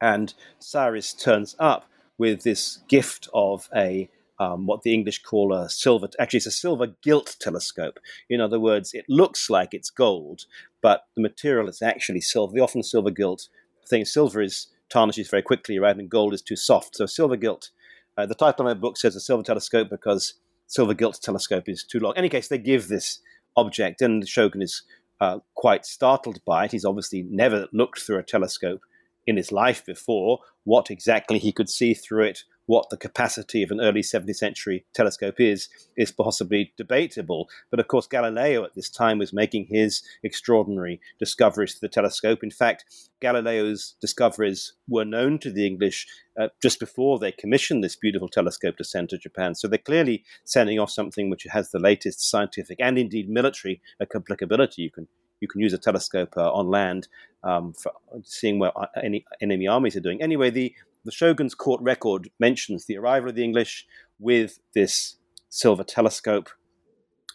and 0.02 0.34
Saris 0.58 1.14
turns 1.14 1.54
up 1.60 1.86
with 2.18 2.42
this 2.42 2.80
gift 2.88 3.28
of 3.32 3.70
a 3.74 4.10
um, 4.38 4.66
what 4.66 4.82
the 4.82 4.92
English 4.92 5.22
call 5.22 5.54
a 5.54 5.70
silver. 5.70 6.08
Actually, 6.18 6.38
it's 6.38 6.46
a 6.46 6.50
silver 6.50 6.88
gilt 7.00 7.36
telescope. 7.40 8.00
In 8.28 8.40
other 8.40 8.58
words, 8.58 8.92
it 8.92 9.04
looks 9.08 9.48
like 9.48 9.72
it's 9.72 9.88
gold, 9.88 10.46
but 10.80 11.04
the 11.14 11.22
material 11.22 11.68
is 11.68 11.80
actually 11.80 12.22
silver. 12.22 12.52
The 12.52 12.60
often 12.60 12.82
silver 12.82 13.12
gilt 13.12 13.48
thing. 13.88 14.04
Silver 14.04 14.42
is 14.42 14.68
tarnishes 14.88 15.28
very 15.28 15.42
quickly, 15.42 15.78
right? 15.78 15.96
And 15.96 16.10
gold 16.10 16.34
is 16.34 16.42
too 16.42 16.56
soft. 16.56 16.96
So 16.96 17.06
silver 17.06 17.36
gilt. 17.36 17.70
Uh, 18.16 18.26
the 18.26 18.34
title 18.34 18.66
of 18.66 18.76
my 18.76 18.80
book 18.80 18.96
says 18.98 19.16
a 19.16 19.20
silver 19.20 19.42
telescope 19.42 19.88
because 19.90 20.34
silver 20.66 20.94
gilt 20.94 21.20
telescope 21.22 21.68
is 21.68 21.82
too 21.82 21.98
long. 21.98 22.12
In 22.12 22.18
any 22.18 22.28
case, 22.28 22.48
they 22.48 22.58
give 22.58 22.88
this 22.88 23.20
object, 23.56 24.02
and 24.02 24.26
shogun 24.28 24.62
is 24.62 24.82
uh, 25.20 25.38
quite 25.54 25.86
startled 25.86 26.44
by 26.44 26.64
it. 26.64 26.72
He's 26.72 26.84
obviously 26.84 27.22
never 27.22 27.68
looked 27.72 28.00
through 28.00 28.18
a 28.18 28.22
telescope 28.22 28.82
in 29.26 29.36
his 29.36 29.52
life 29.52 29.84
before, 29.84 30.40
what 30.64 30.90
exactly 30.90 31.38
he 31.38 31.52
could 31.52 31.68
see 31.68 31.94
through 31.94 32.24
it, 32.24 32.44
what 32.66 32.90
the 32.90 32.96
capacity 32.96 33.62
of 33.62 33.70
an 33.70 33.80
early 33.80 34.02
17th 34.02 34.36
century 34.36 34.84
telescope 34.94 35.40
is, 35.40 35.68
is 35.96 36.12
possibly 36.12 36.72
debatable. 36.76 37.48
But 37.70 37.80
of 37.80 37.88
course, 37.88 38.06
Galileo 38.06 38.64
at 38.64 38.74
this 38.74 38.88
time 38.88 39.18
was 39.18 39.32
making 39.32 39.66
his 39.66 40.02
extraordinary 40.22 41.00
discoveries 41.18 41.74
to 41.74 41.80
the 41.80 41.88
telescope. 41.88 42.42
In 42.42 42.50
fact, 42.50 42.84
Galileo's 43.20 43.94
discoveries 44.00 44.74
were 44.88 45.04
known 45.04 45.38
to 45.40 45.50
the 45.50 45.66
English 45.66 46.06
uh, 46.40 46.48
just 46.62 46.80
before 46.80 47.18
they 47.18 47.32
commissioned 47.32 47.84
this 47.84 47.96
beautiful 47.96 48.28
telescope 48.28 48.76
to 48.76 48.84
send 48.84 49.08
to 49.10 49.18
Japan. 49.18 49.54
So 49.54 49.68
they're 49.68 49.78
clearly 49.78 50.24
sending 50.44 50.78
off 50.78 50.90
something 50.90 51.30
which 51.30 51.46
has 51.50 51.70
the 51.70 51.78
latest 51.78 52.28
scientific 52.28 52.78
and 52.80 52.98
indeed 52.98 53.28
military 53.28 53.80
applicability. 54.00 54.82
You 54.82 54.90
can 54.90 55.08
you 55.40 55.48
can 55.48 55.60
use 55.60 55.72
a 55.72 55.78
telescope 55.78 56.34
uh, 56.36 56.52
on 56.52 56.68
land 56.68 57.08
um, 57.42 57.72
for 57.72 57.92
seeing 58.22 58.60
where 58.60 58.70
uh, 58.78 58.86
any 59.02 59.24
enemy 59.40 59.66
armies 59.66 59.96
are 59.96 60.00
doing. 60.00 60.22
Anyway, 60.22 60.50
the, 60.50 60.72
the 61.04 61.12
shogun's 61.12 61.54
court 61.54 61.80
record 61.82 62.30
mentions 62.38 62.86
the 62.86 62.96
arrival 62.96 63.30
of 63.30 63.34
the 63.34 63.44
English 63.44 63.86
with 64.18 64.60
this 64.74 65.16
silver 65.48 65.84
telescope 65.84 66.48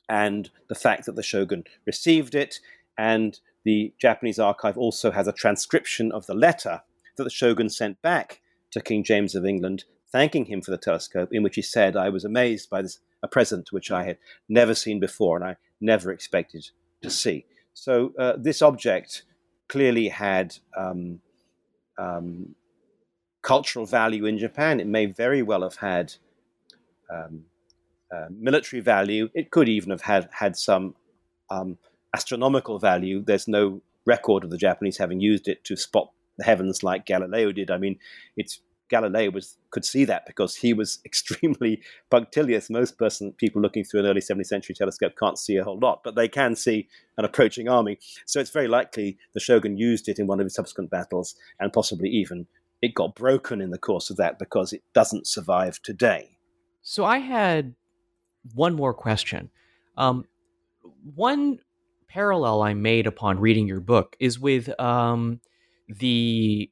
and 0.10 0.50
the 0.70 0.76
fact 0.76 1.06
that 1.06 1.16
the 1.16 1.24
shogun 1.24 1.64
received 1.86 2.34
it. 2.34 2.60
And 2.98 3.40
the 3.66 3.94
Japanese 4.00 4.40
archive 4.40 4.78
also 4.78 5.12
has 5.12 5.28
a 5.28 5.34
transcription 5.34 6.12
of 6.12 6.26
the 6.26 6.34
letter 6.34 6.82
that 7.18 7.24
the 7.24 7.30
shogun 7.30 7.70
sent 7.70 8.02
back 8.02 8.42
to 8.72 8.82
King 8.82 9.04
James 9.04 9.36
of 9.36 9.46
England, 9.46 9.84
thanking 10.12 10.46
him 10.46 10.62
for 10.62 10.72
the 10.72 10.78
telescope, 10.78 11.30
in 11.32 11.44
which 11.44 11.56
he 11.56 11.62
said, 11.62 11.96
I 11.96 12.10
was 12.10 12.24
amazed 12.24 12.70
by 12.70 12.82
this, 12.82 13.00
a 13.22 13.28
present 13.28 13.72
which 13.72 13.92
I 13.92 14.04
had 14.04 14.18
never 14.48 14.74
seen 14.74 15.00
before 15.00 15.36
and 15.36 15.46
I 15.46 15.58
never 15.82 16.12
expected 16.12 16.70
to 17.02 17.10
see. 17.10 17.46
So 17.74 18.14
uh, 18.18 18.34
this 18.38 18.62
object 18.62 19.24
clearly 19.68 20.08
had 20.08 20.56
um, 20.78 21.20
um, 21.98 22.56
cultural 23.42 23.86
value 23.86 24.26
in 24.26 24.38
Japan. 24.38 24.80
It 24.80 24.88
may 24.88 25.06
very 25.06 25.42
well 25.42 25.64
have 25.64 25.78
had 25.78 26.14
um, 27.14 27.44
uh, 28.14 28.28
military 28.30 28.82
value. 28.82 29.30
It 29.34 29.52
could 29.52 29.70
even 29.70 29.92
have 29.92 30.02
had 30.02 30.30
had 30.32 30.56
some 30.56 30.96
um, 31.50 31.78
astronomical 32.14 32.80
value. 32.80 33.24
There's 33.24 33.48
no 33.48 33.82
record 34.06 34.44
of 34.44 34.50
the 34.50 34.58
Japanese 34.58 34.98
having 34.98 35.20
used 35.20 35.48
it 35.48 35.64
to 35.66 35.76
spot 35.76 36.12
the 36.38 36.46
heavens 36.46 36.84
like 36.84 37.06
Galileo 37.06 37.52
did. 37.52 37.72
I 37.72 37.78
mean, 37.78 38.00
it's 38.36 38.62
Galileo 38.90 39.32
was 39.32 39.58
could 39.70 39.84
see 39.84 40.06
that 40.06 40.26
because 40.26 40.56
he 40.56 40.74
was 40.74 41.00
extremely 41.06 41.82
punctilious. 42.10 42.70
Most 42.70 42.98
person 42.98 43.34
people 43.34 43.62
looking 43.62 43.84
through 43.84 44.02
an 44.02 44.06
early 44.06 44.22
17th 44.22 44.46
century 44.46 44.76
telescope 44.76 45.14
can't 45.20 45.38
see 45.38 45.58
a 45.58 45.64
whole 45.64 45.80
lot, 45.80 46.02
but 46.04 46.16
they 46.16 46.28
can 46.28 46.56
see 46.56 46.88
an 47.18 47.26
approaching 47.26 47.68
army. 47.68 48.00
So 48.26 48.40
it's 48.40 48.52
very 48.52 48.68
likely 48.68 49.18
the 49.34 49.40
shogun 49.40 49.78
used 49.78 50.08
it 50.08 50.20
in 50.20 50.28
one 50.28 50.40
of 50.40 50.46
his 50.46 50.56
subsequent 50.56 50.90
battles, 50.90 51.36
and 51.60 51.74
possibly 51.74 52.10
even 52.10 52.48
it 52.82 52.94
got 52.94 53.16
broken 53.16 53.62
in 53.62 53.72
the 53.72 53.78
course 53.78 54.10
of 54.10 54.18
that 54.18 54.38
because 54.40 54.74
it 54.74 54.84
doesn't 54.94 55.28
survive 55.28 55.82
today. 55.82 56.38
So 56.82 57.04
I 57.06 57.18
had 57.20 57.76
one 58.54 58.76
more 58.76 58.94
question. 58.94 59.50
Um, 59.98 60.26
one 61.16 61.60
parallel 62.08 62.62
I 62.62 62.74
made 62.74 63.08
upon 63.08 63.40
reading 63.40 63.68
your 63.68 63.80
book 63.80 64.16
is 64.20 64.40
with 64.40 64.80
um, 64.80 65.42
the 65.88 66.70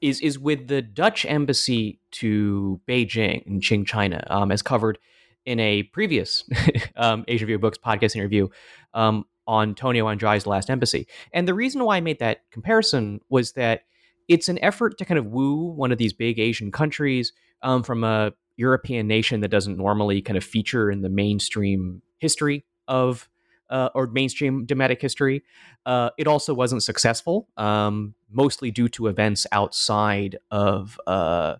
is 0.00 0.20
is 0.20 0.38
with 0.38 0.68
the 0.68 0.82
Dutch 0.82 1.24
embassy 1.24 1.98
to 2.12 2.80
Beijing 2.86 3.42
in 3.46 3.60
Qing, 3.60 3.86
China, 3.86 4.24
um, 4.28 4.52
as 4.52 4.62
covered 4.62 4.98
in 5.46 5.58
a 5.60 5.82
previous 5.84 6.44
um, 6.96 7.24
Asia 7.26 7.44
Review 7.44 7.58
Books 7.58 7.78
podcast 7.78 8.14
interview 8.14 8.48
um, 8.92 9.24
on 9.46 9.74
Tonio 9.74 10.08
Andrade's 10.08 10.46
Last 10.46 10.70
Embassy. 10.70 11.06
And 11.32 11.48
the 11.48 11.54
reason 11.54 11.84
why 11.84 11.96
I 11.96 12.00
made 12.00 12.18
that 12.18 12.42
comparison 12.50 13.20
was 13.28 13.52
that 13.52 13.84
it's 14.28 14.48
an 14.48 14.58
effort 14.62 14.98
to 14.98 15.04
kind 15.04 15.18
of 15.18 15.26
woo 15.26 15.72
one 15.72 15.92
of 15.92 15.98
these 15.98 16.12
big 16.12 16.38
Asian 16.38 16.70
countries 16.72 17.32
um, 17.62 17.82
from 17.82 18.04
a 18.04 18.32
European 18.56 19.06
nation 19.06 19.40
that 19.40 19.48
doesn't 19.48 19.76
normally 19.76 20.22
kind 20.22 20.36
of 20.36 20.44
feature 20.44 20.90
in 20.90 21.02
the 21.02 21.08
mainstream 21.08 22.02
history 22.18 22.64
of 22.88 23.28
uh, 23.70 23.88
or 23.94 24.06
mainstream 24.06 24.66
diplomatic 24.66 25.00
history. 25.00 25.42
Uh, 25.86 26.10
it 26.18 26.26
also 26.26 26.54
wasn't 26.54 26.82
successful, 26.82 27.48
um, 27.56 28.14
mostly 28.30 28.70
due 28.70 28.88
to 28.88 29.06
events 29.06 29.46
outside 29.52 30.38
of 30.50 31.00
uh, 31.06 31.56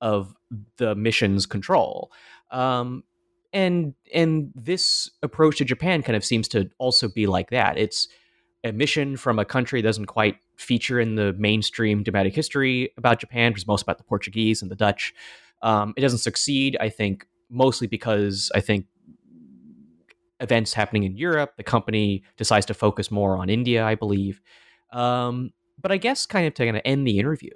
of 0.00 0.34
the 0.76 0.94
mission's 0.94 1.46
control. 1.46 2.12
Um, 2.50 3.04
and 3.52 3.94
and 4.14 4.52
this 4.54 5.10
approach 5.22 5.58
to 5.58 5.64
Japan 5.64 6.02
kind 6.02 6.16
of 6.16 6.24
seems 6.24 6.46
to 6.48 6.70
also 6.78 7.08
be 7.08 7.26
like 7.26 7.50
that. 7.50 7.78
It's 7.78 8.08
a 8.64 8.72
mission 8.72 9.16
from 9.16 9.38
a 9.38 9.44
country 9.44 9.80
that 9.80 9.88
doesn't 9.88 10.06
quite 10.06 10.36
feature 10.56 10.98
in 10.98 11.14
the 11.14 11.32
mainstream 11.34 12.02
diplomatic 12.02 12.34
history 12.34 12.90
about 12.96 13.20
Japan, 13.20 13.52
which 13.52 13.62
is 13.62 13.66
most 13.66 13.82
about 13.82 13.98
the 13.98 14.04
Portuguese 14.04 14.62
and 14.62 14.70
the 14.70 14.76
Dutch. 14.76 15.14
Um, 15.62 15.94
it 15.96 16.00
doesn't 16.00 16.18
succeed, 16.18 16.76
I 16.80 16.88
think, 16.88 17.26
mostly 17.50 17.86
because 17.86 18.50
I 18.54 18.60
think 18.60 18.86
events 20.40 20.74
happening 20.74 21.04
in 21.04 21.16
Europe, 21.16 21.54
the 21.56 21.62
company 21.62 22.22
decides 22.36 22.66
to 22.66 22.74
focus 22.74 23.10
more 23.10 23.36
on 23.36 23.48
India, 23.48 23.84
I 23.84 23.94
believe. 23.94 24.40
Um, 24.92 25.52
but 25.80 25.92
I 25.92 25.96
guess 25.96 26.26
kind 26.26 26.46
of 26.46 26.54
to 26.54 26.64
kind 26.64 26.76
of 26.76 26.82
end 26.84 27.06
the 27.06 27.18
interview, 27.18 27.52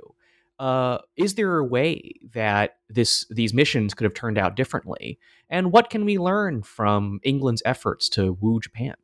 uh, 0.59 0.98
is 1.16 1.34
there 1.34 1.57
a 1.57 1.64
way 1.64 2.12
that 2.34 2.76
this 2.88 3.26
these 3.30 3.55
missions 3.55 3.94
could 3.94 4.05
have 4.05 4.14
turned 4.14 4.38
out 4.38 4.57
differently? 4.57 5.18
And 5.48 5.72
what 5.72 5.88
can 5.88 6.05
we 6.05 6.18
learn 6.18 6.62
from 6.62 7.20
England's 7.22 7.62
efforts 7.64 8.09
to 8.11 8.36
woo 8.40 8.61
Japan? 8.61 8.94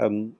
Um, 0.00 0.34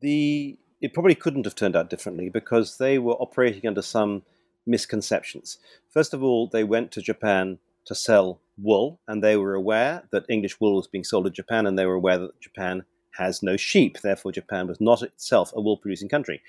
the 0.00 0.58
it 0.80 0.92
probably 0.92 1.14
couldn't 1.14 1.46
have 1.46 1.54
turned 1.54 1.76
out 1.76 1.88
differently 1.88 2.28
because 2.28 2.76
they 2.76 2.98
were 2.98 3.14
operating 3.14 3.66
under 3.66 3.82
some 3.82 4.22
misconceptions. 4.66 5.58
First 5.88 6.12
of 6.12 6.22
all, 6.22 6.46
they 6.46 6.64
went 6.64 6.92
to 6.92 7.00
Japan 7.00 7.58
to 7.86 7.94
sell 7.94 8.40
wool, 8.58 9.00
and 9.08 9.22
they 9.22 9.36
were 9.36 9.54
aware 9.54 10.04
that 10.10 10.26
English 10.28 10.60
wool 10.60 10.76
was 10.76 10.86
being 10.86 11.04
sold 11.04 11.26
in 11.26 11.32
Japan, 11.32 11.66
and 11.66 11.78
they 11.78 11.86
were 11.86 11.94
aware 11.94 12.18
that 12.18 12.40
Japan 12.40 12.84
has 13.12 13.42
no 13.42 13.56
sheep. 13.56 14.00
Therefore, 14.00 14.32
Japan 14.32 14.66
was 14.66 14.80
not 14.80 15.02
itself 15.02 15.52
a 15.54 15.60
wool 15.60 15.76
producing 15.76 16.08
country. 16.08 16.42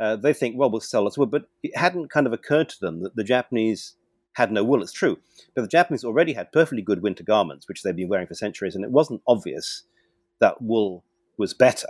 Uh, 0.00 0.16
they 0.16 0.32
think, 0.32 0.56
well, 0.56 0.70
we'll 0.70 0.80
sell 0.80 1.06
us 1.06 1.16
wool. 1.16 1.26
But 1.26 1.48
it 1.62 1.76
hadn't 1.76 2.10
kind 2.10 2.26
of 2.26 2.32
occurred 2.32 2.68
to 2.70 2.80
them 2.80 3.02
that 3.02 3.16
the 3.16 3.24
Japanese 3.24 3.94
had 4.32 4.52
no 4.52 4.64
wool. 4.64 4.82
It's 4.82 4.92
true. 4.92 5.18
But 5.54 5.62
the 5.62 5.68
Japanese 5.68 6.04
already 6.04 6.32
had 6.32 6.52
perfectly 6.52 6.82
good 6.82 7.02
winter 7.02 7.24
garments, 7.24 7.68
which 7.68 7.82
they've 7.82 7.96
been 7.96 8.08
wearing 8.08 8.26
for 8.26 8.34
centuries, 8.34 8.74
and 8.74 8.84
it 8.84 8.90
wasn't 8.90 9.22
obvious 9.26 9.84
that 10.40 10.62
wool 10.62 11.04
was 11.38 11.54
better. 11.54 11.88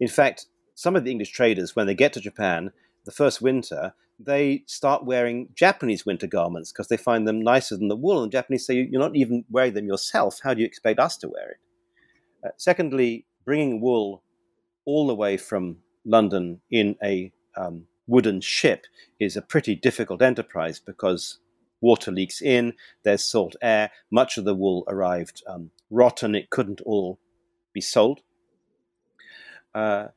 In 0.00 0.08
fact, 0.08 0.46
some 0.74 0.96
of 0.96 1.04
the 1.04 1.10
English 1.10 1.30
traders, 1.30 1.76
when 1.76 1.86
they 1.86 1.94
get 1.94 2.12
to 2.14 2.20
Japan, 2.20 2.72
the 3.04 3.12
first 3.12 3.40
winter, 3.40 3.94
they 4.18 4.64
start 4.66 5.04
wearing 5.04 5.48
Japanese 5.54 6.06
winter 6.06 6.26
garments 6.26 6.72
because 6.72 6.88
they 6.88 6.96
find 6.96 7.28
them 7.28 7.40
nicer 7.40 7.76
than 7.76 7.88
the 7.88 7.96
wool. 7.96 8.22
And 8.22 8.32
the 8.32 8.36
Japanese 8.36 8.66
say, 8.66 8.74
You're 8.74 9.00
not 9.00 9.16
even 9.16 9.44
wearing 9.50 9.74
them 9.74 9.86
yourself. 9.86 10.40
How 10.42 10.54
do 10.54 10.60
you 10.60 10.66
expect 10.66 10.98
us 10.98 11.16
to 11.18 11.28
wear 11.28 11.50
it? 11.50 11.56
Uh, 12.44 12.50
secondly, 12.56 13.26
bringing 13.44 13.80
wool 13.80 14.22
all 14.84 15.06
the 15.06 15.14
way 15.14 15.36
from 15.36 15.76
London 16.04 16.60
in 16.70 16.96
a 17.02 17.32
um, 17.56 17.86
wooden 18.06 18.40
ship 18.40 18.86
is 19.18 19.36
a 19.36 19.42
pretty 19.42 19.74
difficult 19.74 20.22
enterprise 20.22 20.78
because 20.78 21.38
water 21.80 22.10
leaks 22.10 22.40
in, 22.40 22.72
there's 23.02 23.24
salt 23.24 23.56
air, 23.60 23.90
much 24.10 24.38
of 24.38 24.44
the 24.44 24.54
wool 24.54 24.84
arrived 24.88 25.42
um, 25.46 25.70
rotten, 25.90 26.34
it 26.34 26.50
couldn't 26.50 26.80
all 26.82 27.18
be 27.72 27.80
sold. 27.80 28.20
Uh, 29.76 30.08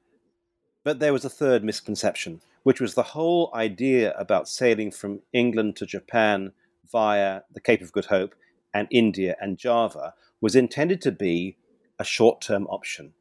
but 0.86 0.99
there 0.99 1.12
was 1.12 1.26
a 1.26 1.30
third 1.30 1.66
misconception, 1.66 2.39
which 2.64 2.80
was 2.80 2.93
the 2.93 3.03
whole 3.03 3.51
idea 3.53 4.14
about 4.18 4.47
sailing 4.47 4.89
from 4.89 5.20
England 5.34 5.76
to 5.76 5.86
Japan 5.86 6.53
via 6.89 7.41
the 7.53 7.60
Cape 7.60 7.82
of 7.82 7.91
Good 7.91 8.05
Hope 8.05 8.36
and 8.74 8.88
India 8.89 9.36
and 9.41 9.57
Java 9.57 10.14
was 10.39 10.55
intended 10.55 11.01
to 11.01 11.12
be 11.12 11.57
a 11.99 12.05
short 12.05 12.39
term 12.39 12.68
option. 12.68 13.14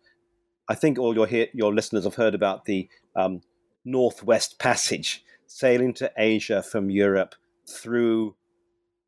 I 0.69 0.77
think 0.77 0.97
all 0.97 1.13
your, 1.13 1.29
your 1.53 1.75
listeners 1.75 2.05
have 2.05 2.15
heard 2.15 2.37
about 2.37 2.67
the 2.67 2.89
um, 3.17 3.41
Northwest 3.85 4.61
Passage, 4.61 5.25
sailing 5.49 5.93
to 5.95 6.13
Asia 6.17 6.63
from 6.63 6.89
Europe 6.89 7.35
through 7.69 8.37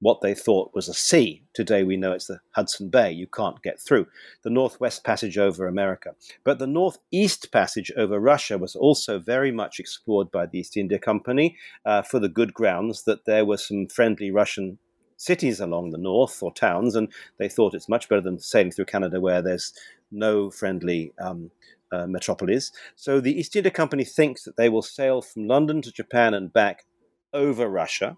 what 0.00 0.20
they 0.22 0.34
thought 0.34 0.74
was 0.74 0.88
a 0.88 0.94
sea. 0.94 1.42
Today 1.54 1.82
we 1.82 1.96
know 1.96 2.12
it's 2.12 2.26
the 2.26 2.40
Hudson 2.52 2.88
Bay. 2.88 3.12
You 3.12 3.26
can't 3.26 3.62
get 3.62 3.80
through. 3.80 4.06
The 4.42 4.50
Northwest 4.50 5.04
Passage 5.04 5.38
over 5.38 5.66
America. 5.66 6.14
But 6.42 6.58
the 6.58 6.66
Northeast 6.66 7.52
Passage 7.52 7.92
over 7.96 8.18
Russia 8.18 8.58
was 8.58 8.74
also 8.74 9.18
very 9.18 9.52
much 9.52 9.78
explored 9.78 10.30
by 10.30 10.46
the 10.46 10.60
East 10.60 10.76
India 10.76 10.98
Company 10.98 11.56
uh, 11.84 12.02
for 12.02 12.18
the 12.18 12.28
good 12.28 12.54
grounds 12.54 13.04
that 13.04 13.26
there 13.26 13.44
were 13.44 13.58
some 13.58 13.86
friendly 13.86 14.30
Russian 14.30 14.78
cities 15.16 15.60
along 15.60 15.90
the 15.90 15.98
north 15.98 16.42
or 16.42 16.52
towns, 16.52 16.96
and 16.96 17.12
they 17.38 17.48
thought 17.48 17.74
it's 17.74 17.88
much 17.88 18.08
better 18.08 18.22
than 18.22 18.38
sailing 18.38 18.72
through 18.72 18.86
Canada 18.86 19.20
where 19.20 19.42
there's 19.42 19.74
no 20.10 20.50
friendly 20.50 21.12
um, 21.20 21.50
uh, 21.92 22.06
metropolis. 22.06 22.72
So 22.96 23.20
the 23.20 23.38
East 23.38 23.54
India 23.54 23.70
Company 23.70 24.04
thinks 24.04 24.44
that 24.44 24.56
they 24.56 24.70
will 24.70 24.82
sail 24.82 25.20
from 25.20 25.46
London 25.46 25.82
to 25.82 25.92
Japan 25.92 26.32
and 26.32 26.52
back 26.52 26.84
over 27.32 27.68
Russia, 27.68 28.16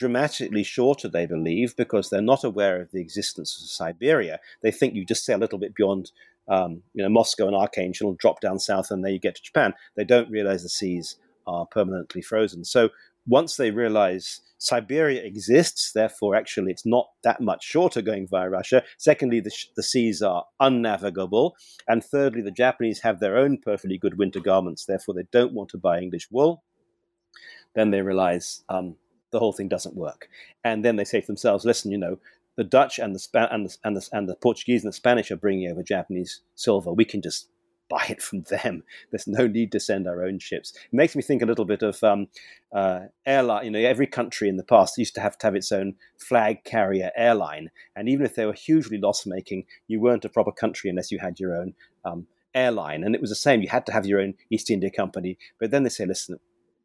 dramatically 0.00 0.64
shorter, 0.64 1.08
they 1.08 1.26
believe, 1.26 1.76
because 1.76 2.08
they're 2.08 2.22
not 2.22 2.42
aware 2.42 2.80
of 2.80 2.90
the 2.90 3.00
existence 3.00 3.60
of 3.62 3.68
Siberia. 3.68 4.40
They 4.62 4.72
think 4.72 4.94
you 4.94 5.04
just 5.04 5.26
sail 5.26 5.38
a 5.38 5.44
little 5.44 5.58
bit 5.58 5.74
beyond. 5.74 6.10
Um, 6.48 6.82
you 6.94 7.02
know, 7.04 7.10
Moscow 7.10 7.46
and 7.46 7.54
Archangel 7.54 8.16
drop 8.18 8.40
down 8.40 8.58
south, 8.58 8.90
and 8.90 9.04
there 9.04 9.12
you 9.12 9.20
get 9.20 9.36
to 9.36 9.42
Japan. 9.42 9.74
They 9.96 10.04
don't 10.04 10.30
realize 10.30 10.62
the 10.62 10.70
seas 10.70 11.16
are 11.46 11.66
permanently 11.66 12.22
frozen. 12.22 12.64
So 12.64 12.88
once 13.26 13.56
they 13.56 13.70
realize 13.70 14.40
Siberia 14.58 15.22
exists, 15.22 15.92
therefore, 15.92 16.34
actually, 16.34 16.72
it's 16.72 16.86
not 16.86 17.10
that 17.22 17.42
much 17.42 17.62
shorter 17.62 18.00
going 18.00 18.26
via 18.26 18.48
Russia. 18.48 18.82
Secondly, 18.98 19.40
the, 19.40 19.52
the, 19.76 19.82
seas 19.82 20.22
are 20.22 20.44
unnavigable. 20.60 21.52
And 21.86 22.02
thirdly, 22.02 22.42
the 22.42 22.50
Japanese 22.50 23.00
have 23.02 23.20
their 23.20 23.36
own 23.36 23.58
perfectly 23.58 23.98
good 23.98 24.18
winter 24.18 24.40
garments, 24.40 24.86
therefore, 24.86 25.14
they 25.14 25.28
don't 25.30 25.52
want 25.52 25.68
to 25.70 25.78
buy 25.78 26.00
English 26.00 26.28
wool. 26.30 26.64
Then 27.74 27.90
they 27.90 28.00
realize 28.00 28.64
um, 28.68 28.96
the 29.30 29.38
whole 29.38 29.52
thing 29.52 29.68
doesn't 29.68 29.96
work. 29.96 30.28
And 30.64 30.84
then 30.84 30.96
they 30.96 31.04
say 31.04 31.20
to 31.20 31.26
themselves, 31.26 31.64
listen, 31.64 31.90
you 31.90 31.98
know, 31.98 32.18
the 32.56 32.64
Dutch 32.64 32.98
and 32.98 33.14
the, 33.14 33.18
Spa- 33.18 33.48
and 33.50 33.66
the, 33.66 33.76
and 33.84 33.96
the, 33.96 34.08
and 34.12 34.28
the 34.28 34.34
Portuguese 34.36 34.82
and 34.84 34.92
the 34.92 34.96
Spanish 34.96 35.30
are 35.30 35.36
bringing 35.36 35.70
over 35.70 35.82
Japanese 35.82 36.40
silver. 36.56 36.92
We 36.92 37.04
can 37.04 37.22
just 37.22 37.48
buy 37.90 38.06
it 38.08 38.22
from 38.22 38.42
them. 38.42 38.84
There's 39.10 39.26
no 39.26 39.48
need 39.48 39.72
to 39.72 39.80
send 39.80 40.06
our 40.06 40.24
own 40.24 40.38
ships. 40.38 40.72
It 40.76 40.92
makes 40.92 41.16
me 41.16 41.22
think 41.22 41.42
a 41.42 41.46
little 41.46 41.64
bit 41.64 41.82
of 41.82 42.02
um, 42.04 42.28
uh, 42.72 43.06
airline. 43.26 43.64
You 43.64 43.70
know, 43.72 43.80
every 43.80 44.06
country 44.06 44.48
in 44.48 44.56
the 44.56 44.62
past 44.62 44.96
used 44.96 45.16
to 45.16 45.20
have 45.20 45.36
to 45.38 45.46
have 45.48 45.56
its 45.56 45.72
own 45.72 45.94
flag 46.16 46.62
carrier 46.62 47.10
airline, 47.16 47.70
and 47.96 48.08
even 48.08 48.24
if 48.24 48.36
they 48.36 48.46
were 48.46 48.52
hugely 48.52 48.98
loss 48.98 49.26
making, 49.26 49.64
you 49.88 50.00
weren't 50.00 50.24
a 50.24 50.28
proper 50.28 50.52
country 50.52 50.88
unless 50.88 51.10
you 51.10 51.18
had 51.18 51.40
your 51.40 51.56
own 51.56 51.74
um, 52.04 52.28
airline. 52.54 53.02
And 53.02 53.16
it 53.16 53.20
was 53.20 53.30
the 53.30 53.36
same. 53.36 53.60
You 53.60 53.68
had 53.68 53.86
to 53.86 53.92
have 53.92 54.06
your 54.06 54.20
own 54.20 54.34
East 54.50 54.70
India 54.70 54.90
Company. 54.90 55.36
But 55.58 55.70
then 55.70 55.82
they 55.82 55.90
say, 55.90 56.06
listen. 56.06 56.38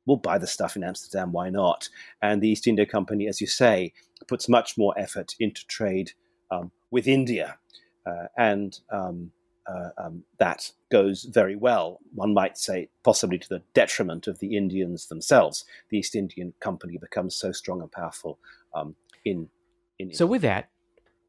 We'll 0.05 0.17
buy 0.17 0.37
the 0.37 0.47
stuff 0.47 0.75
in 0.75 0.83
Amsterdam. 0.83 1.31
Why 1.31 1.49
not? 1.49 1.89
And 2.21 2.41
the 2.41 2.49
East 2.49 2.67
India 2.67 2.85
Company, 2.85 3.27
as 3.27 3.41
you 3.41 3.47
say, 3.47 3.93
puts 4.27 4.49
much 4.49 4.77
more 4.77 4.93
effort 4.97 5.35
into 5.39 5.65
trade 5.67 6.11
um, 6.51 6.71
with 6.91 7.07
India, 7.07 7.57
uh, 8.05 8.27
and 8.37 8.79
um, 8.91 9.31
uh, 9.67 9.89
um, 9.97 10.23
that 10.37 10.71
goes 10.91 11.23
very 11.23 11.55
well. 11.55 11.99
One 12.13 12.33
might 12.33 12.57
say, 12.57 12.89
possibly 13.03 13.37
to 13.39 13.49
the 13.49 13.61
detriment 13.73 14.27
of 14.27 14.39
the 14.39 14.55
Indians 14.55 15.07
themselves. 15.07 15.65
The 15.89 15.97
East 15.97 16.15
Indian 16.15 16.53
Company 16.59 16.97
becomes 16.97 17.35
so 17.35 17.51
strong 17.51 17.81
and 17.81 17.91
powerful 17.91 18.39
um, 18.73 18.95
in, 19.23 19.49
in. 19.97 20.13
So, 20.13 20.25
with 20.25 20.43
that, 20.43 20.69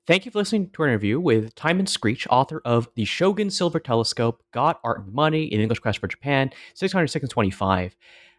thank 0.07 0.27
you 0.27 0.31
for 0.31 0.39
listening 0.39 0.71
to 0.71 0.83
our 0.83 0.89
interview 0.89 1.19
with 1.19 1.55
Timon 1.55 1.87
Screech, 1.87 2.27
author 2.29 2.61
of 2.65 2.89
The 2.95 3.05
Shogun 3.07 3.51
Silver 3.51 3.81
Telescope: 3.81 4.43
God, 4.53 4.77
Art, 4.85 5.05
and 5.05 5.15
Money 5.15 5.45
in 5.45 5.61
English 5.61 5.79
Quest 5.79 5.99
for 5.99 6.09
Japan, 6.09 6.51
625. 6.75 7.97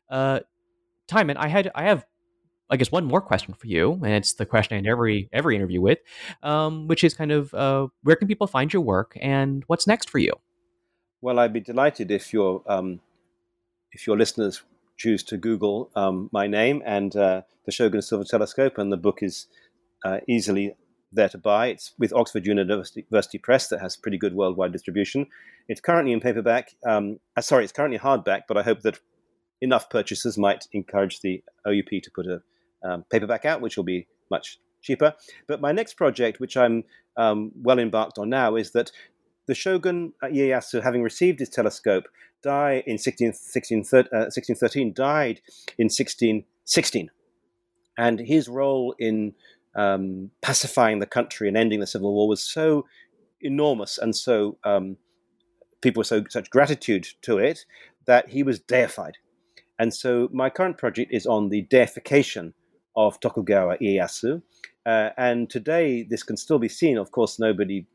Uh, 0.09 0.39
Timon, 1.07 1.37
I 1.37 1.47
had 1.47 1.71
I 1.75 1.83
have 1.83 2.05
I 2.69 2.75
guess 2.75 2.91
one 2.91 3.05
more 3.05 3.21
question 3.21 3.53
for 3.53 3.67
you, 3.67 3.93
and 3.93 4.13
it's 4.13 4.33
the 4.33 4.45
question 4.45 4.75
I 4.75 4.77
end 4.77 4.87
every 4.87 5.29
every 5.31 5.55
interview 5.55 5.81
with, 5.81 5.99
um, 6.43 6.87
which 6.87 7.03
is 7.03 7.13
kind 7.13 7.31
of 7.31 7.53
uh, 7.53 7.87
where 8.03 8.15
can 8.15 8.27
people 8.27 8.47
find 8.47 8.71
your 8.71 8.81
work 8.81 9.17
and 9.21 9.63
what's 9.67 9.87
next 9.87 10.09
for 10.09 10.19
you? 10.19 10.33
Well, 11.21 11.39
I'd 11.39 11.53
be 11.53 11.61
delighted 11.61 12.11
if 12.11 12.33
your 12.33 12.63
um, 12.67 12.99
if 13.91 14.05
your 14.05 14.17
listeners 14.17 14.63
choose 14.97 15.23
to 15.23 15.37
Google 15.37 15.91
um, 15.95 16.29
my 16.33 16.47
name 16.47 16.81
and 16.85 17.15
uh, 17.15 17.41
the 17.65 17.71
Shogun 17.71 18.01
Silver 18.01 18.25
Telescope, 18.25 18.77
and 18.77 18.91
the 18.91 18.97
book 18.97 19.19
is 19.21 19.47
uh, 20.03 20.19
easily 20.27 20.75
there 21.11 21.29
to 21.29 21.37
buy. 21.37 21.67
It's 21.67 21.93
with 21.97 22.13
Oxford 22.13 22.45
University, 22.45 23.01
University, 23.01 23.37
Press 23.37 23.69
that 23.69 23.79
has 23.79 23.95
pretty 23.95 24.17
good 24.17 24.33
worldwide 24.33 24.73
distribution. 24.73 25.27
It's 25.69 25.79
currently 25.79 26.11
in 26.11 26.19
paperback. 26.19 26.75
Um, 26.85 27.19
uh, 27.35 27.41
sorry, 27.41 27.63
it's 27.63 27.71
currently 27.71 27.99
hardback, 27.99 28.41
but 28.47 28.57
I 28.57 28.63
hope 28.63 28.81
that 28.81 28.99
enough 29.61 29.89
purchasers 29.89 30.37
might 30.37 30.67
encourage 30.71 31.21
the 31.21 31.43
OUP 31.65 31.89
to 32.03 32.11
put 32.13 32.27
a 32.27 32.41
um, 32.83 33.03
paperback 33.09 33.45
out, 33.45 33.61
which 33.61 33.77
will 33.77 33.83
be 33.83 34.07
much 34.29 34.59
cheaper. 34.81 35.13
But 35.47 35.61
my 35.61 35.71
next 35.71 35.95
project, 35.95 36.39
which 36.39 36.57
I'm 36.57 36.83
um, 37.15 37.51
well 37.55 37.79
embarked 37.79 38.17
on 38.17 38.29
now, 38.29 38.55
is 38.55 38.71
that 38.71 38.91
the 39.47 39.55
shogun 39.55 40.13
uh, 40.21 40.27
Ieyasu, 40.27 40.83
having 40.83 41.01
received 41.01 41.39
his 41.39 41.49
telescope, 41.49 42.05
died 42.43 42.83
in 42.85 42.97
16, 42.97 43.33
16, 43.33 43.77
uh, 43.79 44.29
1613, 44.29 44.93
died 44.93 45.41
in 45.77 45.85
1616. 45.85 47.09
And 47.97 48.19
his 48.19 48.47
role 48.47 48.93
in 48.99 49.33
um, 49.75 50.31
pacifying 50.41 50.99
the 50.99 51.05
country 51.05 51.47
and 51.47 51.57
ending 51.57 51.79
the 51.79 51.87
civil 51.87 52.13
war 52.13 52.27
was 52.27 52.43
so 52.43 52.85
enormous 53.41 53.97
and 53.97 54.15
so 54.15 54.57
um, 54.63 54.97
people 55.81 56.01
were 56.01 56.05
so 56.05 56.23
such 56.29 56.49
gratitude 56.49 57.07
to 57.21 57.37
it 57.37 57.65
that 58.05 58.29
he 58.29 58.43
was 58.43 58.59
deified. 58.59 59.17
And 59.79 59.93
so 59.93 60.29
my 60.31 60.49
current 60.49 60.77
project 60.77 61.11
is 61.13 61.25
on 61.25 61.49
the 61.49 61.61
deification 61.63 62.53
of 62.95 63.19
Tokugawa 63.19 63.77
Ieyasu. 63.77 64.41
Uh, 64.85 65.09
and 65.17 65.49
today, 65.49 66.03
this 66.03 66.23
can 66.23 66.37
still 66.37 66.59
be 66.59 66.69
seen. 66.69 66.97
Of 66.97 67.11
course, 67.11 67.39
nobody 67.39 67.85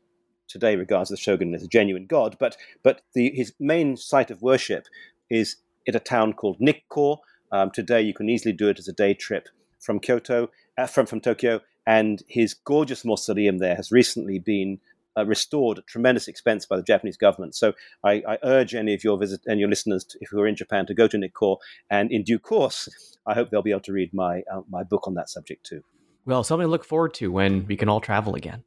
today 0.47 0.75
regards 0.75 1.09
the 1.09 1.17
shogun 1.17 1.53
as 1.55 1.63
a 1.63 1.67
genuine 1.67 2.05
god, 2.05 2.37
but 2.39 2.55
but 2.83 3.01
the, 3.13 3.31
his 3.33 3.53
main 3.59 3.97
site 3.97 4.29
of 4.29 4.41
worship 4.41 4.85
is 5.29 5.57
at 5.87 5.95
a 5.95 5.99
town 5.99 6.33
called 6.33 6.57
Nikko. 6.59 7.21
Um, 7.51 7.71
today, 7.71 8.01
you 8.01 8.13
can 8.13 8.29
easily 8.29 8.53
do 8.53 8.69
it 8.69 8.79
as 8.79 8.87
a 8.87 8.93
day 8.93 9.13
trip 9.13 9.49
from 9.79 9.99
Kyoto, 9.99 10.49
uh, 10.77 10.85
from 10.85 11.05
from 11.05 11.19
Tokyo, 11.19 11.61
and 11.85 12.23
his 12.27 12.53
gorgeous 12.53 13.03
mausoleum 13.03 13.57
there 13.57 13.75
has 13.75 13.91
recently 13.91 14.39
been 14.39 14.79
uh, 15.17 15.25
restored 15.25 15.79
at 15.79 15.87
tremendous 15.87 16.27
expense 16.27 16.65
by 16.65 16.77
the 16.77 16.83
Japanese 16.83 17.17
government. 17.17 17.55
So 17.55 17.73
I, 18.03 18.23
I 18.27 18.37
urge 18.43 18.75
any 18.75 18.93
of 18.93 19.03
your 19.03 19.17
visit 19.17 19.41
and 19.45 19.59
your 19.59 19.69
listeners, 19.69 20.03
to, 20.05 20.17
if 20.21 20.29
who 20.29 20.39
are 20.41 20.47
in 20.47 20.55
Japan, 20.55 20.85
to 20.87 20.93
go 20.93 21.07
to 21.07 21.17
Nikko, 21.17 21.57
and 21.89 22.11
in 22.11 22.23
due 22.23 22.39
course, 22.39 22.89
I 23.27 23.33
hope 23.33 23.49
they'll 23.49 23.61
be 23.61 23.71
able 23.71 23.81
to 23.81 23.93
read 23.93 24.13
my 24.13 24.41
uh, 24.53 24.61
my 24.69 24.83
book 24.83 25.07
on 25.07 25.13
that 25.15 25.29
subject 25.29 25.65
too. 25.65 25.83
Well, 26.25 26.43
something 26.43 26.65
to 26.65 26.71
look 26.71 26.85
forward 26.85 27.13
to 27.15 27.31
when 27.31 27.65
we 27.67 27.75
can 27.75 27.89
all 27.89 27.99
travel 27.99 28.35
again. 28.35 28.63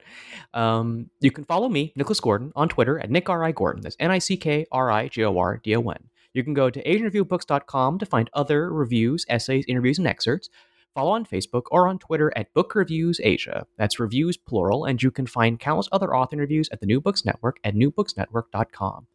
Um, 0.53 1.09
you 1.21 1.31
can 1.31 1.45
follow 1.45 1.71
me, 1.71 1.93
Nicholas 1.97 2.21
Gordon, 2.21 2.53
on 2.55 2.69
Twitter 2.69 2.99
at 2.99 3.11
Nick 3.11 3.31
R. 3.31 3.45
I. 3.45 3.53
Gordon. 3.53 3.83
That's 3.83 3.97
N 3.99 4.11
I 4.11 4.19
C 4.19 4.37
K 4.37 4.67
R 4.71 4.91
I 4.91 5.09
G 5.09 5.25
O 5.25 5.39
R 5.39 5.59
D 5.63 5.75
O 5.75 5.81
N. 5.81 6.09
You 6.35 6.45
can 6.45 6.53
go 6.53 6.69
to 6.69 6.83
AsianReviewBooks.com 6.83 7.99
to 7.99 8.05
find 8.05 8.29
other 8.35 8.71
reviews, 8.71 9.25
essays, 9.31 9.65
interviews, 9.69 9.97
and 9.97 10.07
excerpts. 10.07 10.51
Follow 10.97 11.13
on 11.13 11.27
Facebook 11.27 11.65
or 11.71 11.89
on 11.89 11.99
Twitter 11.99 12.33
at 12.37 12.55
Book 12.55 12.75
Reviews 12.75 13.21
Asia. 13.23 13.67
That's 13.77 14.01
reviews 14.01 14.39
plural, 14.39 14.87
and 14.87 15.03
you 15.03 15.11
can 15.11 15.27
find 15.27 15.61
countless 15.61 15.91
other 15.93 16.17
author 16.17 16.37
interviews 16.37 16.71
at 16.73 16.81
the 16.81 16.87
New 16.87 17.03
Books 17.03 17.23
Network 17.23 17.59
at 17.65 17.75
newbooksnetwork.com. 17.75 19.07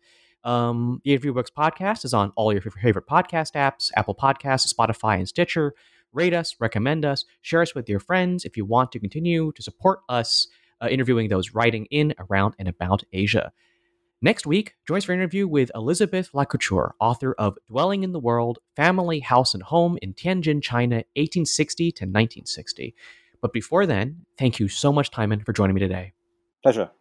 Um, 0.44 1.02
the 1.04 1.14
Interview 1.14 1.34
Books 1.34 1.50
podcast 1.50 2.06
is 2.06 2.14
on 2.14 2.34
all 2.36 2.54
your 2.54 2.62
favorite 2.62 3.08
podcast 3.08 3.54
apps 3.54 3.90
Apple 3.96 4.14
Podcasts, 4.14 4.72
Spotify, 4.72 5.18
and 5.18 5.28
Stitcher. 5.28 5.74
Rate 6.14 6.36
us, 6.36 6.56
recommend 6.60 7.04
us, 7.04 7.26
share 7.42 7.64
us 7.64 7.74
with 7.74 7.90
your 7.90 8.00
friends 8.00 8.46
if 8.46 8.56
you 8.56 8.64
want 8.64 8.92
to 8.92 9.00
continue 9.00 9.52
to 9.54 9.64
support 9.64 10.02
us 10.08 10.50
uh, 10.82 10.88
interviewing 10.88 11.30
those 11.30 11.56
writing 11.56 11.88
in, 11.90 12.14
around, 12.20 12.54
and 12.60 12.68
about 12.68 13.02
Asia. 13.12 13.52
Next 14.24 14.45
week, 14.45 14.76
us 14.88 15.03
for 15.03 15.13
an 15.13 15.19
interview 15.19 15.47
with 15.47 15.72
Elizabeth 15.74 16.32
Lacouture, 16.32 16.91
author 16.99 17.34
of 17.39 17.57
Dwelling 17.67 18.03
in 18.03 18.11
the 18.11 18.19
World 18.19 18.59
Family, 18.76 19.19
House, 19.22 19.55
and 19.55 19.63
Home 19.63 19.97
in 19.99 20.13
Tianjin, 20.13 20.61
China, 20.61 20.97
1860 21.15 21.91
to 21.93 22.03
1960. 22.03 22.93
But 23.41 23.51
before 23.51 23.88
then, 23.88 24.28
thank 24.38 24.59
you 24.59 24.67
so 24.67 24.93
much, 24.93 25.09
Timon, 25.09 25.43
for 25.43 25.53
joining 25.53 25.74
me 25.74 25.80
today. 25.80 26.13
Pleasure. 26.61 26.91